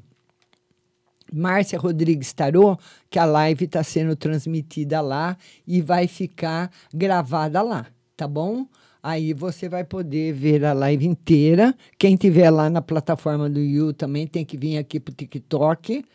Márcia 1.33 1.79
Rodrigues 1.79 2.31
Tarô, 2.33 2.77
que 3.09 3.17
a 3.17 3.25
live 3.25 3.65
está 3.65 3.83
sendo 3.83 4.15
transmitida 4.15 5.01
lá 5.01 5.35
e 5.65 5.81
vai 5.81 6.07
ficar 6.07 6.71
gravada 6.93 7.63
lá, 7.63 7.87
tá 8.15 8.27
bom? 8.27 8.67
Aí 9.01 9.33
você 9.33 9.67
vai 9.67 9.83
poder 9.83 10.33
ver 10.33 10.65
a 10.65 10.73
live 10.73 11.05
inteira. 11.05 11.75
Quem 11.97 12.15
tiver 12.15 12.51
lá 12.51 12.69
na 12.69 12.81
plataforma 12.81 13.49
do 13.49 13.59
You 13.59 13.91
também 13.91 14.27
tem 14.27 14.45
que 14.45 14.55
vir 14.55 14.77
aqui 14.77 14.99
para 14.99 15.11
o 15.11 15.15
TikTok. 15.15 16.05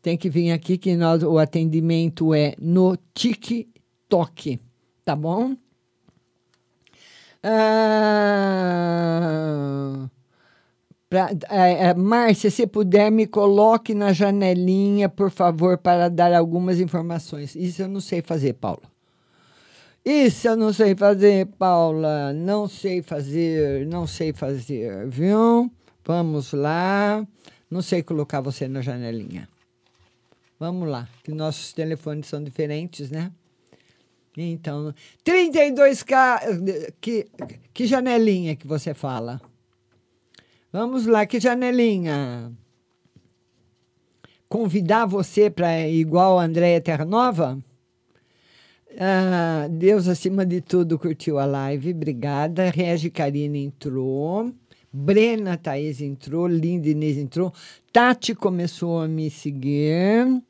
Tem 0.00 0.16
que 0.16 0.30
vir 0.30 0.50
aqui 0.50 0.78
que 0.78 0.96
nós, 0.96 1.22
o 1.22 1.38
atendimento 1.38 2.32
é 2.32 2.54
no 2.58 2.96
TikTok, 3.12 4.58
tá 5.10 5.16
bom? 5.16 5.56
Ah, 7.42 8.68
pra, 11.08 11.30
é, 11.48 11.88
é, 11.88 11.94
Márcia, 11.94 12.48
se 12.48 12.64
puder, 12.64 13.10
me 13.10 13.26
coloque 13.26 13.92
na 13.92 14.12
janelinha, 14.12 15.08
por 15.08 15.32
favor, 15.32 15.78
para 15.78 16.08
dar 16.08 16.32
algumas 16.32 16.78
informações. 16.78 17.56
Isso 17.56 17.82
eu 17.82 17.88
não 17.88 18.00
sei 18.00 18.22
fazer, 18.22 18.52
Paula. 18.52 18.88
Isso 20.04 20.46
eu 20.46 20.56
não 20.56 20.72
sei 20.72 20.94
fazer, 20.94 21.46
Paula. 21.58 22.32
Não 22.32 22.68
sei 22.68 23.02
fazer, 23.02 23.84
não 23.86 24.06
sei 24.06 24.32
fazer, 24.32 25.08
viu? 25.08 25.68
Vamos 26.04 26.52
lá. 26.52 27.26
Não 27.68 27.82
sei 27.82 28.00
colocar 28.02 28.40
você 28.40 28.68
na 28.68 28.80
janelinha. 28.80 29.48
Vamos 30.58 30.88
lá, 30.88 31.08
que 31.24 31.32
nossos 31.32 31.72
telefones 31.72 32.26
são 32.26 32.44
diferentes, 32.44 33.10
né? 33.10 33.32
Então, 34.36 34.94
32K. 35.24 36.94
Que, 37.00 37.26
que 37.74 37.86
janelinha 37.86 38.56
que 38.56 38.66
você 38.66 38.94
fala? 38.94 39.40
Vamos 40.72 41.06
lá, 41.06 41.26
que 41.26 41.40
janelinha? 41.40 42.52
Convidar 44.48 45.06
você 45.06 45.50
para 45.50 45.88
igual 45.88 46.38
a 46.38 46.44
Andréia 46.44 46.80
Terra 46.80 47.04
Nova? 47.04 47.58
Ah, 48.98 49.68
Deus 49.70 50.08
acima 50.08 50.44
de 50.44 50.60
tudo 50.60 50.98
curtiu 50.98 51.38
a 51.38 51.44
live, 51.44 51.92
obrigada. 51.92 52.70
Regi 52.70 53.10
Karina 53.10 53.58
entrou. 53.58 54.52
Brena 54.92 55.56
Thaís 55.56 56.00
entrou, 56.00 56.48
Linda 56.48 56.88
Inês 56.88 57.16
entrou. 57.16 57.52
Tati 57.92 58.34
começou 58.34 59.00
a 59.00 59.06
me 59.06 59.30
seguir. 59.30 60.42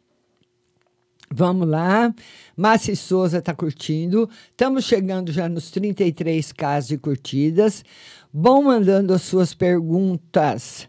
Vamos 1.33 1.69
lá. 1.69 2.13
Márcia 2.57 2.97
Souza 2.97 3.39
está 3.39 3.55
curtindo. 3.55 4.29
Estamos 4.51 4.85
chegando 4.85 5.31
já 5.31 5.49
nos 5.49 5.71
33 5.71 6.51
casos 6.53 6.89
de 6.89 6.99
curtidas. 6.99 7.85
Bom 8.33 8.65
mandando 8.65 9.15
as 9.15 9.23
suas 9.23 9.55
perguntas. 9.55 10.89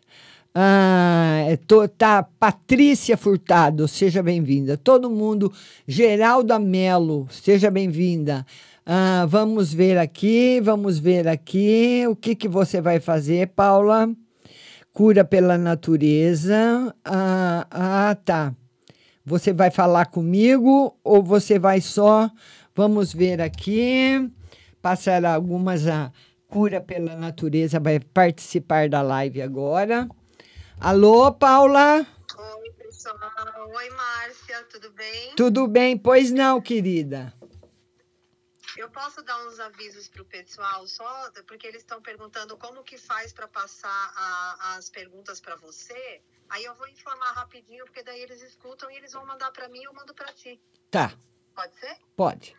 Ah, 0.54 1.44
é 1.48 1.56
to, 1.56 1.88
tá, 1.88 2.24
Patrícia 2.24 3.16
Furtado, 3.16 3.88
seja 3.88 4.22
bem-vinda. 4.24 4.78
Todo 4.78 5.10
mundo, 5.10 5.54
Geralda 5.88 6.60
Melo, 6.60 7.28
seja 7.30 7.72
bem-vinda. 7.72 8.46
Ah, 8.86 9.26
vamos 9.30 9.72
ver 9.72 9.98
aqui, 9.98 10.60
vamos 10.60 10.98
ver 10.98 11.28
aqui. 11.28 12.04
O 12.10 12.16
que, 12.16 12.36
que 12.36 12.48
você 12.48 12.82
vai 12.82 13.00
fazer, 13.00 13.50
Paula? 13.50 14.10
Cura 14.92 15.24
pela 15.24 15.58
natureza. 15.58 16.94
Ah, 17.06 17.68
ah, 17.70 18.18
tá. 18.26 18.54
Você 19.32 19.54
vai 19.54 19.72
falar 19.72 20.08
comigo 20.08 21.00
ou 21.02 21.24
você 21.24 21.58
vai 21.58 21.80
só? 21.80 22.30
Vamos 22.76 23.14
ver 23.14 23.40
aqui. 23.40 24.30
Passar 24.82 25.24
algumas 25.24 25.88
a 25.88 26.12
cura 26.50 26.82
pela 26.82 27.16
natureza 27.16 27.80
vai 27.80 27.98
participar 27.98 28.90
da 28.90 29.02
live 29.02 29.42
agora. 29.42 30.06
Alô, 30.82 31.32
Paula? 31.32 32.06
Oi, 32.60 32.72
pessoal. 32.74 33.16
Oi, 33.74 33.90
Márcia, 33.92 34.64
tudo 34.70 34.92
bem? 34.92 35.34
Tudo 35.38 35.66
bem? 35.66 35.98
Pois 35.98 36.30
não, 36.30 36.60
querida. 36.60 37.34
Eu 38.76 38.90
posso 38.90 39.22
dar 39.24 39.48
uns 39.48 39.62
avisos 39.62 40.10
para 40.10 40.24
o 40.24 40.26
pessoal 40.26 40.86
só, 40.88 41.32
porque 41.48 41.68
eles 41.68 41.84
estão 41.84 42.02
perguntando 42.02 42.58
como 42.58 42.84
que 42.84 42.98
faz 42.98 43.32
para 43.32 43.48
passar 43.48 44.12
a- 44.14 44.76
as 44.78 44.90
perguntas 44.90 45.40
para 45.40 45.56
você. 45.56 46.20
Aí 46.52 46.66
eu 46.66 46.76
vou 46.76 46.88
informar 46.89 47.32
rapidinho, 47.32 47.86
porque 47.86 48.04
daí 48.04 48.22
eles 48.22 48.41
escutam 48.41 48.91
e 48.91 48.97
eles 48.97 49.14
vão 49.14 49.26
mandar 49.26 49.52
para 49.52 49.70
mim, 49.70 49.82
eu 49.84 49.93
mando 49.93 50.14
para 50.14 50.34
ti. 50.34 50.62
Tá, 50.89 51.18
Pode 51.56 51.74
ser? 51.80 51.97
pode. 52.16 52.56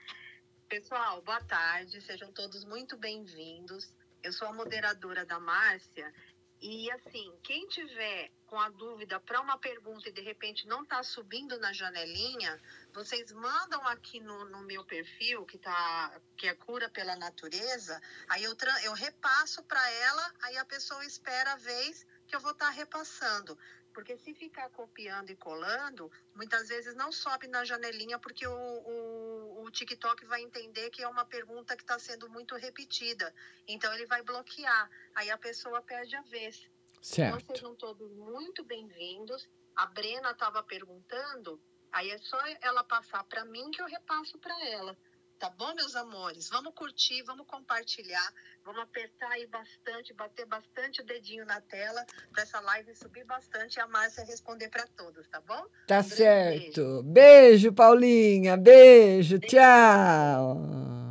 Pessoal, 0.66 1.20
boa 1.20 1.43
tarde, 1.45 2.01
sejam 2.01 2.32
todos 2.32 2.64
muito 2.64 2.97
bem-vindos. 2.97 3.93
Eu 4.22 4.32
sou 4.32 4.49
a 4.49 4.53
moderadora 4.55 5.26
da 5.26 5.38
Márcia. 5.38 6.11
E 6.59 6.90
assim, 6.93 7.34
quem 7.43 7.68
tiver 7.68 8.30
com 8.47 8.59
a 8.59 8.70
dúvida 8.70 9.20
para 9.20 9.40
uma 9.43 9.59
pergunta 9.59 10.09
e 10.09 10.12
de 10.12 10.22
repente 10.22 10.66
não 10.66 10.84
está 10.84 11.03
subindo 11.03 11.59
na 11.59 11.72
janelinha, 11.74 12.62
vocês 12.95 13.30
mandam 13.32 13.86
aqui 13.88 14.20
no, 14.20 14.47
no 14.47 14.62
meu 14.62 14.84
perfil, 14.84 15.45
que, 15.45 15.59
tá, 15.59 16.18
que 16.36 16.47
é 16.47 16.55
Cura 16.55 16.88
pela 16.88 17.16
Natureza, 17.16 18.01
aí 18.28 18.45
eu, 18.45 18.57
eu 18.84 18.93
repasso 18.95 19.62
para 19.64 19.90
ela, 19.90 20.34
aí 20.43 20.57
a 20.57 20.64
pessoa 20.64 21.05
espera 21.05 21.53
a 21.53 21.57
vez 21.57 22.07
que 22.26 22.36
eu 22.36 22.40
vou 22.40 22.53
estar 22.53 22.70
repassando. 22.70 23.59
Porque 23.93 24.16
se 24.16 24.34
ficar 24.34 24.68
copiando 24.70 25.30
e 25.30 25.36
colando, 25.36 26.11
muitas 26.34 26.68
vezes 26.68 26.95
não 26.95 27.12
sobe 27.12 27.47
na 27.47 27.64
janelinha, 27.64 28.18
porque 28.18 28.47
o, 28.47 28.53
o, 28.53 29.64
o 29.64 29.70
TikTok 29.70 30.24
vai 30.26 30.43
entender 30.43 30.90
que 30.90 31.03
é 31.03 31.09
uma 31.09 31.24
pergunta 31.24 31.76
que 31.76 31.82
está 31.82 31.99
sendo 31.99 32.28
muito 32.28 32.57
repetida. 32.57 33.32
Então 33.68 33.93
ele 33.95 34.07
vai 34.07 34.22
bloquear. 34.22 34.90
Aí 35.14 35.30
a 35.30 35.38
pessoa 35.38 35.82
perde 35.82 36.16
a 36.16 36.22
vez. 36.22 36.68
Então 36.90 37.03
Certo. 37.03 37.47
sejam 37.53 37.74
todos 37.74 38.11
muito 38.12 38.64
bem-vindos. 38.64 39.49
A 39.74 39.86
Brena 39.86 40.30
estava 40.30 40.62
perguntando, 40.62 41.61
aí 41.90 42.11
é 42.11 42.18
só 42.18 42.38
ela 42.61 42.84
passar 42.84 43.24
para 43.24 43.45
mim 43.45 43.70
que 43.70 43.80
eu 43.82 43.86
repasso 43.86 44.38
para 44.38 44.55
ela. 44.68 44.97
Tá 45.43 45.51
bom, 45.59 45.74
meus 45.74 45.97
amores? 45.97 46.49
Vamos 46.51 46.72
curtir, 46.72 47.20
vamos 47.24 47.45
compartilhar, 47.49 48.32
vamos 48.64 48.80
apertar 48.80 49.28
aí 49.32 49.45
bastante, 49.49 50.14
bater 50.14 50.47
bastante 50.47 51.01
o 51.01 51.05
dedinho 51.05 51.45
na 51.45 51.61
tela 51.62 52.07
para 52.32 52.45
essa 52.45 52.61
live 52.61 52.95
subir 52.95 53.24
bastante 53.24 53.74
e 53.74 53.80
a 53.80 53.88
Márcia 53.88 54.24
responder 54.24 54.68
para 54.68 54.86
todos, 54.97 55.26
tá 55.26 55.40
bom? 55.40 55.66
Tá 55.88 55.99
Um 55.99 56.03
certo. 56.05 57.03
Beijo. 57.03 57.72
Paulinha. 57.72 58.57
Beijo. 58.57 59.40
Tchau. 59.40 61.01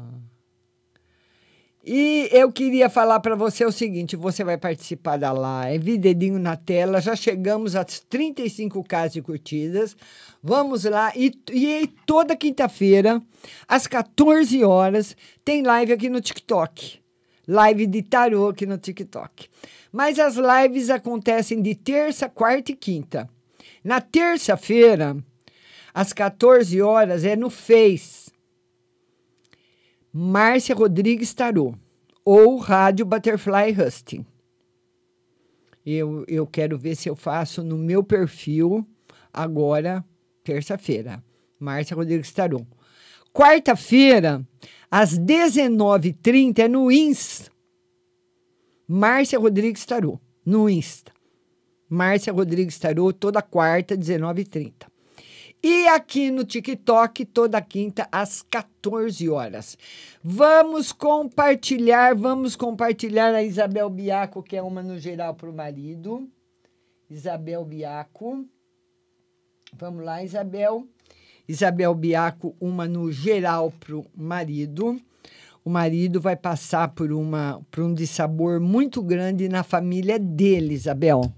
E 1.84 2.30
eu 2.32 2.52
queria 2.52 2.90
falar 2.90 3.20
para 3.22 3.36
você 3.36 3.66
o 3.66 3.72
seguinte: 3.72 4.16
você 4.16 4.44
vai 4.44 4.58
participar 4.58 5.18
da 5.18 5.32
live, 5.32 5.98
dedinho 5.98 6.38
na 6.38 6.56
tela, 6.56 7.02
já 7.02 7.16
chegamos 7.16 7.76
às 7.76 8.00
35 8.00 8.84
casas 8.84 9.14
de 9.14 9.22
curtidas. 9.22 9.96
Vamos 10.44 10.84
lá, 10.84 11.12
e, 11.16 11.32
e 11.52 11.88
toda 12.06 12.36
quinta-feira, 12.36 13.22
às 13.68 13.88
14 13.88 14.64
horas, 14.64 15.16
tem 15.44 15.64
live 15.64 15.94
aqui 15.94 16.10
no 16.10 16.22
TikTok. 16.22 17.00
Live 17.48 17.88
de 17.88 18.04
tarô 18.04 18.50
aqui 18.50 18.66
no 18.68 18.78
TikTok. 18.78 19.50
Mas 19.92 20.20
as 20.20 20.36
lives 20.36 20.90
acontecem 20.90 21.62
de 21.62 21.76
terça, 21.76 22.30
quarta 22.30 22.72
e 22.72 22.76
quinta. 22.76 23.28
Na 23.84 24.00
terça-feira, 24.00 25.18
às 25.94 26.14
14 26.14 26.80
horas, 26.82 27.26
é 27.26 27.36
no 27.36 27.50
Face. 27.50 28.31
Márcia 30.14 30.76
Rodrigues 30.76 31.34
Tarô 31.34 31.74
ou 32.26 32.58
Rádio 32.58 33.06
Butterfly 33.06 33.72
Husting. 33.72 34.26
Eu, 35.86 36.26
eu 36.28 36.46
quero 36.46 36.78
ver 36.78 36.96
se 36.96 37.10
eu 37.10 37.16
faço 37.16 37.64
no 37.64 37.78
meu 37.78 38.04
perfil 38.04 38.86
agora, 39.32 40.04
terça-feira. 40.44 41.24
Márcia 41.58 41.96
Rodrigues 41.96 42.32
Tarô. 42.32 42.66
Quarta-feira, 43.34 44.46
às 44.90 45.18
19h30, 45.18 46.60
é 46.60 46.68
no 46.68 46.92
Insta. 46.92 47.50
Márcia 48.86 49.40
Rodrigues 49.40 49.86
Tarô, 49.86 50.20
no 50.46 50.70
Insta. 50.70 51.14
Márcia 51.88 52.34
Rodrigues 52.34 52.78
Tarô, 52.78 53.14
toda 53.14 53.42
quarta, 53.42 53.98
19h30. 53.98 54.91
E 55.64 55.88
aqui 55.88 56.32
no 56.32 56.44
TikTok, 56.44 57.24
toda 57.24 57.62
quinta, 57.62 58.08
às 58.12 58.42
14 58.42 59.30
horas. 59.30 59.78
Vamos 60.24 60.92
compartilhar, 60.92 62.16
vamos 62.16 62.56
compartilhar 62.56 63.36
a 63.36 63.44
Isabel 63.44 63.88
Biaco, 63.88 64.42
que 64.42 64.58
é 64.58 64.62
uma 64.64 64.82
no 64.82 64.98
geral 64.98 65.36
para 65.36 65.50
o 65.50 65.54
marido. 65.54 66.28
Isabel 67.08 67.64
Biaco. 67.64 68.44
Vamos 69.78 70.04
lá, 70.04 70.24
Isabel. 70.24 70.88
Isabel 71.48 71.94
Biaco, 71.94 72.56
uma 72.60 72.88
no 72.88 73.12
geral 73.12 73.72
para 73.80 73.98
o 73.98 74.06
marido. 74.16 75.00
O 75.64 75.70
marido 75.70 76.20
vai 76.20 76.36
passar 76.36 76.88
por, 76.88 77.12
uma, 77.12 77.62
por 77.70 77.84
um 77.84 77.94
dissabor 77.94 78.60
muito 78.60 79.00
grande 79.00 79.48
na 79.48 79.62
família 79.62 80.18
dele, 80.18 80.74
Isabel 80.74 81.32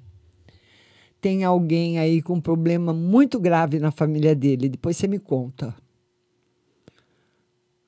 tem 1.24 1.45
alguém 1.45 1.97
aí 1.99 2.21
com 2.21 2.34
um 2.34 2.41
problema 2.41 2.91
muito 2.91 3.39
grave 3.39 3.80
na 3.80 3.91
família 3.91 4.36
dele. 4.36 4.67
Depois 4.67 4.97
você 4.97 5.07
me 5.07 5.17
conta. 5.17 5.74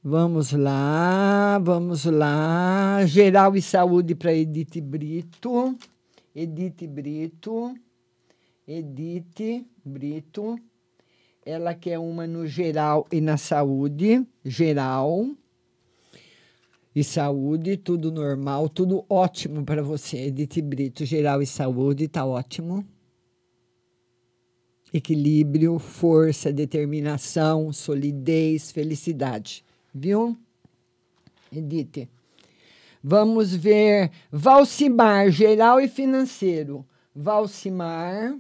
Vamos 0.02 0.54
lá, 0.54 1.60
vamos 1.60 2.06
lá. 2.06 3.06
Geral 3.06 3.54
e 3.58 3.62
saúde 3.62 4.16
para 4.16 4.34
Edith 4.34 4.80
Brito. 4.80 5.76
Edith 6.34 6.88
Brito. 6.88 7.76
Edith 8.66 9.66
Brito. 9.84 10.58
Ela 11.46 11.74
quer 11.74 12.00
uma 12.00 12.26
no 12.26 12.48
geral 12.48 13.06
e 13.12 13.20
na 13.20 13.36
saúde. 13.36 14.26
Geral 14.46 15.28
e 16.96 17.04
saúde, 17.04 17.76
tudo 17.76 18.10
normal, 18.14 18.70
tudo 18.70 19.04
ótimo 19.10 19.66
para 19.66 19.84
você, 19.84 20.28
Edith 20.28 20.62
Brito. 20.62 21.04
Geral 21.04 21.42
e 21.42 21.46
saúde, 21.46 22.08
tá 22.08 22.26
ótimo 22.26 22.95
equilíbrio, 24.96 25.78
força, 25.78 26.54
determinação, 26.54 27.74
solidez, 27.74 28.72
felicidade. 28.72 29.64
Viu? 29.94 30.38
Edite. 31.52 32.10
Vamos 33.04 33.54
ver 33.54 34.10
Valcimar, 34.32 35.30
geral 35.30 35.82
e 35.82 35.88
financeiro. 35.90 36.86
Valcimar. 37.14 38.38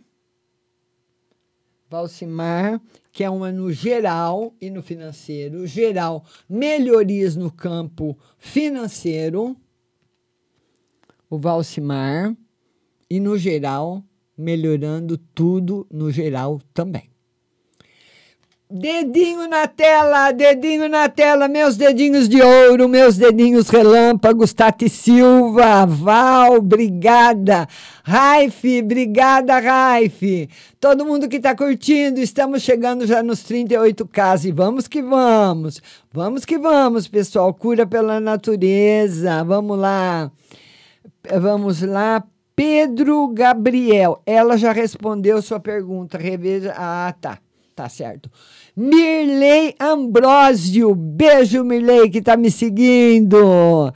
Valcimar, 1.89 2.81
que 3.11 3.23
é 3.23 3.29
uma 3.29 3.51
no 3.51 3.71
geral 3.71 4.53
e 4.59 4.69
no 4.69 4.81
financeiro. 4.81 5.67
Geral, 5.67 6.25
melhorias 6.49 7.35
no 7.35 7.51
campo 7.51 8.17
financeiro. 8.37 9.57
O 11.29 11.37
Valcimar. 11.37 12.35
E 13.09 13.19
no 13.19 13.37
geral, 13.37 14.03
melhorando 14.37 15.17
tudo 15.17 15.87
no 15.91 16.11
geral 16.11 16.59
também. 16.73 17.09
Dedinho 18.67 19.47
na 19.47 19.67
tela, 19.67 20.31
dedinho 20.31 20.89
na 20.89 21.07
tela, 21.07 21.47
meus 21.47 21.77
dedinhos 21.77 22.27
de 22.27 22.41
ouro, 22.41 22.89
meus 22.89 23.15
dedinhos 23.15 23.69
relâmpagos, 23.69 24.53
Tati 24.53 24.89
Silva, 24.89 25.85
Val, 25.85 26.55
obrigada. 26.55 27.67
Raife, 28.03 28.81
obrigada, 28.81 29.59
Raife. 29.59 30.49
Todo 30.79 31.05
mundo 31.05 31.29
que 31.29 31.37
está 31.37 31.55
curtindo, 31.55 32.19
estamos 32.19 32.63
chegando 32.63 33.05
já 33.05 33.21
nos 33.21 33.43
38 33.43 34.03
casos 34.07 34.47
e 34.47 34.51
vamos 34.51 34.87
que 34.87 35.01
vamos. 35.01 35.79
Vamos 36.11 36.43
que 36.43 36.57
vamos, 36.57 37.07
pessoal. 37.07 37.53
Cura 37.53 37.85
pela 37.85 38.19
natureza, 38.19 39.43
vamos 39.43 39.77
lá. 39.77 40.31
Vamos 41.39 41.83
lá, 41.83 42.23
Pedro 42.55 43.27
Gabriel, 43.27 44.21
ela 44.25 44.57
já 44.57 44.71
respondeu 44.71 45.41
sua 45.41 45.59
pergunta. 45.59 46.17
Reveja. 46.17 46.73
Ah, 46.77 47.13
tá. 47.19 47.39
Tá 47.75 47.89
certo. 47.89 48.31
Mirley 48.73 49.75
Ambrósio. 49.77 50.95
Beijo, 50.95 51.61
Mirley, 51.65 52.09
que 52.09 52.21
tá 52.21 52.37
me 52.37 52.49
seguindo. 52.49 53.91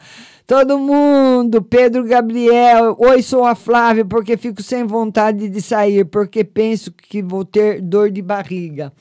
Todo 0.46 0.78
mundo, 0.78 1.62
Pedro 1.62 2.04
Gabriel. 2.04 2.98
Oi, 3.00 3.22
sou 3.22 3.46
a 3.46 3.56
Flávia, 3.56 4.04
porque 4.04 4.36
fico 4.36 4.62
sem 4.62 4.84
vontade 4.84 5.48
de 5.48 5.62
sair, 5.62 6.04
porque 6.04 6.44
penso 6.44 6.92
que 6.92 7.22
vou 7.22 7.46
ter 7.46 7.82
dor 7.82 8.12
de 8.12 8.22
barriga. 8.22 8.92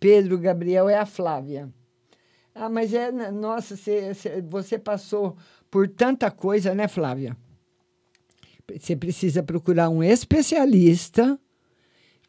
Pedro 0.00 0.36
Gabriel 0.36 0.88
é 0.88 0.98
a 0.98 1.06
Flávia. 1.06 1.68
Ah, 2.52 2.68
mas 2.68 2.92
é. 2.92 3.12
Nossa, 3.30 3.76
você, 3.76 4.12
você 4.48 4.78
passou 4.78 5.36
por 5.70 5.86
tanta 5.86 6.28
coisa, 6.30 6.74
né, 6.74 6.88
Flávia? 6.88 7.36
Você 8.72 8.96
precisa 8.96 9.42
procurar 9.42 9.90
um 9.90 10.02
especialista 10.02 11.38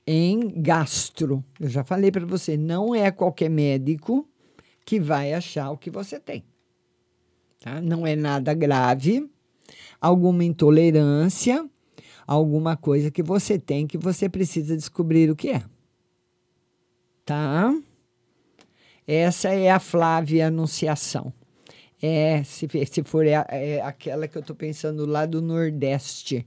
em 0.05 0.61
gastro. 0.61 1.43
Eu 1.59 1.69
já 1.69 1.83
falei 1.83 2.11
para 2.11 2.25
você, 2.25 2.57
não 2.57 2.93
é 2.93 3.09
qualquer 3.11 3.49
médico 3.49 4.27
que 4.85 4.99
vai 4.99 5.33
achar 5.33 5.71
o 5.71 5.77
que 5.77 5.89
você 5.89 6.19
tem. 6.19 6.43
Tá? 7.59 7.81
Não 7.81 8.05
é 8.05 8.15
nada 8.15 8.53
grave, 8.53 9.27
alguma 9.99 10.43
intolerância, 10.43 11.67
alguma 12.27 12.77
coisa 12.77 13.09
que 13.09 13.23
você 13.23 13.57
tem 13.57 13.87
que 13.87 13.97
você 13.97 14.29
precisa 14.29 14.75
descobrir 14.75 15.31
o 15.31 15.35
que 15.35 15.49
é. 15.49 15.63
Tá? 17.23 17.75
Essa 19.07 19.49
é 19.49 19.71
a 19.71 19.79
Flávia 19.79 20.47
Anunciação. 20.47 21.33
É, 22.07 22.43
se, 22.43 22.67
se 22.85 23.01
for 23.03 23.25
é, 23.25 23.43
é 23.49 23.81
aquela 23.81 24.27
que 24.27 24.37
eu 24.37 24.41
estou 24.41 24.55
pensando 24.55 25.07
lá 25.07 25.25
do 25.25 25.41
Nordeste. 25.41 26.45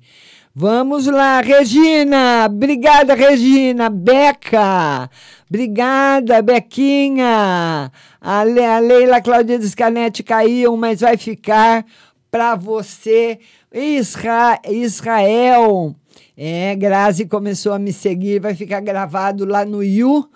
Vamos 0.55 1.07
lá, 1.07 1.41
Regina! 1.41 2.47
Obrigada, 2.47 3.13
Regina! 3.17 3.91
Beca! 3.91 5.11
Obrigada, 5.51 6.41
Bequinha! 6.43 7.91
A, 8.21 8.45
Le, 8.45 8.65
a 8.65 8.79
Leila 8.79 9.21
Cláudia 9.21 9.59
Descanete 9.59 10.23
caiu, 10.23 10.77
mas 10.77 11.01
vai 11.01 11.17
ficar 11.17 11.85
para 12.31 12.55
você. 12.55 13.41
Isra, 13.75 14.61
Israel! 14.71 15.93
É, 16.37 16.77
Grazi 16.77 17.27
começou 17.27 17.73
a 17.73 17.81
me 17.81 17.93
seguir, 17.93 18.39
vai 18.39 18.55
ficar 18.55 18.79
gravado 18.79 19.45
lá 19.45 19.65
no 19.65 19.83
You 19.83 20.31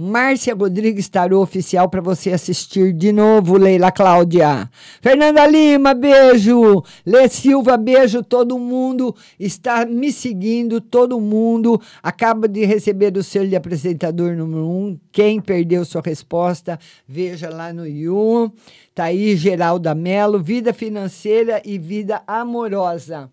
Márcia 0.00 0.54
Rodrigues 0.54 1.08
Tarô 1.08 1.42
Oficial 1.42 1.88
para 1.88 2.00
você 2.00 2.30
assistir 2.30 2.92
de 2.92 3.10
novo, 3.10 3.56
Leila 3.56 3.90
Cláudia. 3.90 4.70
Fernanda 5.02 5.44
Lima, 5.44 5.92
beijo. 5.92 6.84
Lê 7.04 7.28
Silva, 7.28 7.76
beijo. 7.76 8.22
Todo 8.22 8.60
mundo 8.60 9.12
está 9.40 9.84
me 9.84 10.12
seguindo, 10.12 10.80
todo 10.80 11.20
mundo 11.20 11.82
acaba 12.00 12.46
de 12.46 12.64
receber 12.64 13.16
o 13.16 13.24
selo 13.24 13.48
de 13.48 13.56
apresentador 13.56 14.36
número 14.36 14.68
um. 14.68 15.00
Quem 15.10 15.40
perdeu 15.40 15.84
sua 15.84 16.00
resposta, 16.00 16.78
veja 17.04 17.50
lá 17.50 17.72
no 17.72 17.84
You. 17.84 18.52
Tá 18.94 19.06
aí 19.06 19.34
Geralda 19.34 19.96
Melo, 19.96 20.40
vida 20.40 20.72
financeira 20.72 21.60
e 21.64 21.76
vida 21.76 22.22
amorosa. 22.24 23.28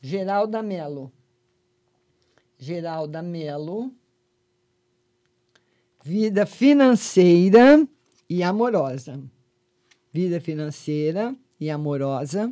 Geralda 0.00 0.62
Melo. 0.62 1.12
Geralda 2.58 3.20
Melo 3.20 3.92
vida 6.08 6.46
financeira 6.46 7.86
e 8.30 8.42
amorosa. 8.42 9.22
Vida 10.10 10.40
financeira 10.40 11.36
e 11.60 11.68
amorosa. 11.68 12.50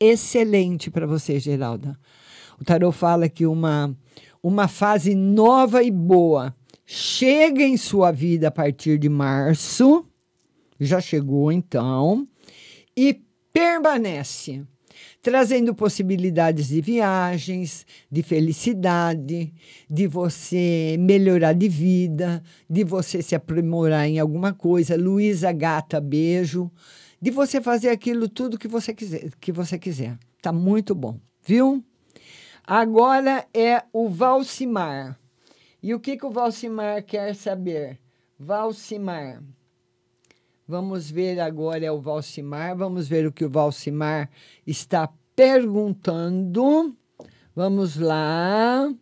Excelente 0.00 0.90
para 0.90 1.06
você, 1.06 1.38
Geralda. 1.38 1.98
O 2.58 2.64
tarot 2.64 2.96
fala 2.96 3.28
que 3.28 3.44
uma, 3.44 3.94
uma 4.42 4.68
fase 4.68 5.14
nova 5.14 5.82
e 5.82 5.90
boa 5.90 6.56
chega 6.86 7.62
em 7.62 7.76
sua 7.76 8.10
vida 8.10 8.48
a 8.48 8.50
partir 8.50 8.98
de 8.98 9.10
março. 9.10 10.06
Já 10.80 10.98
chegou 10.98 11.52
então. 11.52 12.26
E 12.96 13.20
permanece, 13.52 14.64
trazendo 15.22 15.74
possibilidades 15.74 16.68
de 16.68 16.80
viagens, 16.80 17.86
de 18.10 18.22
felicidade, 18.22 19.52
de 19.88 20.06
você 20.06 20.96
melhorar 20.98 21.52
de 21.52 21.68
vida, 21.68 22.42
de 22.68 22.84
você 22.84 23.22
se 23.22 23.34
aprimorar 23.34 24.06
em 24.06 24.18
alguma 24.18 24.52
coisa. 24.52 24.96
Luísa 24.96 25.52
Gata, 25.52 26.00
beijo. 26.00 26.70
De 27.20 27.30
você 27.30 27.60
fazer 27.60 27.90
aquilo 27.90 28.28
tudo 28.28 28.58
que 28.58 28.68
você 28.68 28.92
quiser, 28.92 29.30
que 29.40 29.50
você 29.50 29.78
quiser. 29.78 30.18
Tá 30.42 30.52
muito 30.52 30.94
bom, 30.94 31.18
viu? 31.44 31.82
Agora 32.66 33.46
é 33.54 33.82
o 33.92 34.08
Valcimar. 34.08 35.18
E 35.82 35.94
o 35.94 36.00
que, 36.00 36.16
que 36.16 36.26
o 36.26 36.30
Valcimar 36.30 37.02
quer 37.04 37.34
saber? 37.34 37.98
Valcimar. 38.38 39.42
Vamos 40.68 41.08
ver 41.10 41.38
agora 41.38 41.84
é 41.84 41.92
o 41.92 42.00
Valcimar. 42.00 42.76
Vamos 42.76 43.06
ver 43.06 43.26
o 43.26 43.32
que 43.32 43.44
o 43.44 43.50
Valcimar 43.50 44.28
está 44.66 45.08
perguntando. 45.36 46.96
Vamos 47.54 47.96
lá. 47.96 48.92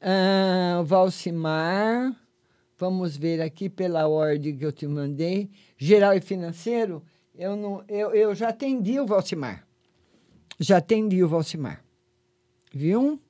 Ah, 0.00 0.82
Valcimar. 0.84 2.14
Vamos 2.76 3.16
ver 3.16 3.40
aqui 3.40 3.70
pela 3.70 4.06
ordem 4.06 4.56
que 4.56 4.64
eu 4.64 4.72
te 4.72 4.86
mandei. 4.86 5.50
Geral 5.78 6.14
e 6.14 6.20
financeiro, 6.20 7.02
eu, 7.34 7.56
não, 7.56 7.82
eu, 7.88 8.14
eu 8.14 8.34
já 8.34 8.48
atendi 8.48 9.00
o 9.00 9.06
Valcimar. 9.06 9.66
Já 10.58 10.76
atendi 10.76 11.22
o 11.22 11.28
Valcimar. 11.28 11.82
Viu? 12.72 13.20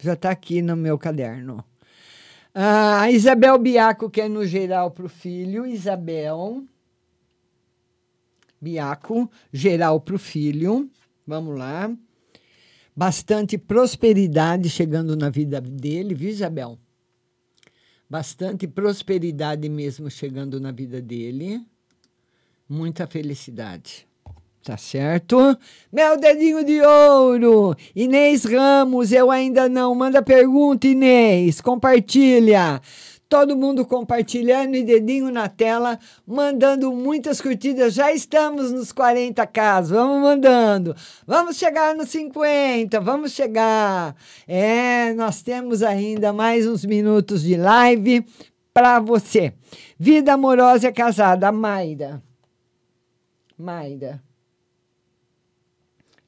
Já 0.00 0.14
está 0.14 0.30
aqui 0.30 0.62
no 0.62 0.74
meu 0.74 0.98
caderno. 0.98 1.64
Ah, 2.54 3.02
a 3.02 3.10
Isabel 3.10 3.58
Biaco 3.58 4.10
quer 4.10 4.28
no 4.28 4.44
geral 4.44 4.90
para 4.90 5.06
o 5.06 5.08
filho. 5.08 5.66
Isabel 5.66 6.64
Biaco, 8.60 9.30
geral 9.52 10.00
para 10.00 10.14
o 10.14 10.18
filho. 10.18 10.90
Vamos 11.26 11.58
lá. 11.58 11.90
Bastante 12.94 13.56
prosperidade 13.56 14.68
chegando 14.68 15.16
na 15.16 15.30
vida 15.30 15.60
dele, 15.60 16.14
viu, 16.14 16.28
Isabel? 16.28 16.78
Bastante 18.08 18.68
prosperidade 18.68 19.66
mesmo 19.70 20.10
chegando 20.10 20.60
na 20.60 20.70
vida 20.70 21.00
dele. 21.00 21.64
Muita 22.68 23.06
felicidade. 23.06 24.06
Tá 24.64 24.76
certo? 24.76 25.58
Meu 25.92 26.16
dedinho 26.16 26.64
de 26.64 26.80
ouro. 26.80 27.74
Inês 27.96 28.44
Ramos, 28.44 29.10
eu 29.10 29.28
ainda 29.28 29.68
não. 29.68 29.92
Manda 29.92 30.22
pergunta, 30.22 30.86
Inês. 30.86 31.60
Compartilha. 31.60 32.80
Todo 33.28 33.56
mundo 33.56 33.84
compartilhando 33.84 34.76
e 34.76 34.84
dedinho 34.84 35.32
na 35.32 35.48
tela, 35.48 35.98
mandando 36.24 36.92
muitas 36.92 37.40
curtidas. 37.40 37.94
Já 37.94 38.12
estamos 38.12 38.70
nos 38.70 38.92
40 38.92 39.44
casos. 39.48 39.90
Vamos 39.90 40.22
mandando. 40.22 40.94
Vamos 41.26 41.56
chegar 41.56 41.96
nos 41.96 42.10
50. 42.10 43.00
Vamos 43.00 43.32
chegar. 43.32 44.14
É, 44.46 45.12
nós 45.14 45.42
temos 45.42 45.82
ainda 45.82 46.32
mais 46.32 46.68
uns 46.68 46.84
minutos 46.84 47.42
de 47.42 47.56
live 47.56 48.24
para 48.72 49.00
você. 49.00 49.54
Vida 49.98 50.34
amorosa 50.34 50.86
e 50.86 50.92
casada, 50.92 51.50
Mayra. 51.50 52.22
Mayra. 53.58 54.22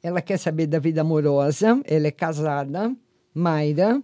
Ela 0.05 0.21
quer 0.21 0.37
saber 0.37 0.67
da 0.67 0.79
vida 0.79 1.01
amorosa, 1.01 1.81
ela 1.87 2.09
é 2.09 2.11
casada, 2.11 2.95
Mayra. 3.33 4.03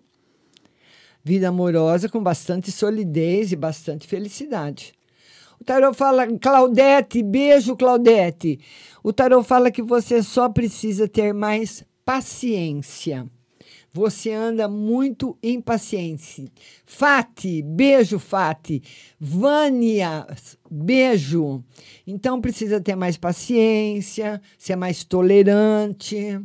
Vida 1.23 1.49
amorosa 1.49 2.09
com 2.09 2.23
bastante 2.23 2.73
solidez 2.73 3.53
e 3.53 3.57
bastante 3.57 4.07
felicidade. 4.07 4.95
O 5.61 5.65
tarot 5.65 5.95
fala, 5.95 6.27
Claudete, 6.39 7.23
beijo, 7.23 7.77
Claudete. 7.77 8.59
O 9.05 9.13
tarot 9.13 9.47
fala 9.47 9.71
que 9.71 9.83
você 9.83 10.23
só 10.23 10.49
precisa 10.49 11.07
ter 11.07 11.35
mais 11.35 11.85
paciência. 12.03 13.31
Você 13.93 14.31
anda 14.33 14.69
muito 14.69 15.37
impaciente. 15.43 16.51
Fati, 16.87 17.61
beijo, 17.61 18.21
Fati. 18.21 18.83
Vânia, 19.19 20.27
beijo. 20.71 21.65
Então 22.07 22.41
precisa 22.41 22.81
ter 22.81 22.95
mais 22.95 23.17
paciência, 23.17 24.41
ser 24.57 24.77
mais 24.77 25.03
tolerante, 25.03 26.41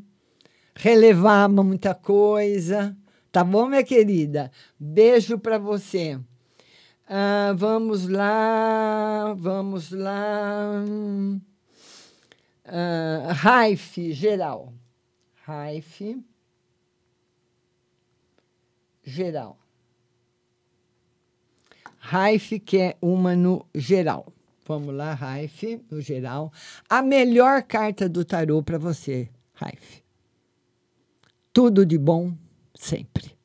relevar 0.76 1.48
muita 1.48 1.94
coisa. 1.94 2.98
Tá 3.32 3.44
bom, 3.44 3.68
minha 3.68 3.84
querida? 3.84 4.52
Beijo 4.80 5.38
para 5.38 5.60
você. 5.60 6.20
Ah, 7.08 7.54
vamos 7.56 8.08
lá, 8.08 9.36
vamos 9.38 9.92
lá. 9.92 10.84
Ah, 12.66 13.34
Raif, 13.34 14.12
geral. 14.14 14.74
Raif 15.46 16.18
geral. 19.06 19.58
Raif 21.98 22.60
quer 22.60 22.98
uma 23.02 23.36
no 23.36 23.66
geral. 23.74 24.34
Vamos 24.68 24.96
lá, 24.96 25.14
Raif, 25.14 25.80
no 25.90 26.02
geral. 26.02 26.52
A 26.90 27.02
melhor 27.02 27.64
carta 27.64 28.10
do 28.10 28.26
tarô 28.26 28.64
para 28.64 28.78
você, 28.80 29.30
Raif. 29.54 30.04
Tudo 31.54 31.86
de 31.86 31.98
bom 31.98 32.36
sempre. 32.74 33.36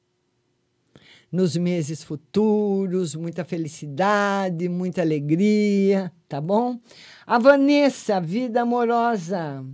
Nos 1.31 1.57
meses 1.57 2.03
futuros, 2.03 3.15
muita 3.15 3.45
felicidade, 3.45 4.69
muita 4.69 5.03
alegria, 5.03 6.11
tá 6.28 6.41
bom? 6.41 6.81
A 7.24 7.39
Vanessa, 7.39 8.20
vida 8.20 8.62
amorosa. 8.62 9.65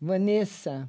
Vanessa, 0.00 0.88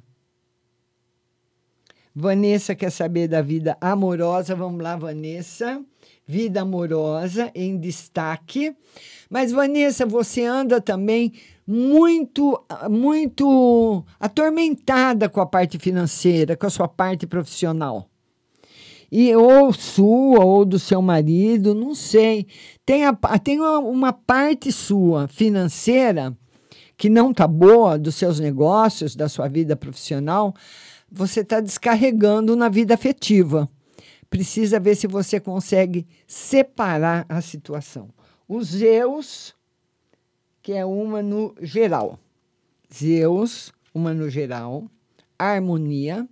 Vanessa 2.14 2.74
quer 2.74 2.90
saber 2.90 3.28
da 3.28 3.40
vida 3.40 3.76
amorosa. 3.80 4.54
Vamos 4.54 4.82
lá, 4.82 4.96
Vanessa. 4.96 5.82
Vida 6.26 6.62
amorosa 6.62 7.50
em 7.54 7.78
destaque. 7.78 8.74
Mas, 9.30 9.50
Vanessa, 9.50 10.04
você 10.04 10.44
anda 10.44 10.80
também 10.80 11.32
muito, 11.66 12.62
muito 12.90 14.04
atormentada 14.20 15.28
com 15.28 15.40
a 15.40 15.46
parte 15.46 15.78
financeira, 15.78 16.56
com 16.56 16.66
a 16.66 16.70
sua 16.70 16.88
parte 16.88 17.26
profissional. 17.26 18.08
E 19.10 19.34
ou 19.36 19.72
sua 19.72 20.42
ou 20.42 20.64
do 20.64 20.78
seu 20.78 21.02
marido, 21.02 21.74
não 21.74 21.94
sei. 21.94 22.46
Tem, 22.84 23.04
a, 23.04 23.14
tem 23.42 23.60
uma, 23.60 24.12
parte 24.12 24.72
sua 24.72 25.28
financeira 25.28 26.36
que 26.96 27.10
não 27.10 27.30
está 27.30 27.46
boa 27.46 27.98
dos 27.98 28.14
seus 28.14 28.40
negócios, 28.40 29.14
da 29.14 29.28
sua 29.28 29.48
vida 29.48 29.76
profissional, 29.76 30.54
você 31.12 31.40
está 31.40 31.60
descarregando 31.60 32.56
na 32.56 32.70
vida 32.70 32.94
afetiva. 32.94 33.68
Precisa 34.30 34.80
ver 34.80 34.96
se 34.96 35.06
você 35.06 35.38
consegue 35.38 36.06
separar 36.26 37.26
a 37.28 37.42
situação. 37.42 38.08
O 38.48 38.62
Zeus, 38.62 39.54
que 40.62 40.72
é 40.72 40.86
uma 40.86 41.22
no 41.22 41.54
geral. 41.60 42.18
Zeus, 42.92 43.70
uma 43.94 44.14
no 44.14 44.30
geral. 44.30 44.90
Harmonia. 45.38 46.26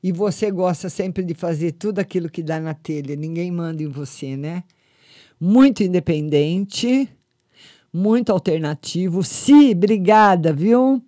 E 0.00 0.12
você 0.12 0.50
gosta 0.50 0.88
sempre 0.88 1.24
de 1.24 1.34
fazer 1.34 1.72
tudo 1.72 1.98
aquilo 1.98 2.30
que 2.30 2.42
dá 2.42 2.60
na 2.60 2.74
telha. 2.74 3.16
Ninguém 3.16 3.50
manda 3.50 3.82
em 3.82 3.88
você, 3.88 4.36
né? 4.36 4.62
Muito 5.40 5.82
independente, 5.82 7.08
muito 7.92 8.30
alternativo. 8.30 9.24
Sim, 9.24 9.72
obrigada, 9.72 10.52
viu? 10.52 11.02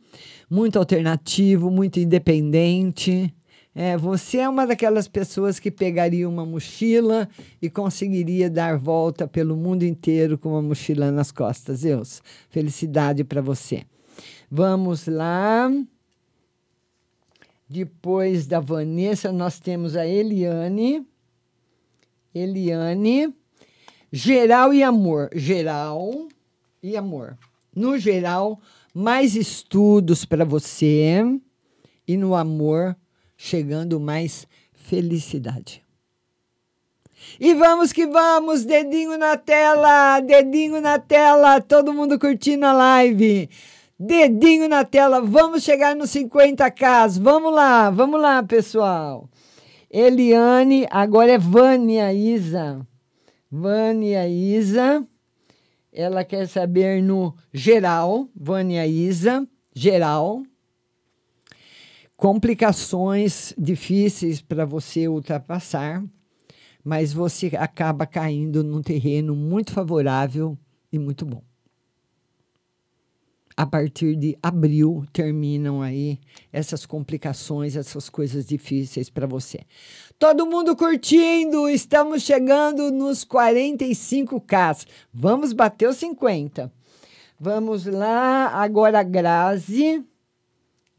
Muito 0.48 0.78
alternativo, 0.78 1.70
muito 1.70 1.98
independente. 1.98 3.34
É, 3.74 3.94
você 3.94 4.38
é 4.38 4.48
uma 4.48 4.66
daquelas 4.66 5.06
pessoas 5.06 5.58
que 5.58 5.70
pegaria 5.70 6.26
uma 6.26 6.46
mochila 6.46 7.28
e 7.60 7.68
conseguiria 7.68 8.48
dar 8.48 8.78
volta 8.78 9.28
pelo 9.28 9.54
mundo 9.54 9.82
inteiro 9.82 10.38
com 10.38 10.50
uma 10.50 10.62
mochila 10.62 11.12
nas 11.12 11.30
costas. 11.30 11.82
Deus, 11.82 12.22
felicidade 12.48 13.22
para 13.22 13.42
você. 13.42 13.82
Vamos 14.50 15.06
lá. 15.06 15.70
Depois 17.68 18.46
da 18.46 18.60
Vanessa, 18.60 19.30
nós 19.30 19.60
temos 19.60 19.94
a 19.94 20.06
Eliane. 20.06 21.06
Eliane. 22.34 23.34
Geral 24.10 24.72
e 24.72 24.82
amor. 24.82 25.28
Geral 25.34 26.28
e 26.82 26.96
amor. 26.96 27.36
No 27.74 27.98
geral, 27.98 28.58
mais 28.98 29.36
estudos 29.36 30.24
para 30.24 30.42
você 30.42 31.22
e 32.08 32.16
no 32.16 32.34
amor 32.34 32.96
chegando 33.36 34.00
mais 34.00 34.48
felicidade. 34.72 35.84
E 37.38 37.52
vamos 37.52 37.92
que 37.92 38.06
vamos, 38.06 38.64
dedinho 38.64 39.18
na 39.18 39.36
tela, 39.36 40.18
dedinho 40.20 40.80
na 40.80 40.98
tela, 40.98 41.60
todo 41.60 41.92
mundo 41.92 42.18
curtindo 42.18 42.64
a 42.64 42.72
live. 42.72 43.50
Dedinho 44.00 44.66
na 44.66 44.82
tela, 44.82 45.20
vamos 45.20 45.62
chegar 45.62 45.94
nos 45.94 46.08
50k. 46.08 47.20
Vamos 47.20 47.52
lá, 47.52 47.90
vamos 47.90 48.18
lá, 48.18 48.42
pessoal. 48.42 49.28
Eliane, 49.90 50.86
agora 50.90 51.32
é 51.32 51.38
Vânia 51.38 52.14
Isa. 52.14 52.80
Vânia 53.52 54.26
Isa. 54.26 55.06
Ela 55.98 56.22
quer 56.24 56.46
saber 56.46 57.02
no 57.02 57.34
geral, 57.54 58.28
Vânia 58.36 58.86
Isa, 58.86 59.48
geral. 59.74 60.42
Complicações 62.14 63.54
difíceis 63.56 64.42
para 64.42 64.66
você 64.66 65.08
ultrapassar, 65.08 66.04
mas 66.84 67.14
você 67.14 67.50
acaba 67.56 68.04
caindo 68.04 68.62
num 68.62 68.82
terreno 68.82 69.34
muito 69.34 69.72
favorável 69.72 70.58
e 70.92 70.98
muito 70.98 71.24
bom. 71.24 71.42
A 73.56 73.64
partir 73.64 74.16
de 74.16 74.36
abril 74.42 75.06
terminam 75.14 75.80
aí 75.80 76.20
essas 76.52 76.84
complicações, 76.84 77.74
essas 77.74 78.10
coisas 78.10 78.44
difíceis 78.44 79.08
para 79.08 79.26
você. 79.26 79.60
Todo 80.18 80.44
mundo 80.44 80.76
curtindo, 80.76 81.66
estamos 81.66 82.22
chegando 82.22 82.90
nos 82.90 83.24
45K. 83.24 84.86
Vamos 85.10 85.54
bater 85.54 85.88
os 85.88 85.96
50. 85.96 86.70
Vamos 87.40 87.86
lá, 87.86 88.48
agora 88.48 89.02
Grazi. 89.02 90.04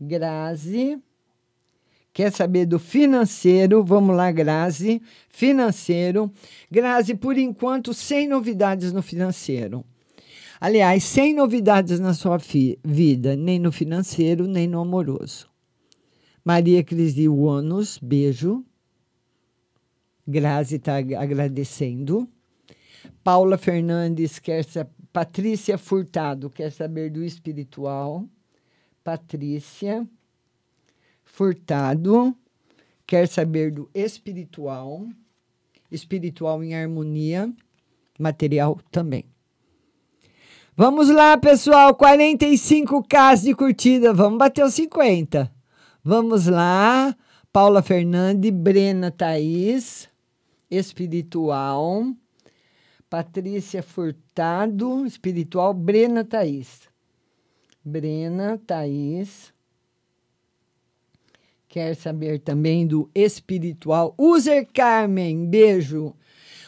Grazi. 0.01 0.99
Quer 2.11 2.31
saber 2.31 2.65
do 2.65 2.79
financeiro? 2.79 3.83
Vamos 3.83 4.15
lá, 4.15 4.31
Grazi. 4.31 4.99
Financeiro. 5.29 6.31
Grazi, 6.71 7.13
por 7.13 7.37
enquanto, 7.37 7.93
sem 7.93 8.27
novidades 8.27 8.91
no 8.91 9.03
financeiro. 9.03 9.85
Aliás, 10.59 11.03
sem 11.03 11.33
novidades 11.33 11.99
na 11.99 12.13
sua 12.13 12.37
vida, 12.83 13.35
nem 13.35 13.59
no 13.59 13.71
financeiro, 13.71 14.47
nem 14.47 14.67
no 14.67 14.79
amoroso. 14.79 15.47
Maria 16.43 16.83
Crisi 16.83 17.27
Uanos, 17.27 17.99
beijo. 18.01 18.65
Grazi 20.25 20.75
está 20.75 20.97
agradecendo. 20.97 22.27
Paula 23.23 23.57
Fernandes 23.57 24.39
quer 24.39 24.63
saber. 24.63 24.97
Patrícia 25.13 25.79
Furtado 25.79 26.47
quer 26.47 26.71
saber 26.71 27.09
do 27.09 27.23
espiritual. 27.23 28.27
Patrícia 29.03 30.07
Furtado 31.23 32.35
quer 33.05 33.27
saber 33.27 33.71
do 33.71 33.89
espiritual. 33.95 35.07
Espiritual 35.89 36.63
em 36.63 36.75
harmonia. 36.75 37.51
Material 38.19 38.79
também. 38.91 39.25
Vamos 40.79 41.09
lá, 41.09 41.35
pessoal. 41.35 41.95
45k 41.95 43.41
de 43.41 43.55
curtida. 43.55 44.13
Vamos 44.13 44.37
bater 44.37 44.63
os 44.63 44.75
50. 44.75 45.51
Vamos 46.03 46.45
lá. 46.45 47.17
Paula 47.51 47.81
Fernandes, 47.81 48.51
Brena 48.51 49.09
Thaís, 49.09 50.07
espiritual. 50.69 52.13
Patrícia 53.09 53.81
Furtado, 53.81 55.03
espiritual. 55.07 55.73
Brena 55.73 56.23
Thaís. 56.23 56.81
Brena 57.83 58.61
Thaís. 58.63 59.51
Quer 61.67 61.95
saber 61.95 62.39
também 62.39 62.85
do 62.85 63.09
espiritual. 63.15 64.13
User 64.15 64.67
Carmen, 64.71 65.47
beijo. 65.47 66.13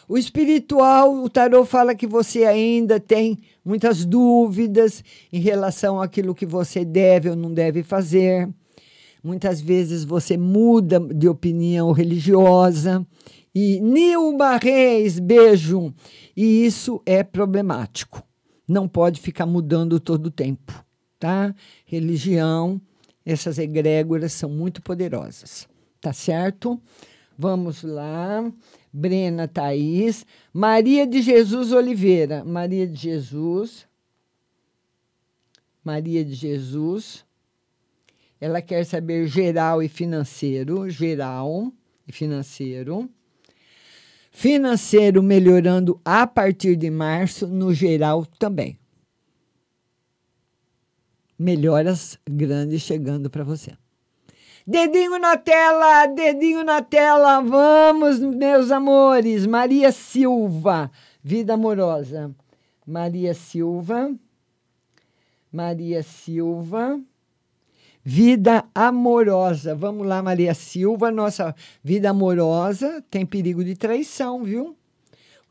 O 0.08 0.18
espiritual, 0.18 1.24
o 1.24 1.30
tarô 1.30 1.64
fala 1.64 1.94
que 1.94 2.08
você 2.08 2.44
ainda 2.44 3.00
tem 3.00 3.38
muitas 3.70 4.04
dúvidas 4.04 5.04
em 5.32 5.40
relação 5.40 6.02
àquilo 6.02 6.34
que 6.34 6.46
você 6.46 6.84
deve 6.84 7.30
ou 7.30 7.36
não 7.36 7.54
deve 7.54 7.84
fazer. 7.84 8.50
Muitas 9.24 9.62
vezes 9.62 10.04
você 10.04 10.36
muda 10.36 11.00
de 11.00 11.30
opinião 11.30 11.92
religiosa. 11.92 13.06
E 13.54 13.80
Nilma 13.80 14.58
Reis, 14.58 15.20
beijo. 15.20 15.94
E 16.36 16.66
isso 16.66 17.00
é 17.06 17.24
problemático. 17.24 18.24
Não 18.68 18.88
pode 18.88 19.22
ficar 19.22 19.46
mudando 19.46 20.00
todo 20.00 20.28
o 20.28 20.32
tempo, 20.32 20.74
tá? 21.20 21.54
Religião, 21.86 22.82
essas 23.24 23.60
egrégoras 23.60 24.34
são 24.34 24.50
muito 24.50 24.82
poderosas, 24.82 25.68
tá 26.02 26.12
certo? 26.12 26.82
Vamos 27.38 27.84
lá. 27.84 28.52
Brena 28.92 29.48
Thaís. 29.48 30.26
Maria 30.54 31.06
de 31.06 31.22
Jesus 31.22 31.72
Oliveira. 31.72 32.44
Maria 32.44 32.88
de 32.88 32.96
Jesus. 32.96 33.88
Maria 35.84 36.24
de 36.24 36.34
Jesus. 36.34 37.26
Ela 38.40 38.62
quer 38.62 38.86
saber 38.86 39.28
geral 39.28 39.84
e 39.84 39.88
financeiro. 39.88 40.90
Geral 40.90 41.72
e 42.08 42.12
financeiro. 42.12 43.10
Financeiro 44.32 45.22
melhorando 45.22 46.00
a 46.06 46.26
partir 46.26 46.76
de 46.76 46.90
março, 46.90 47.48
no 47.48 47.74
geral 47.74 48.26
também. 48.26 48.80
Melhoras 51.38 52.18
grandes 52.30 52.82
chegando 52.82 53.30
para 53.30 53.44
você. 53.44 53.72
Dedinho 54.70 55.18
na 55.18 55.36
tela, 55.36 56.06
dedinho 56.06 56.64
na 56.64 56.80
tela, 56.80 57.42
vamos, 57.42 58.20
meus 58.20 58.70
amores. 58.70 59.48
Maria 59.48 59.92
Silva, 59.92 60.92
vida 61.24 61.56
amorosa. 61.56 62.30
Maria 62.86 63.34
Silva, 63.34 64.14
Maria 65.52 66.04
Silva, 66.04 67.02
vida 68.04 68.64
amorosa. 68.76 69.74
Vamos 69.74 70.06
lá, 70.06 70.22
Maria 70.22 70.54
Silva, 70.54 71.10
nossa 71.10 71.56
vida 71.84 72.12
amorosa 72.12 73.04
tem 73.10 73.26
perigo 73.26 73.64
de 73.64 73.74
traição, 73.74 74.44
viu? 74.44 74.78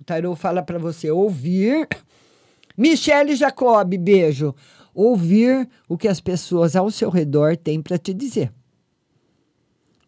O 0.00 0.04
tarô 0.04 0.36
fala 0.36 0.62
para 0.62 0.78
você 0.78 1.10
ouvir. 1.10 1.88
Michele 2.78 3.34
Jacob, 3.34 3.96
beijo. 3.96 4.54
Ouvir 4.94 5.68
o 5.88 5.98
que 5.98 6.06
as 6.06 6.20
pessoas 6.20 6.76
ao 6.76 6.88
seu 6.88 7.10
redor 7.10 7.56
têm 7.56 7.82
para 7.82 7.98
te 7.98 8.14
dizer 8.14 8.52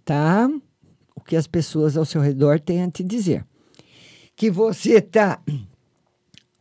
tá? 0.04 0.50
O 1.14 1.20
que 1.20 1.36
as 1.36 1.46
pessoas 1.46 1.96
ao 1.96 2.04
seu 2.04 2.20
redor 2.20 2.60
têm 2.60 2.82
a 2.82 2.90
te 2.90 3.02
dizer. 3.02 3.44
Que 4.34 4.50
você 4.50 4.94
está 4.94 5.42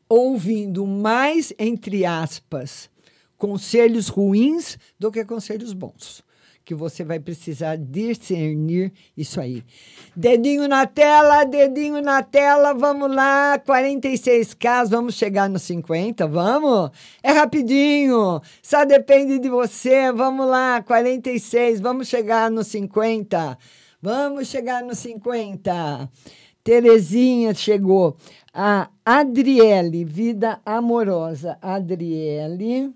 ouvindo 0.07 0.85
mais, 0.85 1.53
entre 1.57 2.05
aspas, 2.05 2.89
conselhos 3.37 4.07
ruins 4.07 4.77
do 4.97 5.11
que 5.11 5.23
conselhos 5.23 5.71
bons. 5.71 6.23
Que 6.69 6.75
você 6.75 7.03
vai 7.03 7.19
precisar 7.19 7.77
discernir 7.77 8.93
isso 9.17 9.41
aí. 9.41 9.63
Dedinho 10.15 10.67
na 10.67 10.85
tela, 10.85 11.43
dedinho 11.43 11.99
na 11.99 12.21
tela, 12.21 12.75
vamos 12.75 13.09
lá, 13.09 13.57
46K, 13.57 14.87
vamos 14.87 15.15
chegar 15.15 15.49
nos 15.49 15.63
50, 15.63 16.27
vamos? 16.27 16.91
É 17.23 17.31
rapidinho, 17.31 18.39
só 18.61 18.85
depende 18.85 19.39
de 19.39 19.49
você, 19.49 20.11
vamos 20.11 20.45
lá, 20.45 20.83
46, 20.83 21.81
vamos 21.81 22.07
chegar 22.07 22.51
nos 22.51 22.67
50, 22.67 23.57
vamos 23.99 24.47
chegar 24.47 24.83
nos 24.83 24.99
50. 24.99 26.07
Terezinha 26.63 27.51
chegou, 27.55 28.15
a 28.53 28.91
Adriele, 29.03 30.05
vida 30.05 30.61
amorosa, 30.63 31.57
Adriele. 31.63 32.93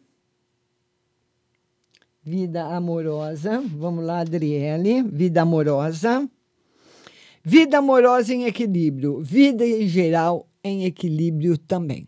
Vida 2.26 2.64
amorosa. 2.68 3.62
Vamos 3.76 4.06
lá, 4.06 4.20
Adriele. 4.20 5.04
Vida 5.04 5.42
amorosa. 5.42 6.26
Vida 7.44 7.80
amorosa 7.80 8.34
em 8.34 8.46
equilíbrio. 8.46 9.22
Vida 9.22 9.66
em 9.68 9.86
geral 9.90 10.48
em 10.64 10.86
equilíbrio 10.86 11.58
também. 11.58 12.08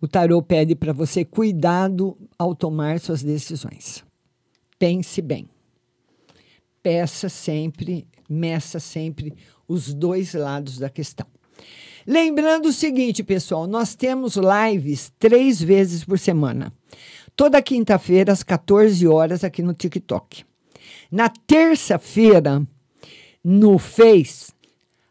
O 0.00 0.08
tarô 0.08 0.42
pede 0.42 0.74
para 0.74 0.92
você 0.92 1.24
cuidado 1.24 2.18
ao 2.36 2.52
tomar 2.56 2.98
suas 2.98 3.22
decisões. 3.22 4.04
Pense 4.76 5.22
bem. 5.22 5.48
Peça 6.82 7.28
sempre, 7.28 8.08
meça 8.28 8.80
sempre 8.80 9.32
os 9.68 9.94
dois 9.94 10.34
lados 10.34 10.76
da 10.76 10.90
questão. 10.90 11.26
Lembrando 12.04 12.66
o 12.66 12.72
seguinte, 12.72 13.22
pessoal, 13.22 13.66
nós 13.68 13.94
temos 13.94 14.34
lives 14.36 15.12
três 15.18 15.62
vezes 15.62 16.02
por 16.02 16.18
semana. 16.18 16.72
Toda 17.40 17.62
quinta-feira, 17.62 18.32
às 18.32 18.42
14 18.42 19.08
horas, 19.08 19.42
aqui 19.42 19.62
no 19.62 19.72
TikTok. 19.72 20.44
Na 21.10 21.30
terça-feira, 21.30 22.62
no 23.42 23.78
Face, 23.78 24.52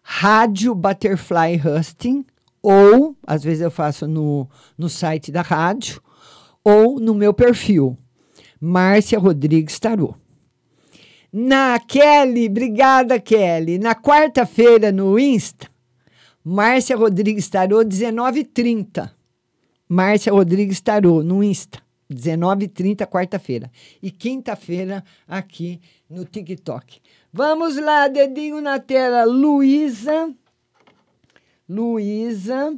Rádio 0.03 0.75
Butterfly 0.75 1.59
Husting, 1.59 2.23
ou, 2.61 3.15
às 3.25 3.43
vezes 3.43 3.61
eu 3.61 3.71
faço 3.71 4.07
no, 4.07 4.47
no 4.77 4.87
site 4.87 5.31
da 5.31 5.41
rádio, 5.41 5.99
ou 6.63 6.99
no 6.99 7.15
meu 7.15 7.33
perfil, 7.33 7.97
Márcia 8.61 9.17
Rodrigues 9.17 9.79
Tarô. 9.79 10.13
Na 11.33 11.79
Kelly, 11.79 12.45
obrigada, 12.45 13.19
Kelly. 13.19 13.79
Na 13.79 13.95
quarta-feira, 13.95 14.91
no 14.91 15.17
Insta, 15.17 15.67
Márcia 16.45 16.95
Rodrigues 16.95 17.49
Tarô, 17.49 17.79
19h30. 17.79 19.09
Márcia 19.89 20.31
Rodrigues 20.31 20.79
Tarô, 20.79 21.23
no 21.23 21.43
Insta. 21.43 21.88
19h30, 22.11 23.05
quarta-feira. 23.07 23.71
E 24.01 24.09
quinta-feira, 24.11 25.03
aqui 25.27 25.79
no 26.09 26.25
TikTok. 26.25 27.01
Vamos 27.31 27.75
lá, 27.75 28.07
dedinho 28.07 28.61
na 28.61 28.79
tela. 28.79 29.25
Luísa. 29.25 30.33
Luísa 31.67 32.73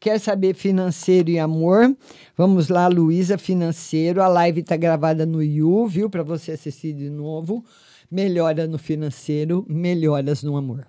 quer 0.00 0.18
saber 0.18 0.54
financeiro 0.54 1.28
e 1.28 1.38
amor? 1.38 1.94
Vamos 2.36 2.70
lá, 2.70 2.88
Luísa, 2.88 3.36
financeiro. 3.36 4.22
A 4.22 4.26
live 4.26 4.62
está 4.62 4.76
gravada 4.76 5.26
no 5.26 5.42
You, 5.42 5.86
viu? 5.86 6.08
Para 6.08 6.22
você 6.22 6.52
assistir 6.52 6.94
de 6.94 7.10
novo. 7.10 7.62
Melhora 8.10 8.66
no 8.66 8.78
financeiro, 8.78 9.64
melhoras 9.68 10.42
no 10.42 10.56
amor. 10.56 10.86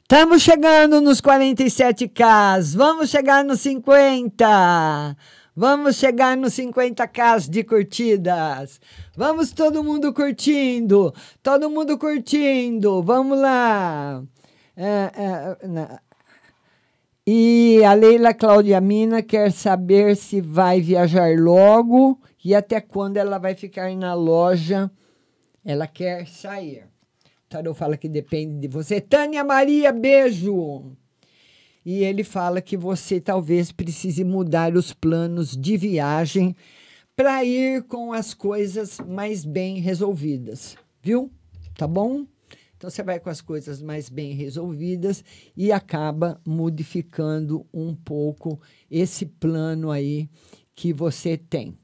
Estamos 0.00 0.42
chegando 0.42 1.02
nos 1.02 1.20
47K. 1.20 2.74
Vamos 2.74 3.10
chegar 3.10 3.44
nos 3.44 3.60
50. 3.60 5.16
Vamos 5.60 5.96
chegar 5.96 6.36
nos 6.36 6.52
50K 6.52 7.50
de 7.50 7.64
curtidas. 7.64 8.80
Vamos 9.16 9.50
todo 9.50 9.82
mundo 9.82 10.14
curtindo. 10.14 11.12
Todo 11.42 11.68
mundo 11.68 11.98
curtindo. 11.98 13.02
Vamos 13.02 13.40
lá. 13.40 14.22
É, 14.76 15.10
é, 15.16 15.98
e 17.26 17.82
a 17.84 17.92
Leila 17.92 18.32
Cláudia 18.32 18.80
Mina 18.80 19.20
quer 19.20 19.50
saber 19.50 20.14
se 20.14 20.40
vai 20.40 20.80
viajar 20.80 21.36
logo 21.36 22.20
e 22.44 22.54
até 22.54 22.80
quando 22.80 23.16
ela 23.16 23.38
vai 23.38 23.56
ficar 23.56 23.92
na 23.96 24.14
loja. 24.14 24.88
Ela 25.64 25.88
quer 25.88 26.28
sair. 26.28 26.84
Tarô 27.48 27.74
fala 27.74 27.96
que 27.96 28.08
depende 28.08 28.60
de 28.60 28.68
você. 28.68 29.00
Tânia 29.00 29.42
Maria, 29.42 29.90
beijo! 29.90 30.96
E 31.84 32.04
ele 32.04 32.24
fala 32.24 32.60
que 32.60 32.76
você 32.76 33.20
talvez 33.20 33.72
precise 33.72 34.24
mudar 34.24 34.74
os 34.76 34.92
planos 34.92 35.56
de 35.56 35.76
viagem 35.76 36.54
para 37.16 37.44
ir 37.44 37.82
com 37.84 38.12
as 38.12 38.34
coisas 38.34 38.98
mais 39.00 39.44
bem 39.44 39.80
resolvidas, 39.80 40.76
viu? 41.02 41.30
Tá 41.76 41.86
bom? 41.86 42.26
Então 42.76 42.88
você 42.88 43.02
vai 43.02 43.18
com 43.18 43.28
as 43.28 43.40
coisas 43.40 43.82
mais 43.82 44.08
bem 44.08 44.34
resolvidas 44.34 45.24
e 45.56 45.72
acaba 45.72 46.40
modificando 46.46 47.66
um 47.74 47.92
pouco 47.92 48.60
esse 48.88 49.26
plano 49.26 49.90
aí 49.90 50.30
que 50.76 50.92
você 50.92 51.36
tem. 51.36 51.76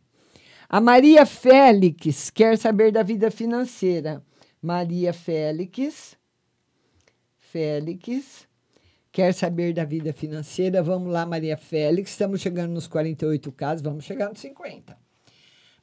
A 0.69 0.81
Maria 0.81 1.27
Félix 1.27 2.31
quer 2.31 2.57
saber 2.57 2.93
da 2.93 3.03
vida 3.03 3.29
financeira. 3.31 4.23
Maria 4.63 5.13
Félix. 5.13 6.17
Félix 7.39 8.47
quer 9.15 9.33
saber 9.33 9.73
da 9.73 9.85
vida 9.85 10.13
financeira. 10.13 10.83
Vamos 10.83 11.11
lá, 11.11 11.25
Maria 11.25 11.57
Félix. 11.57 12.11
Estamos 12.11 12.41
chegando 12.41 12.73
nos 12.73 12.89
48 12.89 13.53
casos, 13.53 13.81
vamos 13.81 14.05
chegar 14.05 14.29
nos 14.29 14.41
50. 14.41 14.99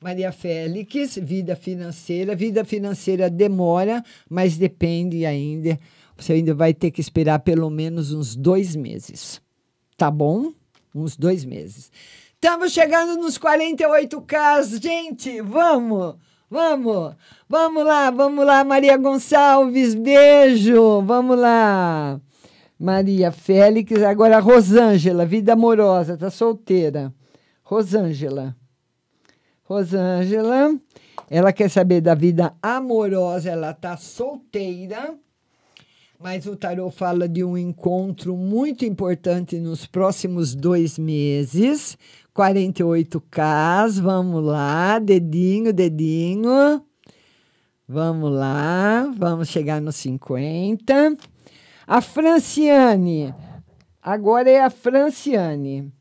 Maria 0.01 0.33
Félix, 0.33 1.17
vida 1.17 1.55
financeira. 1.55 2.35
Vida 2.35 2.65
financeira 2.65 3.29
demora, 3.29 4.03
mas 4.29 4.57
depende 4.57 5.25
ainda. 5.25 5.79
Você 6.17 6.33
ainda 6.33 6.53
vai 6.53 6.73
ter 6.73 6.91
que 6.91 6.99
esperar 6.99 7.39
pelo 7.39 7.69
menos 7.69 8.11
uns 8.11 8.35
dois 8.35 8.75
meses. 8.75 9.41
Tá 9.95 10.11
bom? 10.11 10.51
Uns 10.93 11.15
dois 11.15 11.45
meses. 11.45 11.89
Estamos 12.33 12.73
chegando 12.73 13.15
nos 13.15 13.37
48 13.37 14.21
casos, 14.23 14.77
gente. 14.77 15.39
Vamos, 15.39 16.15
vamos, 16.49 17.15
vamos 17.47 17.85
lá, 17.85 18.11
vamos 18.11 18.45
lá, 18.45 18.61
Maria 18.65 18.97
Gonçalves, 18.97 19.95
beijo. 19.95 21.01
Vamos 21.03 21.39
lá. 21.39 22.19
Maria 22.81 23.31
Félix, 23.31 24.01
agora 24.01 24.39
Rosângela, 24.39 25.23
vida 25.23 25.53
amorosa, 25.53 26.17
tá 26.17 26.31
solteira. 26.31 27.13
Rosângela. 27.61 28.55
Rosângela, 29.63 30.75
ela 31.29 31.53
quer 31.53 31.69
saber 31.69 32.01
da 32.01 32.15
vida 32.15 32.55
amorosa, 32.59 33.51
ela 33.51 33.71
tá 33.71 33.95
solteira, 33.97 35.13
mas 36.19 36.47
o 36.47 36.55
tarô 36.55 36.89
fala 36.89 37.29
de 37.29 37.43
um 37.43 37.55
encontro 37.55 38.35
muito 38.35 38.83
importante 38.83 39.59
nos 39.59 39.85
próximos 39.85 40.55
dois 40.55 40.97
meses. 40.97 41.95
48K, 42.35 44.01
vamos 44.01 44.43
lá, 44.43 44.97
dedinho, 44.97 45.71
dedinho. 45.71 46.83
Vamos 47.87 48.31
lá, 48.31 49.07
vamos 49.15 49.49
chegar 49.49 49.79
nos 49.79 49.97
50. 49.97 51.15
A 51.93 51.99
Franciane, 51.99 53.35
agora 54.01 54.49
é 54.49 54.63
a 54.63 54.69
Franciane. 54.69 55.91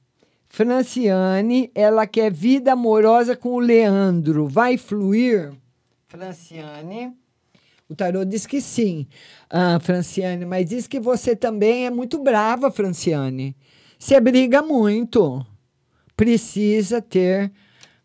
Franciane, 0.48 1.68
ela 1.74 2.06
quer 2.06 2.30
vida 2.32 2.74
amorosa 2.74 3.34
com 3.34 3.54
o 3.54 3.58
Leandro. 3.58 4.46
Vai 4.46 4.78
fluir? 4.78 5.50
Franciane. 6.06 7.12
O 7.88 7.96
tarô 7.96 8.24
diz 8.24 8.46
que 8.46 8.60
sim, 8.60 9.04
ah, 9.50 9.80
Franciane, 9.80 10.44
mas 10.44 10.68
diz 10.68 10.86
que 10.86 11.00
você 11.00 11.34
também 11.34 11.86
é 11.86 11.90
muito 11.90 12.22
brava, 12.22 12.70
Franciane. 12.70 13.56
Você 13.98 14.20
briga 14.20 14.62
muito. 14.62 15.44
Precisa 16.16 17.02
ter 17.02 17.50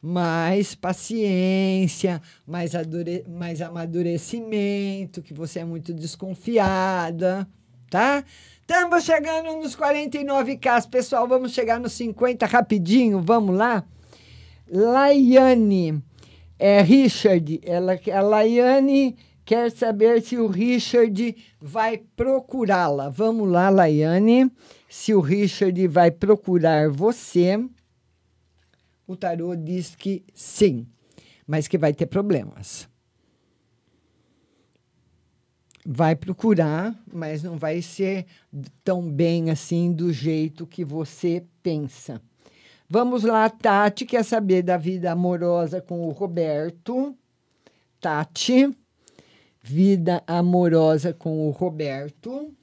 mais 0.02 0.74
paciência, 0.74 2.20
mais, 2.48 2.72
mais 3.28 3.62
amadurecimento, 3.62 5.22
que 5.22 5.36
você 5.36 5.60
é 5.60 5.66
muito 5.66 5.94
desconfiada, 5.94 7.48
tá? 7.90 8.24
Estamos 8.62 9.04
chegando 9.04 9.56
nos 9.58 9.76
49K, 9.76 10.90
pessoal. 10.90 11.28
Vamos 11.28 11.54
chegar 11.54 11.80
nos 11.80 11.94
50 11.94 12.46
rapidinho, 12.46 13.22
vamos 13.22 13.56
lá? 13.56 13.84
Laiane, 14.68 16.04
é 16.58 16.82
Richard, 16.82 17.62
ela, 17.64 18.00
a 18.12 18.22
Laiane 18.22 19.16
quer 19.46 19.72
saber 19.72 20.22
se 20.24 20.38
o 20.38 20.48
Richard 20.48 21.36
vai 21.62 22.00
procurá-la. 22.16 23.10
Vamos 23.10 23.48
lá, 23.48 23.70
Laiane, 23.70 24.52
se 24.90 25.14
o 25.14 25.20
Richard 25.20 25.88
vai 25.88 26.10
procurar 26.10 26.90
você. 26.90 27.64
O 29.06 29.16
tarô 29.16 29.56
diz 29.56 29.96
que 29.96 30.24
sim, 30.34 30.88
mas 31.46 31.68
que 31.68 31.78
vai 31.78 31.94
ter 31.94 32.08
problemas. 32.08 32.90
Vai 35.86 36.16
procurar, 36.16 36.96
mas 37.14 37.44
não 37.44 37.58
vai 37.58 37.82
ser 37.82 38.26
tão 38.84 39.08
bem 39.08 39.52
assim 39.52 39.92
do 39.92 40.12
jeito 40.12 40.66
que 40.66 40.84
você 40.84 41.44
pensa. 41.62 42.20
Vamos 42.90 43.24
lá, 43.24 43.50
Tati 43.50 44.06
quer 44.06 44.24
saber 44.24 44.64
da 44.64 44.78
vida 44.78 45.12
amorosa 45.12 45.82
com 45.82 46.08
o 46.08 46.12
Roberto. 46.12 47.16
Tati, 48.00 48.70
vida 49.62 50.24
amorosa 50.28 51.14
com 51.14 51.48
o 51.48 51.52
Roberto. 51.52 52.54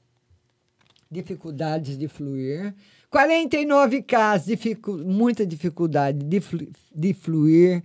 Dificuldades 1.10 1.98
de 1.98 2.08
fluir. 2.08 2.74
49 3.10 4.02
casos, 4.02 4.46
dificu 4.46 4.96
muita 4.96 5.44
dificuldade 5.44 6.24
de, 6.24 6.40
flu 6.40 6.66
de 6.94 7.12
fluir, 7.12 7.82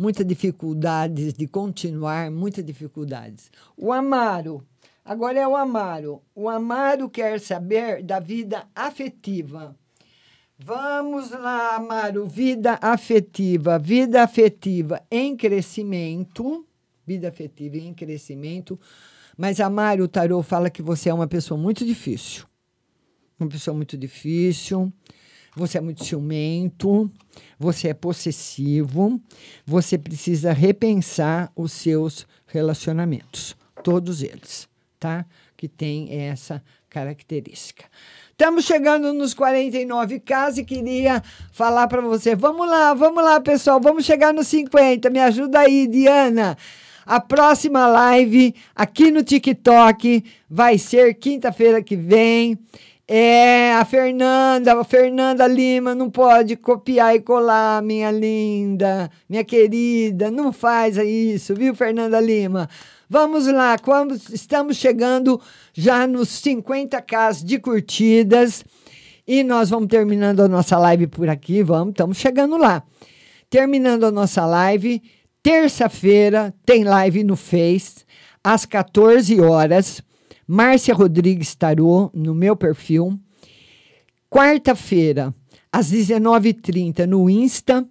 muita 0.00 0.24
dificuldades 0.24 1.34
de 1.34 1.46
continuar, 1.46 2.30
muitas 2.30 2.64
dificuldades. 2.64 3.52
O 3.76 3.92
Amaro, 3.92 4.64
agora 5.04 5.38
é 5.38 5.46
o 5.46 5.54
Amaro. 5.54 6.22
O 6.34 6.48
Amaro 6.48 7.10
quer 7.10 7.38
saber 7.38 8.02
da 8.02 8.18
vida 8.18 8.66
afetiva. 8.74 9.76
Vamos 10.58 11.30
lá, 11.30 11.76
Amaro, 11.76 12.26
vida 12.26 12.78
afetiva, 12.80 13.78
vida 13.78 14.22
afetiva 14.22 15.02
em 15.10 15.36
crescimento, 15.36 16.66
vida 17.06 17.28
afetiva 17.28 17.76
em 17.76 17.92
crescimento. 17.92 18.80
Mas 19.36 19.60
Amaro, 19.60 20.04
o 20.04 20.08
tarô 20.08 20.42
fala 20.42 20.70
que 20.70 20.80
você 20.80 21.10
é 21.10 21.14
uma 21.14 21.28
pessoa 21.28 21.60
muito 21.60 21.84
difícil 21.84 22.50
uma 23.40 23.48
pessoa 23.48 23.74
muito 23.74 23.96
difícil, 23.96 24.92
você 25.60 25.78
é 25.78 25.80
muito 25.80 26.04
ciumento, 26.04 27.10
você 27.58 27.88
é 27.88 27.94
possessivo, 27.94 29.20
você 29.66 29.98
precisa 29.98 30.52
repensar 30.52 31.52
os 31.54 31.72
seus 31.72 32.26
relacionamentos, 32.46 33.54
todos 33.84 34.22
eles, 34.22 34.66
tá? 34.98 35.26
Que 35.56 35.68
tem 35.68 36.08
essa 36.10 36.62
característica. 36.88 37.84
Estamos 38.30 38.64
chegando 38.64 39.12
nos 39.12 39.34
49 39.34 40.18
casos 40.20 40.60
e 40.60 40.64
queria 40.64 41.22
falar 41.52 41.86
para 41.88 42.00
você. 42.00 42.34
Vamos 42.34 42.66
lá, 42.66 42.94
vamos 42.94 43.22
lá, 43.22 43.38
pessoal, 43.38 43.78
vamos 43.78 44.06
chegar 44.06 44.32
nos 44.32 44.48
50. 44.48 45.10
Me 45.10 45.20
ajuda 45.20 45.60
aí, 45.60 45.86
Diana. 45.86 46.56
A 47.04 47.20
próxima 47.20 47.86
live 47.86 48.54
aqui 48.74 49.10
no 49.10 49.22
TikTok 49.22 50.24
vai 50.48 50.78
ser 50.78 51.14
quinta-feira 51.14 51.82
que 51.82 51.96
vem. 51.96 52.58
É, 53.12 53.72
a 53.72 53.84
Fernanda, 53.84 54.72
a 54.72 54.84
Fernanda 54.84 55.44
Lima 55.44 55.96
não 55.96 56.08
pode 56.08 56.54
copiar 56.54 57.12
e 57.12 57.20
colar, 57.20 57.82
minha 57.82 58.08
linda, 58.08 59.10
minha 59.28 59.42
querida, 59.42 60.30
não 60.30 60.52
faz 60.52 60.96
isso, 60.96 61.52
viu, 61.52 61.74
Fernanda 61.74 62.20
Lima? 62.20 62.68
Vamos 63.08 63.48
lá, 63.48 63.74
estamos 64.32 64.76
chegando 64.76 65.40
já 65.74 66.06
nos 66.06 66.28
50k 66.40 67.42
de 67.44 67.58
curtidas 67.58 68.64
e 69.26 69.42
nós 69.42 69.70
vamos 69.70 69.88
terminando 69.88 70.44
a 70.44 70.48
nossa 70.48 70.78
live 70.78 71.08
por 71.08 71.28
aqui, 71.28 71.64
vamos, 71.64 71.94
estamos 71.94 72.16
chegando 72.16 72.56
lá. 72.56 72.80
Terminando 73.50 74.04
a 74.04 74.12
nossa 74.12 74.46
live, 74.46 75.02
terça-feira 75.42 76.54
tem 76.64 76.84
live 76.84 77.24
no 77.24 77.34
Face 77.34 78.04
às 78.44 78.64
14 78.64 79.40
horas. 79.40 80.00
Márcia 80.54 80.92
Rodrigues 80.92 81.54
Tarô, 81.54 82.10
no 82.12 82.34
meu 82.34 82.56
perfil. 82.56 83.16
Quarta-feira, 84.28 85.32
às 85.72 85.92
19h30, 85.92 87.06
no 87.06 87.30
Insta, 87.30 87.86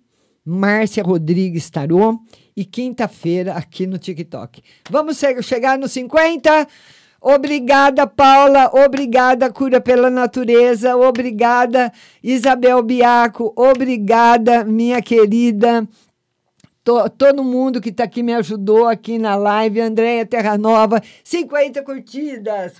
Márcia 0.45 1.01
Rodrigues 1.01 1.69
Tarô. 1.69 2.19
E 2.57 2.65
quinta-feira, 2.65 3.53
aqui 3.53 3.87
no 3.87 3.97
TikTok. 3.97 4.61
Vamos 4.89 5.17
che- 5.17 5.41
chegar 5.41 5.79
nos 5.79 5.93
50? 5.93 6.67
Obrigada, 7.21 8.05
Paula. 8.05 8.69
Obrigada, 8.73 9.49
Cura 9.49 9.79
pela 9.79 10.09
Natureza. 10.09 10.97
Obrigada, 10.97 11.93
Isabel 12.21 12.83
Biaco. 12.83 13.53
Obrigada, 13.55 14.65
minha 14.65 15.01
querida. 15.01 15.87
To- 16.89 17.07
todo 17.07 17.43
mundo 17.43 17.79
que 17.79 17.89
está 17.89 18.05
aqui 18.05 18.23
me 18.23 18.33
ajudou 18.33 18.87
aqui 18.87 19.19
na 19.19 19.35
live. 19.35 19.79
Andréia 19.79 20.25
Terra 20.25 20.57
Nova. 20.57 20.99
50 21.23 21.83
curtidas. 21.83 22.73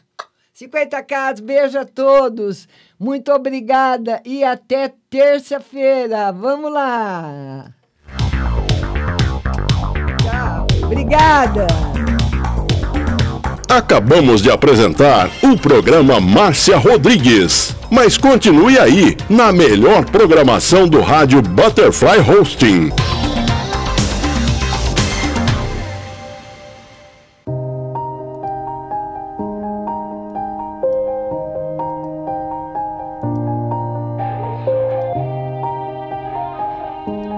50 0.52 1.03
casas. 1.03 1.40
Beijo 1.41 1.77
a 1.77 1.86
todos. 1.86 2.68
Muito 2.99 3.31
obrigada 3.31 4.19
e 4.26 4.44
até 4.44 4.91
terça-feira. 5.11 6.31
Vamos 6.31 6.73
lá. 6.73 7.65
Tchau. 10.23 10.65
Obrigada. 10.86 11.68
Acabamos 13.69 14.41
de 14.41 14.49
apresentar 14.49 15.30
o 15.44 15.56
programa 15.56 16.19
Márcia 16.19 16.77
Rodrigues. 16.77 17.76
Mas 17.91 18.18
continue 18.18 18.80
aí, 18.80 19.15
na 19.30 19.52
melhor 19.52 20.03
programação 20.06 20.88
do 20.88 20.99
rádio 20.99 21.44
Butterfly 21.44 22.18
Hosting. 22.27 22.90